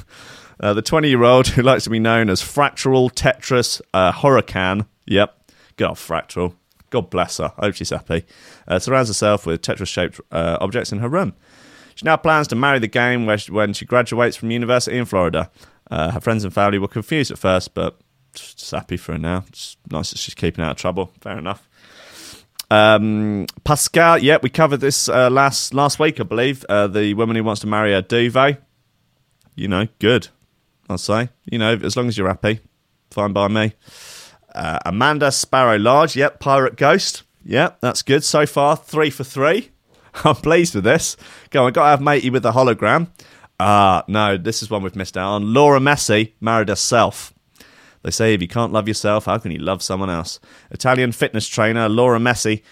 Uh, 0.61 0.73
the 0.73 0.83
20 0.83 1.09
year 1.09 1.23
old 1.23 1.49
who 1.49 1.63
likes 1.63 1.85
to 1.85 1.91
be 1.91 1.99
known 1.99 2.31
as 2.31 2.43
Fractal 2.43 3.13
Tetris 3.13 3.81
uh. 3.93 4.85
Yep. 5.07 5.53
Good 5.77 5.89
old 5.89 5.97
Fractal. 5.97 6.55
God 6.91 7.11
bless 7.11 7.39
her. 7.39 7.53
I 7.59 7.67
hope 7.67 7.75
she's 7.75 7.91
happy. 7.91 8.25
Uh, 8.69 8.79
surrounds 8.79 9.09
herself 9.09 9.47
with 9.47 9.63
Tetris 9.63 9.89
shaped 9.89 10.21
uh, 10.31 10.59
objects 10.61 10.93
in 10.93 11.01
her 11.01 11.09
room. 11.09 11.35
She 11.97 12.05
now 12.05 12.17
plans 12.17 12.49
to 12.49 12.57
marry 12.57 12.79
the 12.79 12.89
game 12.89 13.37
she, 13.37 13.53
when 13.53 13.73
she 13.73 13.85
graduates 13.85 14.37
from 14.37 14.51
university 14.51 14.97
in 14.97 15.05
Florida. 15.05 15.51
Uh, 15.91 16.13
her 16.13 16.21
friends 16.21 16.45
and 16.45 16.53
family 16.53 16.79
were 16.79 16.89
confused 16.89 17.31
at 17.31 17.39
first, 17.39 17.75
but 17.75 17.99
just 18.35 18.71
happy 18.71 18.97
for 18.97 19.13
her 19.13 19.19
now. 19.19 19.45
It's 19.49 19.77
nice 19.91 20.11
that 20.11 20.19
she's 20.19 20.35
keeping 20.35 20.65
out 20.65 20.73
of 20.73 20.77
trouble. 20.77 21.13
Fair 21.21 21.39
enough. 21.39 21.69
Um, 22.71 23.47
Pascal, 23.65 24.19
yeah, 24.19 24.39
we 24.43 24.51
covered 24.51 24.79
this 24.79 25.09
uh, 25.09 25.31
last 25.31 25.75
last 25.75 25.99
week, 25.99 26.19
I 26.19 26.25
believe. 26.25 26.65
Uh, 26.69 26.87
the 26.87 27.15
woman 27.15 27.37
who 27.37 27.45
wants 27.45 27.61
to 27.61 27.67
marry 27.67 27.93
a 27.93 28.03
duvet. 28.03 28.63
You 29.55 29.69
know, 29.69 29.87
good. 30.01 30.29
I'll 30.89 30.99
say. 30.99 31.31
You 31.51 31.59
know, 31.59 31.75
as 31.83 31.97
long 31.97 32.09
as 32.09 32.19
you're 32.19 32.29
happy, 32.29 32.61
fine 33.11 33.33
by 33.33 33.49
me. 33.49 33.75
Uh, 34.55 34.79
Amanda 34.87 35.33
Sparrow 35.33 35.79
Large, 35.79 36.17
yep, 36.17 36.41
Pirate 36.41 36.77
Ghost. 36.77 37.23
Yep, 37.45 37.81
that's 37.81 38.03
good 38.03 38.25
so 38.25 38.47
far. 38.47 38.77
Three 38.77 39.11
for 39.11 39.25
three. 39.25 39.71
I'm 40.25 40.37
pleased 40.37 40.75
with 40.75 40.85
this. 40.85 41.17
Go 41.51 41.67
on, 41.67 41.73
got 41.73 41.85
to 41.85 41.91
have 41.91 42.01
matey 42.01 42.31
with 42.31 42.43
the 42.43 42.53
hologram. 42.53 43.09
Ah, 43.59 44.05
no, 44.09 44.37
this 44.37 44.63
is 44.63 44.71
one 44.71 44.83
we've 44.83 44.97
missed 44.97 45.17
out 45.17 45.33
on. 45.33 45.55
Laura 45.55 45.81
Mesi 45.81 46.35
married 46.41 46.69
herself. 46.69 47.33
They 48.03 48.11
say 48.11 48.35
if 48.35 48.43
you 48.43 48.49
can't 48.49 48.73
love 48.73 48.87
yourself, 48.87 49.25
how 49.25 49.39
can 49.39 49.51
you 49.51 49.59
love 49.59 49.83
someone 49.83 50.11
else? 50.11 50.39
Italian 50.71 51.13
fitness 51.13 51.49
trainer 51.49 51.89
Laura 51.89 52.19
Mesi 52.19 52.63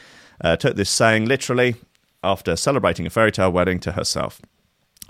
uh, 0.40 0.56
took 0.56 0.76
this 0.76 0.90
saying 0.90 1.24
literally 1.24 1.76
after 2.22 2.54
celebrating 2.56 3.06
a 3.06 3.10
fairy 3.10 3.32
tale 3.32 3.50
wedding 3.50 3.80
to 3.80 3.92
herself. 3.92 4.40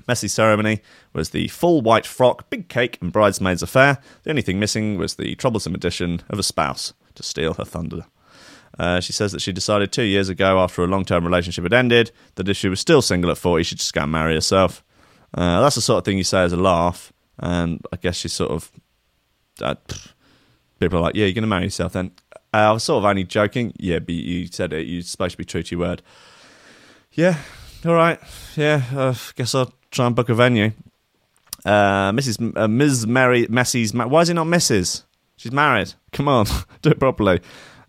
Mesi's 0.09 0.33
ceremony 0.33 0.81
was 1.13 1.31
the 1.31 1.49
full 1.49 1.81
white 1.81 2.07
frock, 2.07 2.51
big 2.51 2.69
cake, 2.69 2.99
and 3.01 3.13
bridesmaids 3.13 3.63
affair. 3.63 3.99
The 4.23 4.31
only 4.31 4.43
thing 4.43 4.59
missing 4.59 4.99
was 4.99 5.15
the 5.15 5.35
troublesome 5.35 5.75
addition 5.75 6.23
of 6.29 6.39
a 6.39 6.43
spouse 6.43 6.93
to 7.15 7.23
steal 7.23 7.55
her 7.55 7.65
thunder. 7.65 8.07
Uh, 8.79 9.01
she 9.01 9.13
says 9.13 9.33
that 9.33 9.43
she 9.43 9.53
decided 9.53 9.93
two 9.93 10.03
years 10.03 10.29
ago, 10.29 10.59
after 10.59 10.83
a 10.83 10.87
long 10.87 11.05
term 11.05 11.25
relationship 11.25 11.65
had 11.65 11.75
ended, 11.75 12.11
that 12.37 12.49
if 12.49 12.57
she 12.57 12.69
was 12.69 12.81
still 12.81 13.03
single 13.03 13.31
at 13.31 13.39
40, 13.39 13.65
she'd 13.65 13.79
just 13.79 13.93
go 13.93 14.03
and 14.03 14.13
marry 14.13 14.35
herself. 14.35 14.83
Uh, 15.35 15.61
that's 15.61 15.75
the 15.77 15.81
sort 15.81 15.99
of 15.99 16.05
thing 16.05 16.19
you 16.19 16.25
say 16.25 16.43
as 16.43 16.53
a 16.53 16.57
laugh, 16.57 17.13
and 17.39 17.81
I 17.93 17.97
guess 17.97 18.17
she's 18.17 18.33
sort 18.33 18.51
of. 18.51 18.71
Uh, 19.61 19.75
people 20.79 20.99
are 20.99 21.03
like, 21.03 21.15
yeah, 21.15 21.27
you're 21.27 21.35
going 21.35 21.43
to 21.43 21.49
marry 21.49 21.65
yourself 21.65 21.93
then. 21.93 22.13
Uh, 22.55 22.59
I 22.59 22.73
was 22.73 22.83
sort 22.85 22.99
of 22.99 23.05
only 23.05 23.25
joking. 23.25 23.73
Yeah, 23.77 23.99
but 23.99 24.15
you 24.15 24.47
said 24.47 24.73
it. 24.73 24.87
You're 24.87 25.03
supposed 25.03 25.33
to 25.33 25.39
be 25.39 25.45
true 25.45 25.63
to 25.63 25.71
your 25.77 25.81
word. 25.81 26.03
Yeah, 27.13 27.39
all 27.85 27.95
right. 27.95 28.19
Yeah, 28.57 28.83
uh, 28.95 29.15
guess 29.37 29.55
I'll 29.55 29.73
try 29.93 30.07
and 30.07 30.17
book 30.17 30.29
a 30.29 30.35
venue. 30.35 30.73
Uh, 31.65 32.11
Mrs. 32.11 32.57
Uh, 32.57 32.67
Ms. 32.67 33.07
Mary 33.07 33.47
Mesi's. 33.47 33.95
Ma- 33.95 34.07
Why 34.07 34.23
is 34.23 34.29
it 34.31 34.35
not 34.35 34.47
Mrs.? 34.49 35.05
She's 35.37 35.53
married. 35.53 35.95
Come 36.13 36.27
on, 36.27 36.47
do 36.83 36.91
it 36.91 36.99
properly. 36.99 37.41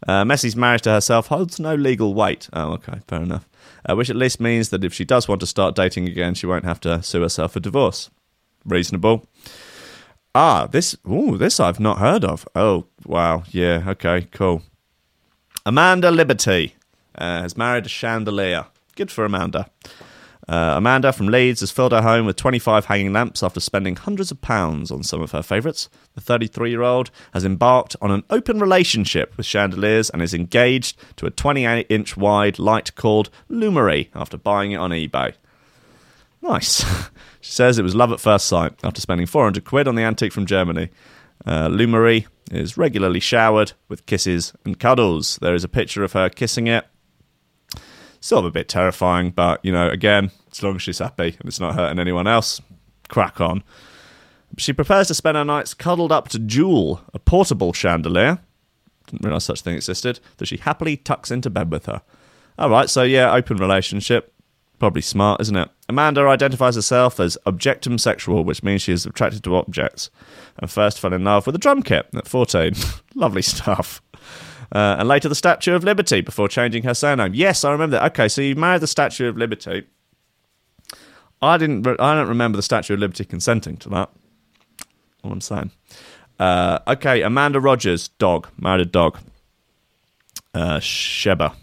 Uh, 0.07 0.23
Mesi's 0.23 0.55
marriage 0.55 0.81
to 0.83 0.91
herself 0.91 1.27
holds 1.27 1.59
no 1.59 1.73
legal 1.75 2.13
weight. 2.13 2.49
Oh, 2.53 2.73
okay, 2.73 2.99
fair 3.07 3.21
enough. 3.23 3.47
Uh, 3.89 3.95
which 3.95 4.09
at 4.09 4.15
least 4.15 4.39
means 4.39 4.69
that 4.69 4.83
if 4.83 4.93
she 4.93 5.05
does 5.05 5.27
want 5.27 5.39
to 5.41 5.47
start 5.47 5.75
dating 5.75 6.07
again, 6.07 6.35
she 6.35 6.45
won't 6.45 6.65
have 6.65 6.79
to 6.81 7.01
sue 7.01 7.21
herself 7.21 7.53
for 7.53 7.59
divorce. 7.59 8.09
Reasonable. 8.65 9.25
Ah, 10.35 10.67
this. 10.67 10.95
Ooh, 11.09 11.37
this 11.37 11.59
I've 11.59 11.79
not 11.79 11.99
heard 11.99 12.23
of. 12.25 12.47
Oh, 12.55 12.85
wow. 13.05 13.43
Yeah. 13.51 13.83
Okay. 13.87 14.27
Cool. 14.31 14.61
Amanda 15.65 16.11
Liberty 16.11 16.75
uh, 17.17 17.41
has 17.43 17.55
married 17.57 17.85
a 17.85 17.89
chandelier. 17.89 18.65
Good 18.95 19.11
for 19.11 19.25
Amanda. 19.25 19.69
Uh, 20.47 20.73
Amanda 20.75 21.13
from 21.13 21.27
Leeds 21.27 21.61
has 21.61 21.71
filled 21.71 21.93
her 21.93 22.01
home 22.01 22.25
with 22.25 22.35
25 22.35 22.85
hanging 22.85 23.13
lamps 23.13 23.43
after 23.43 23.59
spending 23.59 23.95
hundreds 23.95 24.29
of 24.29 24.41
pounds 24.41 24.91
on 24.91 25.03
some 25.03 25.21
of 25.21 25.31
her 25.31 25.41
favourites. 25.41 25.89
The 26.15 26.21
33 26.21 26.69
year 26.69 26.81
old 26.81 27.11
has 27.33 27.45
embarked 27.45 27.95
on 28.01 28.11
an 28.11 28.23
open 28.29 28.59
relationship 28.59 29.35
with 29.37 29.45
chandeliers 29.45 30.09
and 30.09 30.21
is 30.21 30.33
engaged 30.33 30.97
to 31.17 31.25
a 31.25 31.31
28 31.31 31.87
inch 31.89 32.17
wide 32.17 32.59
light 32.59 32.93
called 32.95 33.29
Lumiere 33.47 34.07
after 34.13 34.37
buying 34.37 34.73
it 34.73 34.77
on 34.77 34.91
eBay. 34.91 35.33
Nice. 36.41 36.83
she 37.41 37.51
says 37.51 37.79
it 37.79 37.83
was 37.83 37.95
love 37.95 38.11
at 38.11 38.19
first 38.19 38.47
sight 38.47 38.73
after 38.83 38.99
spending 38.99 39.27
400 39.27 39.63
quid 39.63 39.87
on 39.87 39.95
the 39.95 40.03
antique 40.03 40.33
from 40.33 40.45
Germany. 40.45 40.89
Uh, 41.45 41.69
Lumiere 41.69 42.25
is 42.51 42.77
regularly 42.77 43.21
showered 43.21 43.71
with 43.87 44.05
kisses 44.05 44.53
and 44.65 44.77
cuddles. 44.77 45.37
There 45.41 45.55
is 45.55 45.63
a 45.63 45.69
picture 45.69 46.03
of 46.03 46.11
her 46.13 46.29
kissing 46.29 46.67
it 46.67 46.85
sort 48.23 48.39
of 48.39 48.45
a 48.45 48.51
bit 48.51 48.69
terrifying, 48.69 49.31
but 49.31 49.63
you 49.65 49.71
know, 49.71 49.89
again, 49.89 50.31
as 50.51 50.63
long 50.63 50.75
as 50.75 50.81
she's 50.81 50.99
happy 50.99 51.35
and 51.39 51.45
it's 51.45 51.59
not 51.59 51.75
hurting 51.75 51.99
anyone 51.99 52.25
else, 52.25 52.61
crack 53.09 53.41
on. 53.41 53.63
She 54.57 54.71
prefers 54.71 55.07
to 55.07 55.13
spend 55.13 55.35
her 55.35 55.43
nights 55.43 55.73
cuddled 55.73 56.11
up 56.11 56.29
to 56.29 56.39
Jewel, 56.39 57.01
a 57.13 57.19
portable 57.19 57.73
chandelier. 57.73 58.39
Didn't 59.07 59.25
realise 59.25 59.43
such 59.43 59.61
thing 59.61 59.75
existed. 59.75 60.19
That 60.37 60.45
she 60.45 60.57
happily 60.57 60.95
tucks 60.95 61.31
into 61.31 61.49
bed 61.49 61.71
with 61.71 61.87
her. 61.87 62.01
All 62.57 62.69
right, 62.69 62.89
so 62.89 63.03
yeah, 63.03 63.33
open 63.33 63.57
relationship. 63.57 64.33
Probably 64.79 65.01
smart, 65.01 65.41
isn't 65.41 65.55
it? 65.55 65.69
Amanda 65.89 66.21
identifies 66.27 66.75
herself 66.75 67.19
as 67.19 67.37
objectum 67.45 67.99
sexual, 67.99 68.43
which 68.43 68.63
means 68.63 68.83
she 68.83 68.93
is 68.93 69.05
attracted 69.05 69.43
to 69.43 69.55
objects, 69.55 70.09
and 70.59 70.69
first 70.69 70.99
fell 70.99 71.13
in 71.13 71.23
love 71.23 71.45
with 71.45 71.55
a 71.55 71.59
drum 71.59 71.81
kit 71.83 72.07
at 72.15 72.27
14. 72.27 72.73
Lovely 73.15 73.41
stuff. 73.41 74.01
Uh, 74.73 74.95
and 74.97 75.07
later 75.07 75.29
the 75.29 75.35
Statue 75.35 75.75
of 75.75 75.83
Liberty 75.83 76.21
before 76.21 76.47
changing 76.47 76.81
her 76.83 76.95
surname. 76.95 77.35
Yes, 77.35 77.63
I 77.63 77.71
remember 77.71 77.97
that. 77.97 78.11
Okay, 78.11 78.27
so 78.27 78.41
you 78.41 78.55
married 78.55 78.81
the 78.81 78.87
Statue 78.87 79.29
of 79.29 79.37
Liberty. 79.37 79.83
I 81.43 81.57
didn't. 81.57 81.83
Re- 81.83 81.95
I 81.99 82.15
don't 82.15 82.27
remember 82.27 82.55
the 82.55 82.63
Statue 82.63 82.95
of 82.95 82.99
Liberty 82.99 83.23
consenting 83.23 83.77
to 83.77 83.89
that. 83.89 84.09
All 85.23 85.31
I'm 85.31 85.41
saying. 85.41 85.71
Uh, 86.39 86.79
okay, 86.87 87.21
Amanda 87.21 87.59
Rogers, 87.59 88.07
dog, 88.07 88.47
married 88.57 88.81
a 88.81 88.85
dog. 88.85 89.19
Uh, 90.55 90.79
Sheba. 90.79 91.55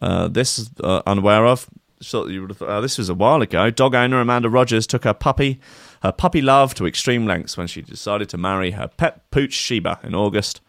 Uh, 0.00 0.28
this 0.28 0.70
uh, 0.82 1.02
unaware 1.06 1.46
of. 1.46 1.68
So 2.00 2.28
you 2.28 2.42
would 2.42 2.50
have 2.50 2.62
uh, 2.62 2.80
this 2.80 2.96
was 2.96 3.08
a 3.08 3.14
while 3.14 3.42
ago. 3.42 3.70
Dog 3.70 3.96
owner 3.96 4.20
Amanda 4.20 4.48
Rogers 4.48 4.86
took 4.86 5.02
her 5.02 5.14
puppy, 5.14 5.60
her 6.02 6.12
puppy 6.12 6.42
love, 6.42 6.74
to 6.74 6.86
extreme 6.86 7.26
lengths 7.26 7.56
when 7.56 7.66
she 7.66 7.82
decided 7.82 8.28
to 8.28 8.38
marry 8.38 8.72
her 8.72 8.86
pet 8.86 9.28
pooch 9.32 9.52
Sheba 9.52 9.98
in 10.04 10.14
August 10.14 10.60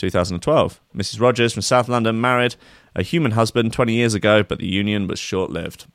2012. 0.00 0.80
Mrs. 0.96 1.20
Rogers 1.20 1.52
from 1.52 1.62
South 1.62 1.88
London 1.88 2.20
married 2.20 2.56
a 2.96 3.02
human 3.02 3.32
husband 3.32 3.72
20 3.72 3.92
years 3.92 4.14
ago, 4.14 4.42
but 4.42 4.58
the 4.58 4.66
union 4.66 5.06
was 5.06 5.18
short 5.18 5.50
lived. 5.50 5.86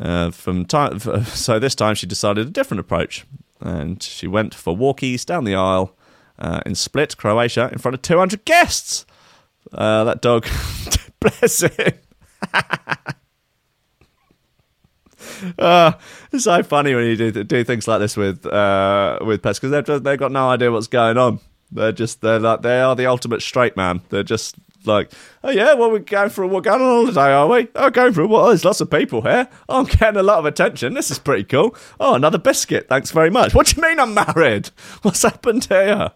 Uh, 0.00 0.30
from 0.30 0.64
time, 0.64 0.98
so 1.26 1.58
this 1.58 1.74
time 1.74 1.94
she 1.94 2.06
decided 2.06 2.46
a 2.46 2.50
different 2.50 2.80
approach, 2.80 3.24
and 3.60 4.02
she 4.02 4.26
went 4.26 4.54
for 4.54 4.76
walkies 4.76 5.24
down 5.24 5.44
the 5.44 5.54
aisle 5.54 5.96
uh, 6.38 6.60
in 6.66 6.74
Split, 6.74 7.16
Croatia, 7.16 7.70
in 7.72 7.78
front 7.78 7.94
of 7.94 8.02
200 8.02 8.44
guests. 8.44 9.06
Uh, 9.72 10.04
that 10.04 10.20
dog, 10.20 10.46
bless 11.20 11.60
him. 11.60 11.94
Uh, 15.58 15.92
it's 16.32 16.44
so 16.44 16.62
funny 16.62 16.94
when 16.94 17.06
you 17.06 17.16
do 17.16 17.44
do 17.44 17.64
things 17.64 17.88
like 17.88 18.00
this 18.00 18.16
with 18.16 18.44
uh, 18.46 19.18
with 19.22 19.42
pets 19.42 19.58
because 19.58 19.70
they've 19.70 20.02
they've 20.02 20.18
got 20.18 20.32
no 20.32 20.50
idea 20.50 20.70
what's 20.70 20.86
going 20.86 21.16
on. 21.16 21.40
They're 21.74 21.92
just 21.92 22.20
they're 22.20 22.38
like 22.38 22.62
they 22.62 22.80
are 22.80 22.94
the 22.94 23.06
ultimate 23.06 23.42
straight 23.42 23.76
man. 23.76 24.00
They're 24.08 24.22
just 24.22 24.54
like, 24.86 25.10
oh 25.42 25.50
yeah, 25.50 25.74
well 25.74 25.90
we're 25.90 25.98
going 25.98 26.30
for 26.30 26.44
a 26.44 26.46
we're 26.46 26.60
going 26.60 26.80
on 26.80 27.06
holiday, 27.06 27.32
are 27.32 27.48
we? 27.48 27.68
Oh, 27.74 27.90
going 27.90 28.12
for 28.12 28.22
a 28.22 28.26
what? 28.26 28.44
Oh, 28.44 28.48
there's 28.48 28.64
lots 28.64 28.80
of 28.80 28.90
people 28.90 29.22
here. 29.22 29.48
Oh, 29.68 29.80
I'm 29.80 29.84
getting 29.86 30.20
a 30.20 30.22
lot 30.22 30.38
of 30.38 30.46
attention. 30.46 30.94
This 30.94 31.10
is 31.10 31.18
pretty 31.18 31.44
cool. 31.44 31.76
Oh, 31.98 32.14
another 32.14 32.38
biscuit. 32.38 32.88
Thanks 32.88 33.10
very 33.10 33.30
much. 33.30 33.54
What 33.54 33.66
do 33.66 33.76
you 33.76 33.82
mean 33.86 33.98
I'm 33.98 34.14
married? 34.14 34.70
What's 35.02 35.22
happened 35.22 35.64
here? 35.64 36.12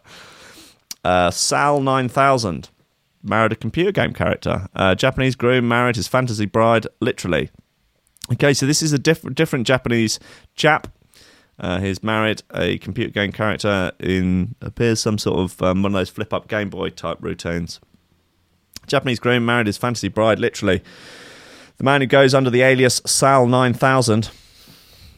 Uh, 1.04 1.30
Sal 1.30 1.80
nine 1.80 2.08
thousand 2.08 2.70
married 3.22 3.52
a 3.52 3.56
computer 3.56 3.90
game 3.90 4.12
character. 4.12 4.68
Uh, 4.76 4.94
Japanese 4.94 5.34
groom 5.34 5.66
married 5.66 5.96
his 5.96 6.06
fantasy 6.06 6.46
bride 6.46 6.86
literally. 7.00 7.50
Okay, 8.32 8.54
so 8.54 8.64
this 8.66 8.82
is 8.82 8.92
a 8.92 8.98
different 8.98 9.36
different 9.36 9.66
Japanese 9.66 10.20
chap. 10.54 10.86
Uh, 11.60 11.80
he's 11.80 12.02
married 12.02 12.42
a 12.54 12.78
computer 12.78 13.10
game 13.10 13.32
character 13.32 13.90
in 13.98 14.54
appears 14.60 15.00
some 15.00 15.18
sort 15.18 15.40
of 15.40 15.62
um, 15.62 15.82
one 15.82 15.92
of 15.92 15.98
those 15.98 16.08
flip 16.08 16.32
up 16.32 16.48
Game 16.48 16.70
Boy 16.70 16.90
type 16.90 17.18
routines. 17.20 17.80
Japanese 18.86 19.18
groom 19.18 19.44
married 19.44 19.66
his 19.66 19.76
fantasy 19.76 20.08
bride 20.08 20.38
literally. 20.38 20.82
The 21.78 21.84
man 21.84 22.00
who 22.00 22.06
goes 22.06 22.32
under 22.34 22.50
the 22.50 22.62
alias 22.62 23.02
Sal 23.06 23.46
nine 23.46 23.74
thousand. 23.74 24.30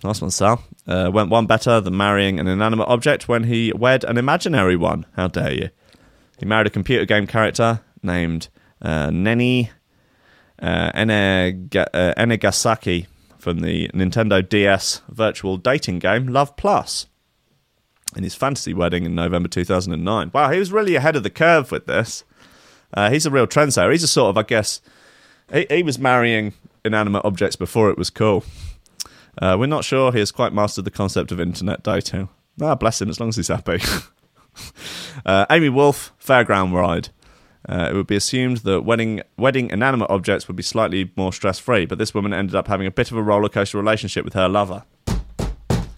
Nice 0.03 0.21
one, 0.21 0.31
Sal. 0.31 0.65
Uh, 0.87 1.11
went 1.13 1.29
one 1.29 1.47
better 1.47 1.81
than 1.81 1.97
marrying 1.97 2.41
an 2.41 2.49
inanimate 2.49 2.89
object 2.89 3.29
when 3.29 3.45
he 3.45 3.73
wed 3.75 4.03
an 4.05 4.17
imaginary 4.17 4.77
one. 4.77 5.05
How 5.17 5.29
dare 5.29 5.53
you? 5.53 5.71
He 6.39 6.47
married 6.47 6.67
a 6.67 6.71
computer 6.71 7.05
game 7.05 7.27
character 7.27 7.81
named 8.03 8.49
uh, 8.81 9.11
Nene 9.11 9.69
uh, 10.61 10.91
uh, 10.95 12.15
Anegasaki 12.17 13.07
from 13.41 13.61
the 13.61 13.89
Nintendo 13.89 14.47
DS 14.47 15.03
virtual 15.09 15.57
dating 15.57 15.99
game 15.99 16.29
Love 16.29 16.57
Plus 16.57 17.07
in 18.17 18.23
his 18.23 18.35
fantasy 18.35 18.75
wedding 18.75 19.05
in 19.05 19.15
November 19.15 19.49
2009. 19.49 20.31
Wow, 20.35 20.51
he 20.51 20.59
was 20.59 20.73
really 20.73 20.97
ahead 20.97 21.17
of 21.17 21.23
the 21.23 21.31
curve 21.31 21.71
with 21.71 21.87
this. 21.87 22.25
Uh, 22.93 23.11
he's 23.11 23.27
a 23.27 23.31
real 23.31 23.47
trendsetter. 23.47 23.93
He's 23.93 24.03
a 24.03 24.09
sort 24.09 24.31
of, 24.31 24.39
I 24.39 24.43
guess, 24.43 24.81
he, 25.53 25.67
he 25.71 25.83
was 25.83 25.99
marrying 25.99 26.55
inanimate 26.85 27.25
objects 27.25 27.57
before 27.57 27.91
it 27.91 27.99
was 27.99 28.11
cool. 28.11 28.45
Uh, 29.39 29.57
we're 29.59 29.67
not 29.67 29.85
sure 29.85 30.13
he 30.13 30.19
has 30.19 30.33
quite 30.33 30.53
mastered 30.53 30.85
the 30.85 30.91
concept 30.91 31.31
of 31.31 31.41
internet 31.41 31.83
dating. 31.83 32.29
Ah, 32.61 32.75
bless 32.75 33.01
him, 33.01 33.09
as 33.09 33.21
long 33.21 33.29
as 33.29 33.37
he's 33.37 33.49
happy. 33.49 33.79
uh, 35.25 35.47
Amy 35.51 35.69
Wolfe, 35.69 36.13
Fairground 36.23 36.73
Ride. 36.73 37.11
Uh, 37.69 37.89
it 37.91 37.95
would 37.95 38.07
be 38.07 38.17
assumed 38.17 38.59
that 38.59 38.83
wedding, 38.83 39.23
wedding 39.37 39.71
inanimate 39.71 40.11
objects 40.11 40.49
would 40.49 40.57
be 40.57 40.63
slightly 40.63 41.11
more 41.17 41.33
stress 41.33 41.59
free, 41.59 41.85
but 41.85 41.99
this 41.99 42.15
woman 42.15 42.33
ended 42.33 42.55
up 42.55 42.69
having 42.69 42.87
a 42.87 42.91
bit 42.91 43.11
of 43.11 43.17
a 43.17 43.23
roller 43.23 43.49
coaster 43.49 43.79
relationship 43.79 44.25
with 44.25 44.35
her 44.35 44.49
lover. 44.49 44.85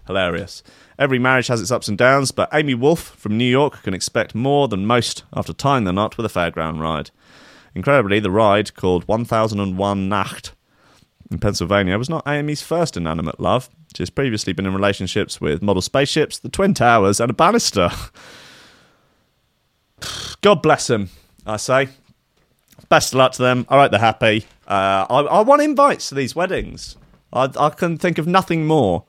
Hilarious. 0.07 0.63
Every 0.99 1.19
marriage 1.19 1.47
has 1.47 1.61
its 1.61 1.71
ups 1.71 1.89
and 1.89 1.97
downs, 1.97 2.33
but 2.33 2.49
Amy 2.53 2.75
Wolfe 2.75 3.15
from 3.17 3.39
New 3.39 3.45
York 3.45 3.83
can 3.83 3.95
expect 3.95 4.35
more 4.35 4.67
than 4.67 4.87
most 4.87 5.23
after 5.33 5.53
tying 5.53 5.85
the 5.85 5.93
knot 5.93 6.17
with 6.17 6.27
a 6.27 6.29
fairground 6.29 6.81
ride. 6.81 7.11
Incredibly, 7.75 8.21
the 8.21 8.31
ride, 8.31 8.75
called 8.75 9.07
1001 9.07 10.09
Nacht 10.09 10.53
in 11.31 11.39
Pennsylvania, 11.39 11.97
was 11.97 12.11
not 12.11 12.27
Amy's 12.27 12.63
first 12.63 12.97
inanimate 12.97 13.41
love. 13.41 13.71
She 13.97 14.03
has 14.03 14.11
previously 14.11 14.53
been 14.53 14.67
in 14.67 14.75
relationships 14.75 15.41
with 15.41 15.63
model 15.63 15.83
spaceships, 15.83 16.39
the 16.39 16.49
Twin 16.49 16.75
Towers, 16.75 17.21
and 17.21 17.31
a 17.31 17.35
banister. 17.35 17.91
God 20.43 20.61
bless 20.61 20.89
them, 20.89 21.09
I 21.47 21.57
say. 21.57 21.89
Best 22.89 23.13
of 23.13 23.19
luck 23.19 23.33
to 23.33 23.43
them. 23.43 23.67
I 23.69 23.81
hope 23.81 23.91
they're 23.91 24.01
happy. 24.01 24.47
Uh, 24.67 25.07
I, 25.09 25.21
I 25.21 25.41
want 25.41 25.63
invites 25.63 26.09
to 26.09 26.15
these 26.15 26.35
weddings. 26.35 26.97
I, 27.33 27.49
I 27.59 27.71
can 27.71 27.97
think 27.97 28.19
of 28.19 28.27
nothing 28.27 28.67
more 28.67 29.05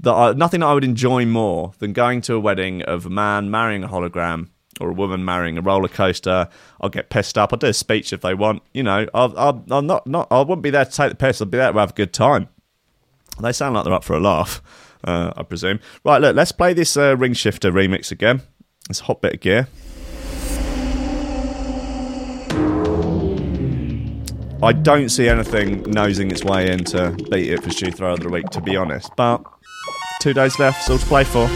that 0.00 0.12
I, 0.12 0.32
nothing 0.32 0.62
I 0.62 0.74
would 0.74 0.84
enjoy 0.84 1.26
more 1.26 1.72
than 1.78 1.92
going 1.92 2.20
to 2.22 2.34
a 2.34 2.40
wedding 2.40 2.82
of 2.82 3.06
a 3.06 3.10
man 3.10 3.50
marrying 3.50 3.84
a 3.84 3.88
hologram 3.88 4.48
or 4.80 4.90
a 4.90 4.92
woman 4.92 5.24
marrying 5.24 5.56
a 5.56 5.62
roller 5.62 5.88
coaster. 5.88 6.48
I'll 6.80 6.88
get 6.88 7.10
pissed 7.10 7.38
up. 7.38 7.52
I'll 7.52 7.58
do 7.58 7.68
a 7.68 7.72
speech 7.72 8.12
if 8.12 8.20
they 8.20 8.34
want. 8.34 8.62
You 8.72 8.82
know, 8.82 9.06
I'll, 9.14 9.36
I'll, 9.38 9.64
I'll 9.70 9.82
not, 9.82 10.06
not, 10.06 10.28
I 10.30 10.40
wouldn't 10.40 10.62
be 10.62 10.70
there 10.70 10.84
to 10.84 10.90
take 10.90 11.10
the 11.10 11.16
piss. 11.16 11.40
I'll 11.40 11.46
be 11.46 11.58
there 11.58 11.72
to 11.72 11.78
have 11.78 11.90
a 11.90 11.94
good 11.94 12.12
time. 12.12 12.48
They 13.40 13.52
sound 13.52 13.74
like 13.74 13.84
they're 13.84 13.94
up 13.94 14.04
for 14.04 14.14
a 14.14 14.20
laugh, 14.20 14.62
uh, 15.04 15.32
I 15.36 15.42
presume. 15.42 15.80
Right, 16.04 16.20
look, 16.20 16.36
let's 16.36 16.52
play 16.52 16.72
this 16.72 16.96
uh, 16.96 17.16
Ring 17.16 17.32
Shifter 17.32 17.72
remix 17.72 18.12
again. 18.12 18.42
It's 18.88 19.00
a 19.00 19.04
hot 19.04 19.22
bit 19.22 19.34
of 19.34 19.40
gear. 19.40 19.68
I 24.64 24.72
don't 24.72 25.10
see 25.10 25.28
anything 25.28 25.82
nosing 25.82 26.30
its 26.30 26.42
way 26.42 26.72
in 26.72 26.84
to 26.84 27.10
beat 27.30 27.52
it 27.52 27.62
for 27.62 27.70
Shoe 27.70 27.90
Throw 27.90 28.14
of 28.14 28.20
the 28.20 28.30
Week, 28.30 28.48
to 28.50 28.62
be 28.62 28.76
honest. 28.76 29.10
But 29.14 29.44
two 30.22 30.32
days 30.32 30.58
left, 30.58 30.82
still 30.82 30.98
to 30.98 31.06
play 31.06 31.24
for. 31.24 31.48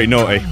Pretty 0.00 0.12
naughty. 0.12 0.49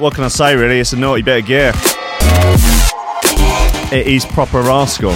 What 0.00 0.14
can 0.14 0.24
I 0.24 0.28
say, 0.28 0.56
really? 0.56 0.80
It's 0.80 0.94
a 0.94 0.96
naughty 0.96 1.22
bit 1.22 1.42
of 1.42 1.46
gear. 1.46 1.72
It 3.92 4.06
is 4.06 4.24
proper 4.24 4.62
rascal. 4.62 5.10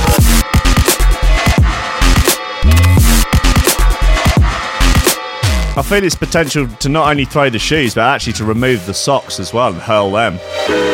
I 5.77 5.83
feel 5.83 6.05
its 6.05 6.15
potential 6.15 6.69
to 6.69 6.89
not 6.89 7.09
only 7.09 7.25
throw 7.25 7.51
the 7.51 7.59
shoes, 7.59 7.95
but 7.95 8.03
actually 8.03 8.35
to 8.35 8.45
remove 8.45 8.85
the 8.87 8.95
socks 8.95 9.41
as 9.41 9.53
well 9.53 9.73
and 9.73 9.81
hurl 9.81 10.13
them. 10.13 10.39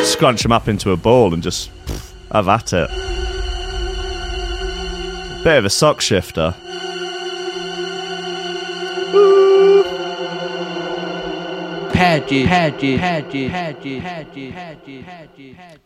Scrunch 0.05 0.43
them 0.43 0.53
up 0.53 0.69
into 0.69 0.93
a 0.93 0.97
ball 0.97 1.35
and 1.35 1.43
just 1.43 1.71
have 2.31 2.49
at 2.49 2.73
it. 2.73 2.89
Bit 5.43 5.59
of 5.59 5.65
a 5.65 5.71
sock 5.71 6.01
shifter. 6.01 6.55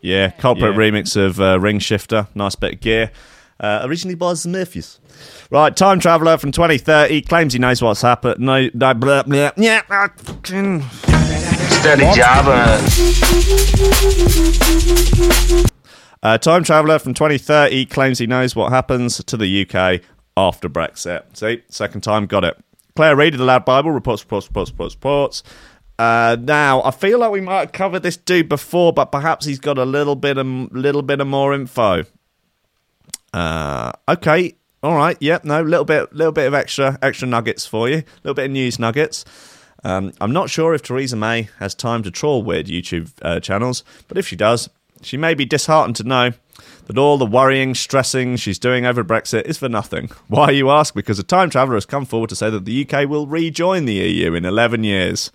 Yeah, 0.01 0.29
culprit 0.31 0.75
remix 0.75 1.15
of 1.17 1.39
uh, 1.41 1.59
Ring 1.59 1.79
Shifter. 1.79 2.27
Nice 2.33 2.55
bit 2.55 2.73
of 2.75 2.79
gear. 2.79 3.11
Uh, 3.59 3.81
originally 3.83 4.15
by 4.15 4.33
Smurfs. 4.33 4.99
Right, 5.49 5.75
Time 5.75 5.99
Traveller 5.99 6.37
from 6.37 6.51
2030 6.51 7.21
claims 7.21 7.53
he 7.53 7.59
knows 7.59 7.81
what's 7.81 8.01
happened. 8.01 8.39
No, 8.39 8.69
no, 8.73 8.93
blah, 8.93 9.23
blah, 9.23 9.51
yeah, 9.57 9.81
ah, 9.89 10.09
fucking- 10.17 10.81
Steady 10.81 12.03
job. 12.15 12.45
Uh, 12.47 12.81
Uh, 16.23 16.37
Time 16.39 16.63
Traveller 16.63 16.97
from 16.97 17.13
2030 17.13 17.85
claims 17.85 18.17
he 18.17 18.25
knows 18.25 18.55
what 18.55 18.71
happens 18.71 19.23
to 19.23 19.37
the 19.37 19.61
UK 19.61 20.01
after 20.35 20.67
Brexit. 20.67 21.21
See, 21.37 21.61
second 21.69 22.01
time, 22.01 22.25
got 22.25 22.43
it. 22.43 22.57
Claire 22.95 23.15
Reid 23.15 23.35
of 23.35 23.39
the 23.39 23.45
LADbible 23.45 23.93
reports, 23.93 24.23
reports, 24.23 24.47
reports, 24.47 24.71
reports, 24.71 24.95
reports. 24.95 25.43
Uh, 25.97 26.35
now, 26.39 26.81
I 26.83 26.91
feel 26.91 27.19
like 27.19 27.31
we 27.31 27.41
might 27.41 27.59
have 27.59 27.71
covered 27.71 28.03
this 28.03 28.17
dude 28.17 28.49
before, 28.49 28.91
but 28.91 29.11
perhaps 29.11 29.45
he's 29.45 29.59
got 29.59 29.77
a 29.77 29.85
little 29.85 30.15
bit 30.15 30.37
of 30.37 30.45
little 30.73 31.01
bit 31.01 31.21
of 31.21 31.27
more 31.27 31.53
info. 31.53 32.03
Uh, 33.33 33.91
okay, 34.07 34.55
all 34.83 34.95
right, 34.95 35.17
yep, 35.19 35.43
no, 35.43 35.61
little 35.61 35.85
bit, 35.85 36.13
little 36.13 36.31
bit 36.31 36.47
of 36.47 36.53
extra, 36.53 36.97
extra 37.01 37.27
nuggets 37.27 37.65
for 37.65 37.89
you, 37.89 38.03
little 38.23 38.33
bit 38.33 38.45
of 38.45 38.51
news 38.51 38.77
nuggets. 38.77 39.25
Um, 39.83 40.13
I'm 40.19 40.33
not 40.33 40.49
sure 40.49 40.73
if 40.73 40.81
Theresa 40.81 41.15
May 41.15 41.49
has 41.59 41.75
time 41.75 42.03
to 42.03 42.11
troll 42.11 42.43
weird 42.43 42.67
YouTube 42.67 43.11
uh, 43.21 43.39
channels, 43.39 43.83
but 44.07 44.17
if 44.17 44.27
she 44.27 44.35
does, 44.35 44.69
she 45.01 45.17
may 45.17 45.33
be 45.33 45.45
disheartened 45.45 45.95
to 45.97 46.03
know 46.03 46.31
that 46.87 46.97
all 46.97 47.17
the 47.17 47.25
worrying, 47.25 47.75
stressing 47.75 48.37
she's 48.37 48.59
doing 48.59 48.85
over 48.85 49.03
Brexit 49.03 49.43
is 49.43 49.57
for 49.57 49.69
nothing. 49.69 50.09
Why, 50.27 50.51
you 50.51 50.69
ask? 50.69 50.93
Because 50.93 51.19
a 51.19 51.23
time 51.23 51.49
traveller 51.49 51.75
has 51.75 51.85
come 51.85 52.05
forward 52.05 52.29
to 52.29 52.35
say 52.35 52.49
that 52.49 52.65
the 52.65 52.87
UK 52.87 53.09
will 53.09 53.27
rejoin 53.27 53.85
the 53.85 53.93
EU 53.95 54.33
in 54.33 54.45
11 54.45 54.83
years. 54.83 55.31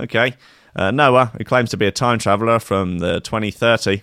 Okay. 0.00 0.34
Uh, 0.74 0.90
Noah, 0.90 1.32
who 1.36 1.44
claims 1.44 1.70
to 1.70 1.76
be 1.76 1.86
a 1.86 1.92
time 1.92 2.18
traveller 2.18 2.58
from 2.58 2.98
the 2.98 3.20
2030, 3.20 4.02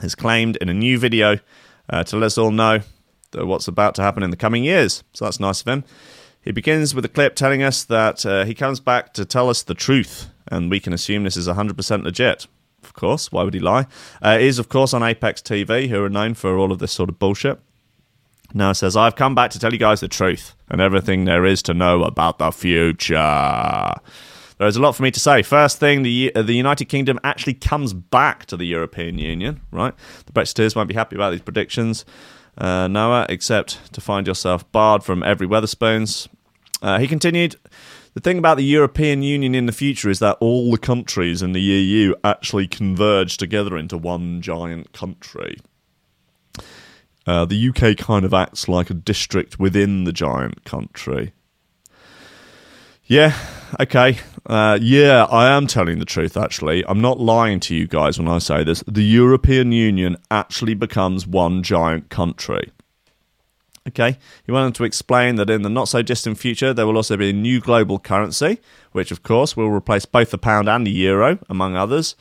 has 0.00 0.14
claimed 0.14 0.56
in 0.56 0.68
a 0.68 0.74
new 0.74 0.98
video 0.98 1.38
uh, 1.88 2.04
to 2.04 2.16
let 2.16 2.26
us 2.26 2.38
all 2.38 2.50
know 2.50 2.80
what's 3.34 3.68
about 3.68 3.94
to 3.96 4.02
happen 4.02 4.22
in 4.22 4.30
the 4.30 4.36
coming 4.36 4.64
years. 4.64 5.02
So 5.12 5.24
that's 5.24 5.40
nice 5.40 5.62
of 5.62 5.68
him. 5.68 5.84
He 6.42 6.52
begins 6.52 6.94
with 6.94 7.04
a 7.04 7.08
clip 7.08 7.36
telling 7.36 7.62
us 7.62 7.84
that 7.84 8.26
uh, 8.26 8.44
he 8.44 8.54
comes 8.54 8.80
back 8.80 9.14
to 9.14 9.24
tell 9.24 9.48
us 9.48 9.62
the 9.62 9.74
truth, 9.74 10.28
and 10.48 10.70
we 10.70 10.80
can 10.80 10.92
assume 10.92 11.24
this 11.24 11.36
is 11.36 11.48
100% 11.48 12.02
legit. 12.02 12.46
Of 12.82 12.94
course, 12.94 13.30
why 13.30 13.44
would 13.44 13.54
he 13.54 13.60
lie? 13.60 13.86
Uh, 14.22 14.38
it 14.40 14.42
is, 14.42 14.58
of 14.58 14.68
course, 14.68 14.92
on 14.92 15.02
Apex 15.02 15.40
TV, 15.40 15.88
who 15.88 16.02
are 16.04 16.10
known 16.10 16.34
for 16.34 16.58
all 16.58 16.72
of 16.72 16.80
this 16.80 16.92
sort 16.92 17.08
of 17.08 17.18
bullshit. 17.18 17.60
Now 18.54 18.72
says, 18.72 18.96
I've 18.96 19.16
come 19.16 19.34
back 19.34 19.50
to 19.52 19.58
tell 19.58 19.72
you 19.72 19.78
guys 19.78 20.00
the 20.00 20.08
truth 20.08 20.54
and 20.68 20.80
everything 20.80 21.24
there 21.24 21.46
is 21.46 21.62
to 21.62 21.74
know 21.74 22.02
about 22.02 22.38
the 22.38 22.50
future. 22.50 23.94
There 24.62 24.68
is 24.68 24.76
a 24.76 24.80
lot 24.80 24.94
for 24.94 25.02
me 25.02 25.10
to 25.10 25.18
say. 25.18 25.42
First 25.42 25.80
thing, 25.80 26.04
the 26.04 26.30
the 26.36 26.52
United 26.52 26.84
Kingdom 26.84 27.18
actually 27.24 27.54
comes 27.54 27.92
back 27.92 28.46
to 28.46 28.56
the 28.56 28.64
European 28.64 29.18
Union, 29.18 29.60
right? 29.72 29.92
The 30.26 30.32
Brexiteers 30.32 30.76
won't 30.76 30.86
be 30.86 30.94
happy 30.94 31.16
about 31.16 31.30
these 31.30 31.40
predictions, 31.40 32.04
uh, 32.56 32.86
Noah, 32.86 33.26
except 33.28 33.92
to 33.92 34.00
find 34.00 34.24
yourself 34.24 34.70
barred 34.70 35.02
from 35.02 35.24
every 35.24 35.48
Wetherspoons. 35.48 36.28
Uh, 36.80 37.00
he 37.00 37.08
continued, 37.08 37.56
the 38.14 38.20
thing 38.20 38.38
about 38.38 38.56
the 38.56 38.62
European 38.62 39.24
Union 39.24 39.56
in 39.56 39.66
the 39.66 39.72
future 39.72 40.08
is 40.08 40.20
that 40.20 40.36
all 40.38 40.70
the 40.70 40.78
countries 40.78 41.42
in 41.42 41.54
the 41.54 41.60
EU 41.60 42.14
actually 42.22 42.68
converge 42.68 43.38
together 43.38 43.76
into 43.76 43.98
one 43.98 44.40
giant 44.40 44.92
country. 44.92 45.58
Uh, 47.26 47.44
the 47.44 47.68
UK 47.70 47.96
kind 47.96 48.24
of 48.24 48.32
acts 48.32 48.68
like 48.68 48.90
a 48.90 48.94
district 48.94 49.58
within 49.58 50.04
the 50.04 50.12
giant 50.12 50.62
country. 50.62 51.32
Yeah, 53.06 53.36
okay. 53.80 54.18
Uh, 54.46 54.78
yeah, 54.80 55.24
I 55.24 55.48
am 55.48 55.66
telling 55.66 55.98
the 55.98 56.04
truth, 56.04 56.36
actually. 56.36 56.84
I'm 56.86 57.00
not 57.00 57.20
lying 57.20 57.60
to 57.60 57.74
you 57.74 57.86
guys 57.86 58.18
when 58.18 58.28
I 58.28 58.38
say 58.38 58.64
this. 58.64 58.82
The 58.86 59.04
European 59.04 59.72
Union 59.72 60.16
actually 60.30 60.74
becomes 60.74 61.26
one 61.26 61.62
giant 61.62 62.08
country. 62.08 62.70
Okay, 63.88 64.16
he 64.44 64.52
went 64.52 64.64
on 64.64 64.72
to 64.74 64.84
explain 64.84 65.34
that 65.36 65.50
in 65.50 65.62
the 65.62 65.68
not 65.68 65.88
so 65.88 66.02
distant 66.02 66.38
future, 66.38 66.72
there 66.72 66.86
will 66.86 66.96
also 66.96 67.16
be 67.16 67.30
a 67.30 67.32
new 67.32 67.60
global 67.60 67.98
currency, 67.98 68.60
which 68.92 69.10
of 69.10 69.24
course 69.24 69.56
will 69.56 69.70
replace 69.70 70.04
both 70.06 70.30
the 70.30 70.38
pound 70.38 70.68
and 70.68 70.86
the 70.86 70.90
euro, 70.92 71.38
among 71.48 71.74
others. 71.74 72.14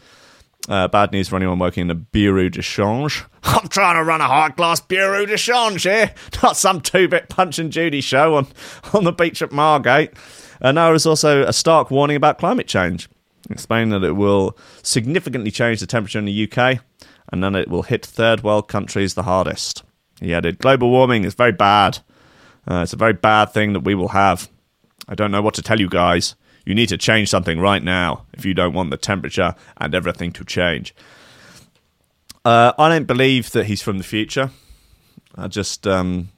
Uh, 0.69 0.87
bad 0.87 1.11
news 1.11 1.27
for 1.27 1.35
anyone 1.35 1.59
working 1.59 1.81
in 1.81 1.87
the 1.87 1.95
Bureau 1.95 2.49
de 2.49 2.61
Change. 2.61 3.23
I'm 3.43 3.67
trying 3.67 3.95
to 3.95 4.03
run 4.03 4.21
a 4.21 4.27
high 4.27 4.49
class 4.49 4.79
Bureau 4.79 5.25
de 5.25 5.37
Change 5.37 5.83
here, 5.83 6.13
not 6.43 6.57
some 6.57 6.81
two 6.81 7.07
bit 7.07 7.29
Punch 7.29 7.59
and 7.59 7.71
Judy 7.71 8.01
show 8.01 8.35
on, 8.35 8.47
on 8.93 9.03
the 9.03 9.11
beach 9.11 9.41
at 9.41 9.51
Margate. 9.51 10.13
Uh, 10.61 10.71
now, 10.71 10.89
there's 10.89 11.05
also 11.05 11.43
a 11.43 11.53
stark 11.53 11.89
warning 11.89 12.15
about 12.15 12.37
climate 12.37 12.67
change, 12.67 13.09
explaining 13.49 13.89
that 13.89 14.03
it 14.03 14.13
will 14.13 14.57
significantly 14.83 15.51
change 15.51 15.79
the 15.79 15.87
temperature 15.87 16.19
in 16.19 16.25
the 16.25 16.51
UK 16.51 16.79
and 17.31 17.43
then 17.43 17.55
it 17.55 17.69
will 17.69 17.83
hit 17.83 18.05
third 18.05 18.43
world 18.43 18.67
countries 18.67 19.13
the 19.13 19.23
hardest. 19.23 19.83
He 20.19 20.33
added, 20.33 20.59
Global 20.59 20.89
warming 20.89 21.23
is 21.23 21.33
very 21.33 21.51
bad. 21.51 21.99
Uh, 22.69 22.81
it's 22.83 22.93
a 22.93 22.97
very 22.97 23.13
bad 23.13 23.45
thing 23.45 23.73
that 23.73 23.79
we 23.79 23.95
will 23.95 24.09
have. 24.09 24.49
I 25.07 25.15
don't 25.15 25.31
know 25.31 25.41
what 25.41 25.55
to 25.55 25.61
tell 25.61 25.79
you 25.79 25.89
guys. 25.89 26.35
You 26.65 26.75
need 26.75 26.89
to 26.89 26.97
change 26.97 27.29
something 27.29 27.59
right 27.59 27.81
now 27.81 28.25
if 28.33 28.45
you 28.45 28.53
don't 28.53 28.73
want 28.73 28.91
the 28.91 28.97
temperature 28.97 29.55
and 29.77 29.95
everything 29.95 30.31
to 30.33 30.45
change. 30.45 30.93
Uh, 32.45 32.73
I 32.77 32.89
don't 32.89 33.05
believe 33.05 33.51
that 33.51 33.65
he's 33.65 33.81
from 33.81 33.97
the 33.97 34.03
future. 34.03 34.51
I 35.35 35.47
just, 35.47 35.87
um, 35.87 36.29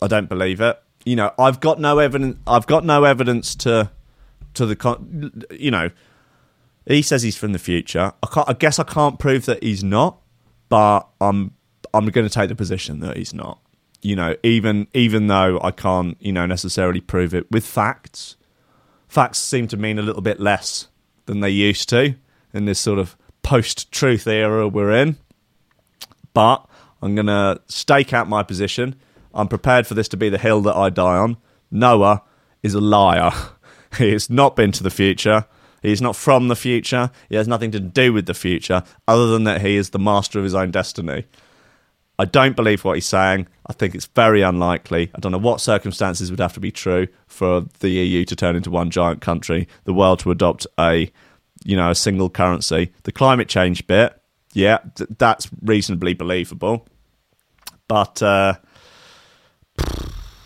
I 0.00 0.08
don't 0.08 0.28
believe 0.28 0.60
it. 0.60 0.80
You 1.04 1.16
know, 1.16 1.32
I've 1.38 1.60
got 1.60 1.80
no 1.80 1.98
evidence. 1.98 2.38
I've 2.46 2.66
got 2.66 2.84
no 2.84 3.04
evidence 3.04 3.54
to, 3.56 3.90
to 4.54 4.66
the, 4.66 4.76
con- 4.76 5.44
you 5.50 5.70
know, 5.70 5.90
he 6.86 7.02
says 7.02 7.22
he's 7.22 7.36
from 7.36 7.52
the 7.52 7.58
future. 7.58 8.12
I 8.22 8.26
can't. 8.26 8.48
I 8.48 8.52
guess 8.54 8.78
I 8.78 8.84
can't 8.84 9.18
prove 9.18 9.46
that 9.46 9.62
he's 9.62 9.84
not, 9.84 10.18
but 10.68 11.08
I'm, 11.20 11.54
I'm 11.94 12.06
going 12.06 12.26
to 12.26 12.32
take 12.32 12.48
the 12.48 12.54
position 12.54 13.00
that 13.00 13.16
he's 13.16 13.32
not. 13.34 13.58
You 14.00 14.16
know, 14.16 14.36
even 14.42 14.88
even 14.94 15.28
though 15.28 15.60
I 15.62 15.70
can't, 15.70 16.16
you 16.20 16.32
know, 16.32 16.46
necessarily 16.46 17.00
prove 17.00 17.34
it 17.34 17.50
with 17.50 17.64
facts 17.64 18.36
facts 19.12 19.38
seem 19.38 19.68
to 19.68 19.76
mean 19.76 19.98
a 19.98 20.02
little 20.02 20.22
bit 20.22 20.40
less 20.40 20.88
than 21.26 21.40
they 21.40 21.50
used 21.50 21.86
to 21.86 22.14
in 22.54 22.64
this 22.64 22.78
sort 22.78 22.98
of 22.98 23.14
post 23.42 23.92
truth 23.92 24.26
era 24.26 24.66
we're 24.66 24.90
in. 24.90 25.16
But 26.32 26.66
I'm 27.02 27.14
going 27.14 27.26
to 27.26 27.60
stake 27.68 28.14
out 28.14 28.26
my 28.26 28.42
position. 28.42 28.94
I'm 29.34 29.48
prepared 29.48 29.86
for 29.86 29.94
this 29.94 30.08
to 30.08 30.16
be 30.16 30.28
the 30.28 30.38
hill 30.38 30.60
that 30.62 30.76
I 30.76 30.90
die 30.90 31.16
on. 31.16 31.36
Noah 31.70 32.22
is 32.62 32.74
a 32.74 32.80
liar. 32.80 33.32
He 33.98 34.12
has 34.12 34.30
not 34.30 34.56
been 34.56 34.72
to 34.72 34.82
the 34.82 34.88
future. 34.88 35.44
He 35.82 35.92
is 35.92 36.00
not 36.00 36.16
from 36.16 36.48
the 36.48 36.56
future. 36.56 37.10
He 37.28 37.36
has 37.36 37.46
nothing 37.46 37.70
to 37.72 37.78
do 37.78 38.10
with 38.10 38.24
the 38.24 38.32
future, 38.32 38.84
other 39.06 39.26
than 39.26 39.44
that 39.44 39.60
he 39.60 39.76
is 39.76 39.90
the 39.90 39.98
master 39.98 40.38
of 40.38 40.44
his 40.44 40.54
own 40.54 40.70
destiny. 40.70 41.26
I 42.18 42.24
don't 42.24 42.56
believe 42.56 42.84
what 42.84 42.94
he's 42.94 43.04
saying. 43.04 43.48
I 43.66 43.72
think 43.72 43.94
it's 43.94 44.06
very 44.06 44.42
unlikely. 44.42 45.10
I 45.14 45.18
don't 45.18 45.32
know 45.32 45.38
what 45.38 45.60
circumstances 45.60 46.30
would 46.30 46.40
have 46.40 46.52
to 46.54 46.60
be 46.60 46.70
true 46.70 47.08
for 47.26 47.66
the 47.80 47.90
EU 47.90 48.24
to 48.26 48.36
turn 48.36 48.54
into 48.54 48.70
one 48.70 48.90
giant 48.90 49.20
country, 49.20 49.66
the 49.84 49.92
world 49.92 50.20
to 50.20 50.30
adopt 50.30 50.66
a, 50.78 51.10
you 51.64 51.76
know, 51.76 51.90
a 51.90 51.94
single 51.94 52.30
currency. 52.30 52.92
The 53.02 53.12
climate 53.12 53.48
change 53.48 53.86
bit, 53.86 54.18
yeah, 54.52 54.78
th- 54.94 55.10
that's 55.18 55.50
reasonably 55.62 56.14
believable. 56.14 56.86
But 57.88 58.22
uh, 58.22 58.54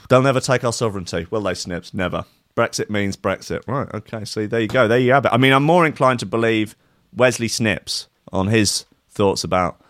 they'll 0.08 0.22
never 0.22 0.40
take 0.40 0.64
our 0.64 0.72
sovereignty, 0.72 1.26
will 1.30 1.42
they, 1.42 1.54
Snipes? 1.54 1.92
Never. 1.94 2.24
Brexit 2.56 2.88
means 2.88 3.16
Brexit. 3.16 3.66
Right, 3.66 3.88
okay, 3.94 4.24
see, 4.24 4.46
there 4.46 4.60
you 4.60 4.68
go. 4.68 4.88
There 4.88 4.98
you 4.98 5.12
have 5.12 5.26
it. 5.26 5.32
I 5.32 5.36
mean, 5.36 5.52
I'm 5.52 5.62
more 5.64 5.84
inclined 5.84 6.20
to 6.20 6.26
believe 6.26 6.74
Wesley 7.14 7.48
Snipes 7.48 8.08
on 8.32 8.48
his 8.48 8.86
thoughts 9.10 9.44
about 9.44 9.80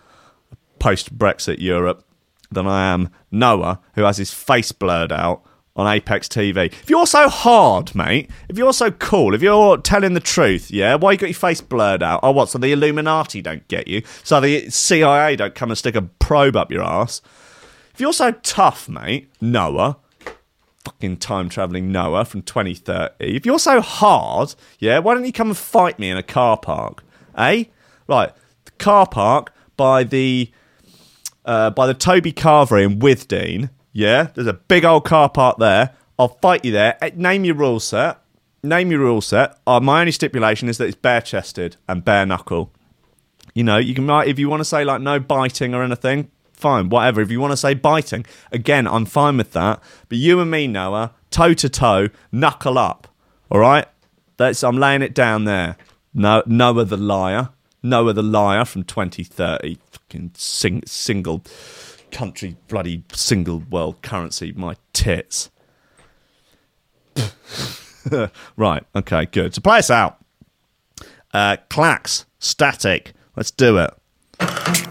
post 0.79 1.17
Brexit 1.17 1.61
Europe 1.61 2.05
than 2.51 2.67
I 2.67 2.93
am 2.93 3.11
Noah, 3.31 3.81
who 3.95 4.03
has 4.03 4.17
his 4.17 4.33
face 4.33 4.73
blurred 4.73 5.13
out 5.13 5.43
on 5.77 5.87
Apex 5.87 6.27
TV. 6.29 6.67
If 6.67 6.89
you're 6.89 7.07
so 7.07 7.29
hard, 7.29 7.95
mate, 7.95 8.31
if 8.49 8.57
you're 8.57 8.73
so 8.73 8.91
cool, 8.91 9.35
if 9.35 9.43
you're 9.43 9.77
telling 9.79 10.15
the 10.15 10.21
truth, 10.21 10.71
yeah, 10.71 10.95
why 10.95 11.13
you 11.13 11.19
got 11.19 11.27
your 11.27 11.35
face 11.35 11.61
blurred 11.61 12.03
out? 12.03 12.21
Oh, 12.23 12.33
what? 12.33 12.49
So 12.49 12.59
the 12.59 12.73
Illuminati 12.73 13.43
don't 13.43 13.67
get 13.69 13.87
you? 13.87 14.03
So 14.25 14.41
the 14.41 14.71
CIA 14.71 15.37
don't 15.37 15.55
come 15.55 15.71
and 15.71 15.79
stick 15.79 15.95
a 15.95 16.03
probe 16.03 16.57
up 16.57 16.73
your 16.73 16.83
ass? 16.83 17.21
If 17.97 18.01
you're 18.03 18.13
so 18.13 18.33
tough, 18.33 18.91
mate, 18.91 19.31
Noah, 19.41 19.97
fucking 20.85 21.17
time 21.17 21.49
traveling 21.49 21.91
Noah 21.91 22.27
from 22.27 22.43
2030, 22.43 23.15
if 23.35 23.47
you're 23.47 23.59
so 23.59 23.81
hard, 23.81 24.55
yeah, 24.79 24.99
why 24.99 25.15
don't 25.15 25.25
you 25.25 25.33
come 25.33 25.49
and 25.49 25.57
fight 25.57 25.99
me 25.99 26.11
in 26.11 26.19
a 26.19 26.23
car 26.23 26.59
park? 26.59 27.03
Eh? 27.39 27.65
Right, 28.07 28.35
the 28.67 28.73
car 28.73 29.07
park 29.07 29.55
by 29.79 30.05
the 30.05 30.51
uh, 31.47 31.71
by 31.71 31.87
the 31.87 31.95
Toby 31.95 32.35
Carvery 32.35 32.85
in 32.85 32.99
Withdean. 32.99 33.71
Yeah, 33.95 34.25
there's 34.35 34.47
a 34.47 34.53
big 34.53 34.85
old 34.85 35.07
car 35.07 35.31
park 35.31 35.57
there. 35.57 35.95
I'll 36.19 36.37
fight 36.43 36.67
you 36.67 36.73
there. 36.73 37.03
Eh, 37.03 37.13
Name 37.15 37.47
your 37.47 37.55
rule 37.55 37.81
set. 37.81 38.19
Name 38.63 38.91
your 38.91 39.01
rule 39.01 39.23
set. 39.23 39.59
Uh, 39.67 39.81
my 39.81 40.01
only 40.01 40.13
stipulation 40.13 40.69
is 40.69 40.77
that 40.77 40.85
it's 40.85 40.97
bare 40.97 41.23
chested 41.23 41.77
and 41.89 42.05
bare 42.05 42.27
knuckle. 42.27 42.71
You 43.55 43.65
know, 43.65 43.79
you 43.79 43.95
can 43.95 44.11
if 44.29 44.39
you 44.39 44.51
want 44.51 44.61
to 44.61 44.67
say 44.67 44.85
like 44.85 45.01
no 45.01 45.19
biting 45.19 45.73
or 45.73 45.83
anything. 45.83 46.31
Fine, 46.57 46.89
whatever. 46.89 47.21
If 47.21 47.31
you 47.31 47.41
want 47.41 47.53
to 47.53 47.57
say 47.57 47.75
biting, 47.75 48.25
again, 48.51 48.87
I'm 48.87 49.05
fine 49.05 49.37
with 49.37 49.53
that. 49.53 49.83
But 50.09 50.19
you 50.19 50.41
and 50.41 50.51
me, 50.51 50.67
Noah, 50.67 51.13
toe 51.31 51.55
to 51.55 51.69
toe, 51.69 52.09
knuckle 52.33 52.79
up. 52.79 53.09
All 53.51 53.61
right, 53.61 53.87
that's 54.37 54.65
I'm 54.65 54.79
laying 54.79 55.03
it 55.03 55.15
down 55.15 55.45
there. 55.45 55.77
No, 56.15 56.43
Noah 56.47 56.87
the 56.87 56.97
liar. 56.97 57.51
Noah 57.83 58.15
the 58.15 58.23
liar 58.23 58.65
from 58.65 58.85
2030. 58.85 59.79
Fucking 59.91 60.33
sing, 60.35 60.83
single 60.87 61.43
country, 62.11 62.57
bloody 62.69 63.05
single 63.13 63.59
world 63.71 64.01
currency. 64.03 64.53
My 64.53 64.77
tits. 64.93 65.51
right. 68.57 68.83
Okay. 68.95 69.27
Good. 69.27 69.55
So 69.55 69.61
play 69.61 69.79
us 69.79 69.91
out. 69.91 70.19
Uh, 71.33 71.57
clacks. 71.69 72.27
Static. 72.39 73.13
Let's 73.37 73.51
do 73.51 73.79
it. 73.79 74.86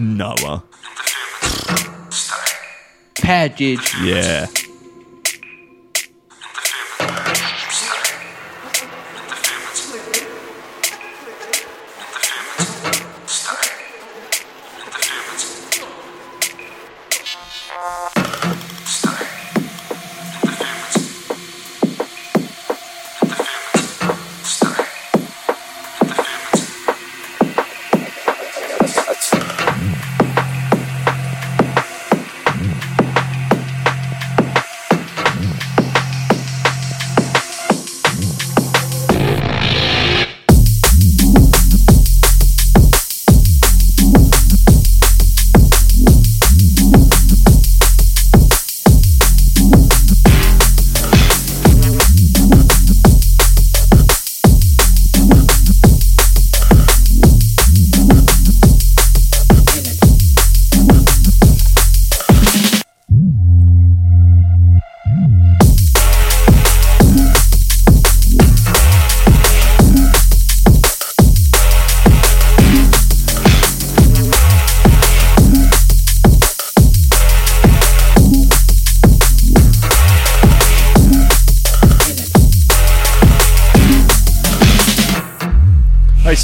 Noah. 0.00 0.64
Package. 3.16 3.94
Yeah. 4.02 4.46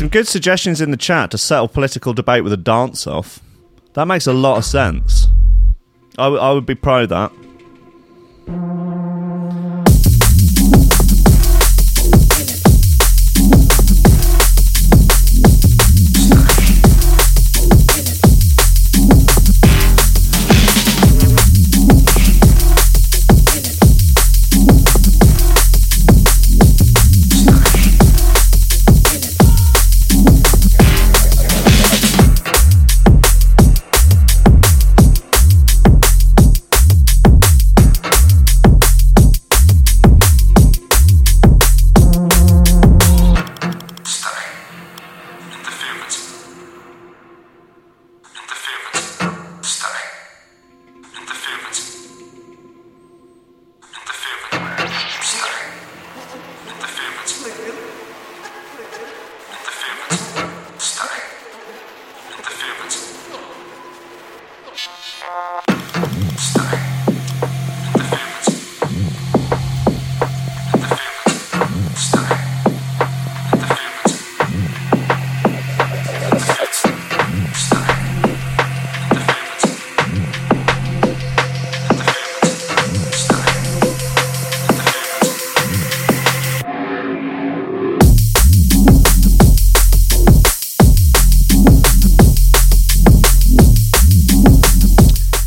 Some 0.07 0.11
good 0.13 0.29
suggestions 0.29 0.81
in 0.81 0.93
the 0.93 0.97
chat 0.97 1.33
to 1.33 1.39
settle 1.39 1.67
political 1.67 2.13
debate 2.15 2.45
with 2.45 2.53
a 2.53 2.57
dance 2.57 3.09
off. 3.09 3.41
That 3.95 4.07
makes 4.07 4.29
a 4.29 4.33
lot 4.33 4.57
of 4.57 4.65
sense. 4.65 5.27
I, 6.17 6.27
w- 6.27 6.41
I 6.41 6.53
would 6.53 6.65
be 6.65 6.77
pro 6.77 7.07
that. 7.07 7.33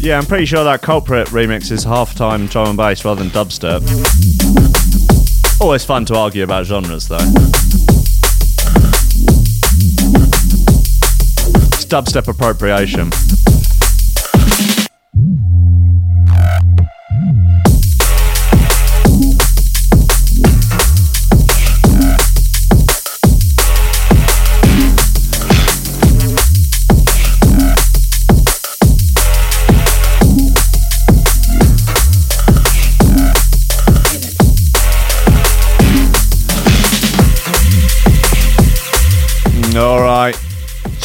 Yeah, 0.10 0.18
I'm 0.18 0.26
pretty 0.26 0.46
sure 0.46 0.64
that 0.64 0.82
Culprit 0.82 1.28
remix 1.28 1.72
is 1.72 1.84
half-time 1.84 2.48
drum 2.48 2.70
and 2.70 2.78
bass 2.78 3.06
rather 3.06 3.24
than 3.24 3.30
dubstep. 3.30 3.84
Always 5.62 5.86
fun 5.86 6.04
to 6.06 6.16
argue 6.16 6.44
about 6.44 6.66
genres, 6.66 7.08
though. 7.08 7.18
It's 11.68 11.86
dubstep 11.86 12.28
appropriation. 12.28 13.12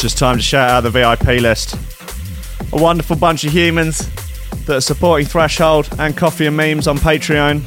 Just 0.05 0.19
time 0.19 0.37
to 0.37 0.43
shout 0.43 0.69
out 0.69 0.81
the 0.81 0.89
VIP 0.91 1.41
list. 1.41 1.75
A 2.71 2.79
wonderful 2.79 3.15
bunch 3.15 3.43
of 3.43 3.51
humans 3.51 4.07
that 4.65 4.75
are 4.75 4.81
supporting 4.81 5.25
Threshold 5.25 5.89
and 5.97 6.15
Coffee 6.15 6.45
and 6.45 6.55
Memes 6.55 6.87
on 6.87 6.99
Patreon. 6.99 7.65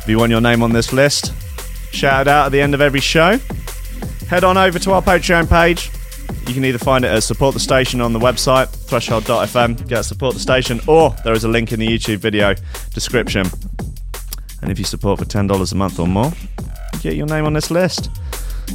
If 0.00 0.04
you 0.06 0.16
want 0.16 0.30
your 0.30 0.40
name 0.40 0.62
on 0.62 0.72
this 0.72 0.92
list, 0.92 1.34
shout 1.92 2.28
out 2.28 2.46
at 2.46 2.52
the 2.52 2.60
end 2.60 2.72
of 2.72 2.80
every 2.80 3.00
show. 3.00 3.36
Head 4.28 4.44
on 4.44 4.56
over 4.56 4.78
to 4.78 4.92
our 4.92 5.02
Patreon 5.02 5.48
page. 5.48 5.90
You 6.46 6.54
can 6.54 6.64
either 6.64 6.78
find 6.78 7.04
it 7.04 7.08
at 7.08 7.24
Support 7.24 7.52
the 7.54 7.58
Station 7.58 8.00
on 8.00 8.12
the 8.12 8.20
website, 8.20 8.68
threshold.fm, 8.68 9.88
get 9.88 10.04
Support 10.04 10.34
the 10.34 10.40
Station, 10.40 10.80
or 10.86 11.16
there 11.24 11.32
is 11.32 11.42
a 11.42 11.48
link 11.48 11.72
in 11.72 11.80
the 11.80 11.88
YouTube 11.88 12.18
video 12.18 12.54
description. 12.94 13.44
And 14.62 14.70
if 14.70 14.78
you 14.78 14.84
support 14.84 15.18
for 15.18 15.24
$10 15.24 15.72
a 15.72 15.74
month 15.74 15.98
or 15.98 16.06
more, 16.06 16.32
get 17.00 17.16
your 17.16 17.26
name 17.26 17.44
on 17.44 17.54
this 17.54 17.72
list. 17.72 18.08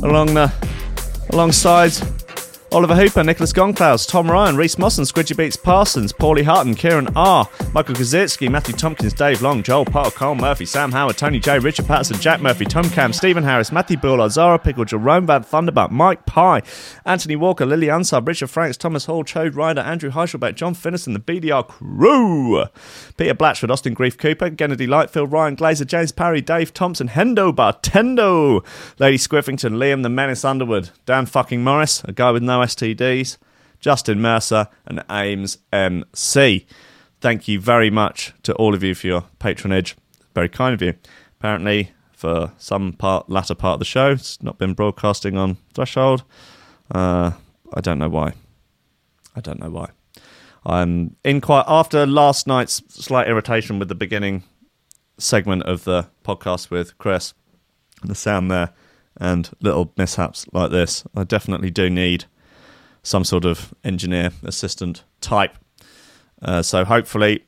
Along 0.01 0.33
the 0.33 0.51
alongside 1.29 1.93
Oliver 2.73 2.95
Hooper, 2.95 3.23
Nicholas 3.23 3.53
Gonclaus, 3.53 4.07
Tom 4.07 4.31
Ryan, 4.31 4.57
Reese 4.57 4.79
Mosson, 4.79 5.03
Squidgy 5.03 5.37
Beats 5.37 5.55
Parsons, 5.55 6.11
Paulie 6.11 6.43
Hutton, 6.43 6.73
Kieran 6.73 7.07
R, 7.15 7.47
Michael 7.71 7.93
Kazitsky, 7.93 8.49
Matthew 8.49 8.73
Tompkins, 8.73 9.13
Dave 9.13 9.43
Long, 9.43 9.61
Joel 9.61 9.85
Potter, 9.85 10.09
Cole 10.09 10.33
Murphy, 10.33 10.65
Sam 10.65 10.91
Howard, 10.91 11.15
Tony 11.15 11.39
J, 11.39 11.59
Richard 11.59 11.85
Patterson, 11.85 12.19
Jack 12.19 12.41
Murphy, 12.41 12.65
Tom 12.65 12.89
Cam, 12.89 13.13
Stephen 13.13 13.43
Harris, 13.43 13.71
Matthew 13.71 13.97
Bullard, 13.97 14.31
Zara 14.31 14.57
Pickle, 14.57 14.85
Jerome 14.85 15.27
Van 15.27 15.43
Thunderbutt, 15.43 15.91
Mike 15.91 16.25
Pye, 16.25 16.63
Anthony 17.05 17.35
Walker, 17.35 17.63
Lily 17.63 17.87
Unsub, 17.87 18.27
Richard 18.27 18.49
Franks, 18.49 18.75
Thomas 18.75 19.05
Hall, 19.05 19.23
Chode 19.23 19.55
Ryder, 19.55 19.81
Andrew 19.81 20.09
Heichelbeck, 20.09 20.55
John 20.55 20.73
Finnison, 20.73 21.13
the 21.13 21.19
BDR 21.19 21.67
crew, 21.67 22.65
Peter 23.17 23.35
Blatchford, 23.35 23.69
Austin 23.69 23.93
Grief 23.93 24.17
Cooper, 24.17 24.49
Kennedy 24.49 24.87
Lightfield, 24.87 25.31
Ryan 25.31 25.55
Glazer, 25.55 25.85
James 25.85 26.11
Parry, 26.11 26.41
Dave 26.41 26.73
Thompson, 26.73 27.09
Hendo 27.09 27.53
Bartendo, 27.53 28.65
Lady 28.97 29.17
Squiffington, 29.17 29.75
Liam 29.75 30.01
the 30.01 30.09
Menace 30.09 30.43
Underwood, 30.43 30.89
Dan 31.05 31.27
fucking 31.27 31.63
Morris, 31.63 32.03
a 32.05 32.11
guy 32.11 32.31
with 32.31 32.41
no 32.41 32.62
STDs, 32.63 33.37
Justin 33.79 34.21
Mercer, 34.21 34.67
and 34.85 35.03
Ames 35.09 35.57
MC. 35.71 36.65
Thank 37.21 37.47
you 37.47 37.59
very 37.59 37.89
much 37.89 38.33
to 38.43 38.53
all 38.55 38.73
of 38.73 38.83
you 38.83 38.95
for 38.95 39.07
your 39.07 39.25
patronage. 39.39 39.95
Very 40.33 40.49
kind 40.49 40.73
of 40.73 40.81
you. 40.81 40.93
Apparently, 41.39 41.91
for 42.11 42.53
some 42.57 42.93
part, 42.93 43.29
latter 43.29 43.55
part 43.55 43.73
of 43.73 43.79
the 43.79 43.85
show, 43.85 44.11
it's 44.11 44.41
not 44.41 44.57
been 44.57 44.73
broadcasting 44.73 45.37
on 45.37 45.57
Threshold. 45.73 46.23
Uh, 46.89 47.31
I 47.73 47.81
don't 47.81 47.99
know 47.99 48.09
why. 48.09 48.33
I 49.35 49.41
don't 49.41 49.59
know 49.59 49.69
why. 49.69 49.89
I'm 50.65 51.15
in 51.23 51.41
quite 51.41 51.65
after 51.67 52.05
last 52.05 52.47
night's 52.47 52.81
slight 52.87 53.27
irritation 53.27 53.79
with 53.79 53.89
the 53.89 53.95
beginning 53.95 54.43
segment 55.17 55.63
of 55.63 55.83
the 55.83 56.07
podcast 56.23 56.69
with 56.69 56.97
Chris, 56.97 57.33
the 58.03 58.15
sound 58.15 58.49
there, 58.49 58.71
and 59.17 59.49
little 59.61 59.91
mishaps 59.97 60.45
like 60.53 60.71
this. 60.71 61.03
I 61.15 61.23
definitely 61.23 61.69
do 61.69 61.89
need 61.89 62.25
some 63.03 63.23
sort 63.23 63.45
of 63.45 63.73
engineer 63.83 64.31
assistant 64.43 65.03
type. 65.21 65.57
Uh, 66.41 66.61
so 66.61 66.83
hopefully, 66.85 67.43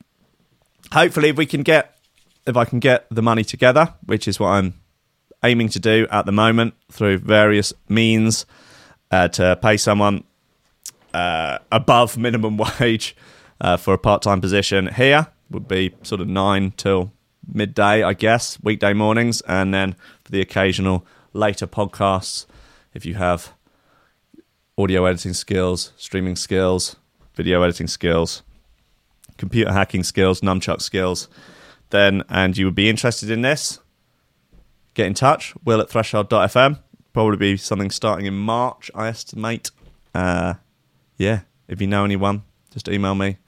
hopefully, 0.92 1.30
if 1.30 1.36
we 1.36 1.46
can 1.46 1.62
get, 1.62 1.96
if 2.46 2.56
I 2.56 2.64
can 2.64 2.78
get 2.78 3.06
the 3.10 3.22
money 3.22 3.44
together, 3.44 3.94
which 4.04 4.28
is 4.28 4.38
what 4.38 4.48
I'm 4.48 4.74
aiming 5.42 5.68
to 5.70 5.80
do 5.80 6.06
at 6.10 6.26
the 6.26 6.32
moment 6.32 6.74
through 6.90 7.18
various 7.18 7.72
means 7.88 8.46
uh, 9.10 9.28
to 9.28 9.56
pay 9.60 9.76
someone 9.76 10.24
uh, 11.14 11.58
above 11.72 12.16
minimum 12.26 12.58
wage 12.58 13.16
uh, 13.60 13.76
for 13.76 13.94
a 13.94 13.98
part-time 13.98 14.40
position 14.40 14.88
here 14.94 15.28
would 15.50 15.68
be 15.68 15.94
sort 16.02 16.20
of 16.20 16.28
nine 16.28 16.72
till 16.76 17.12
midday, 17.52 18.02
I 18.02 18.12
guess, 18.12 18.58
weekday 18.62 18.92
mornings, 18.92 19.40
and 19.42 19.72
then 19.72 19.94
for 20.24 20.32
the 20.32 20.40
occasional 20.40 21.06
later 21.32 21.66
podcasts, 21.66 22.46
if 22.92 23.06
you 23.06 23.14
have 23.14 23.52
audio 24.78 25.06
editing 25.06 25.32
skills, 25.32 25.92
streaming 25.96 26.36
skills, 26.36 26.96
video 27.34 27.62
editing 27.62 27.86
skills, 27.86 28.42
computer 29.38 29.72
hacking 29.72 30.02
skills, 30.02 30.40
nunchuck 30.42 30.82
skills, 30.82 31.28
then 31.90 32.22
and 32.28 32.56
you 32.56 32.66
would 32.66 32.74
be 32.74 32.88
interested 32.88 33.30
in 33.30 33.42
this, 33.42 33.80
get 34.94 35.06
in 35.06 35.14
touch. 35.14 35.54
Will 35.64 35.80
at 35.80 35.88
threshold.fm. 35.88 36.78
Probably 37.12 37.36
be 37.36 37.56
something 37.56 37.90
starting 37.90 38.26
in 38.26 38.34
March, 38.34 38.90
I 38.94 39.08
estimate. 39.08 39.70
Uh, 40.14 40.54
yeah, 41.16 41.40
if 41.68 41.80
you 41.80 41.86
know 41.86 42.04
anyone, 42.04 42.42
just 42.70 42.88
email 42.88 43.14
me 43.14 43.38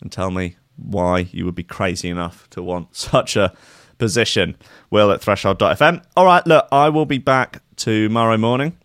and 0.00 0.12
tell 0.12 0.30
me 0.30 0.56
why 0.76 1.20
you 1.32 1.44
would 1.44 1.54
be 1.54 1.64
crazy 1.64 2.08
enough 2.08 2.48
to 2.50 2.62
want 2.62 2.94
such 2.94 3.34
a 3.36 3.52
position. 3.98 4.56
Will 4.90 5.10
at 5.10 5.20
threshold.fm. 5.20 6.04
All 6.16 6.24
right, 6.24 6.46
look, 6.46 6.68
I 6.70 6.88
will 6.90 7.06
be 7.06 7.18
back 7.18 7.62
tomorrow 7.74 8.36
morning, 8.36 8.78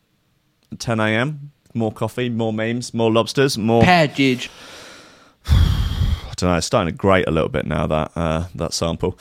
10 0.79 0.99
a.m. 0.99 1.50
More 1.73 1.91
coffee, 1.91 2.29
more 2.29 2.51
memes, 2.51 2.93
more 2.93 3.11
lobsters, 3.11 3.57
more. 3.57 3.83
Package. 3.83 4.49
I 5.45 6.33
don't 6.35 6.49
know. 6.49 6.57
It's 6.57 6.67
starting 6.67 6.93
to 6.93 6.97
grate 6.97 7.27
a 7.27 7.31
little 7.31 7.49
bit 7.49 7.65
now 7.65 7.87
that 7.87 8.11
uh, 8.15 8.47
that 8.55 8.73
sample. 8.73 9.17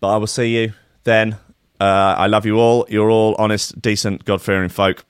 But 0.00 0.08
I 0.08 0.16
will 0.16 0.26
see 0.26 0.60
you 0.60 0.72
then. 1.04 1.38
Uh, 1.80 2.16
I 2.18 2.26
love 2.26 2.44
you 2.44 2.58
all. 2.58 2.86
You're 2.88 3.10
all 3.10 3.36
honest, 3.38 3.80
decent, 3.80 4.24
God 4.24 4.42
fearing 4.42 4.68
folk, 4.68 5.04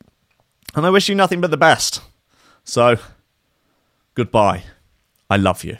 and 0.75 0.85
I 0.85 0.91
wish 0.91 1.09
you 1.09 1.15
nothing 1.15 1.41
but 1.41 1.51
the 1.51 1.57
best. 1.57 2.03
So, 2.65 2.99
goodbye. 4.15 4.65
I 5.31 5.37
love 5.37 5.65
you. 5.65 5.79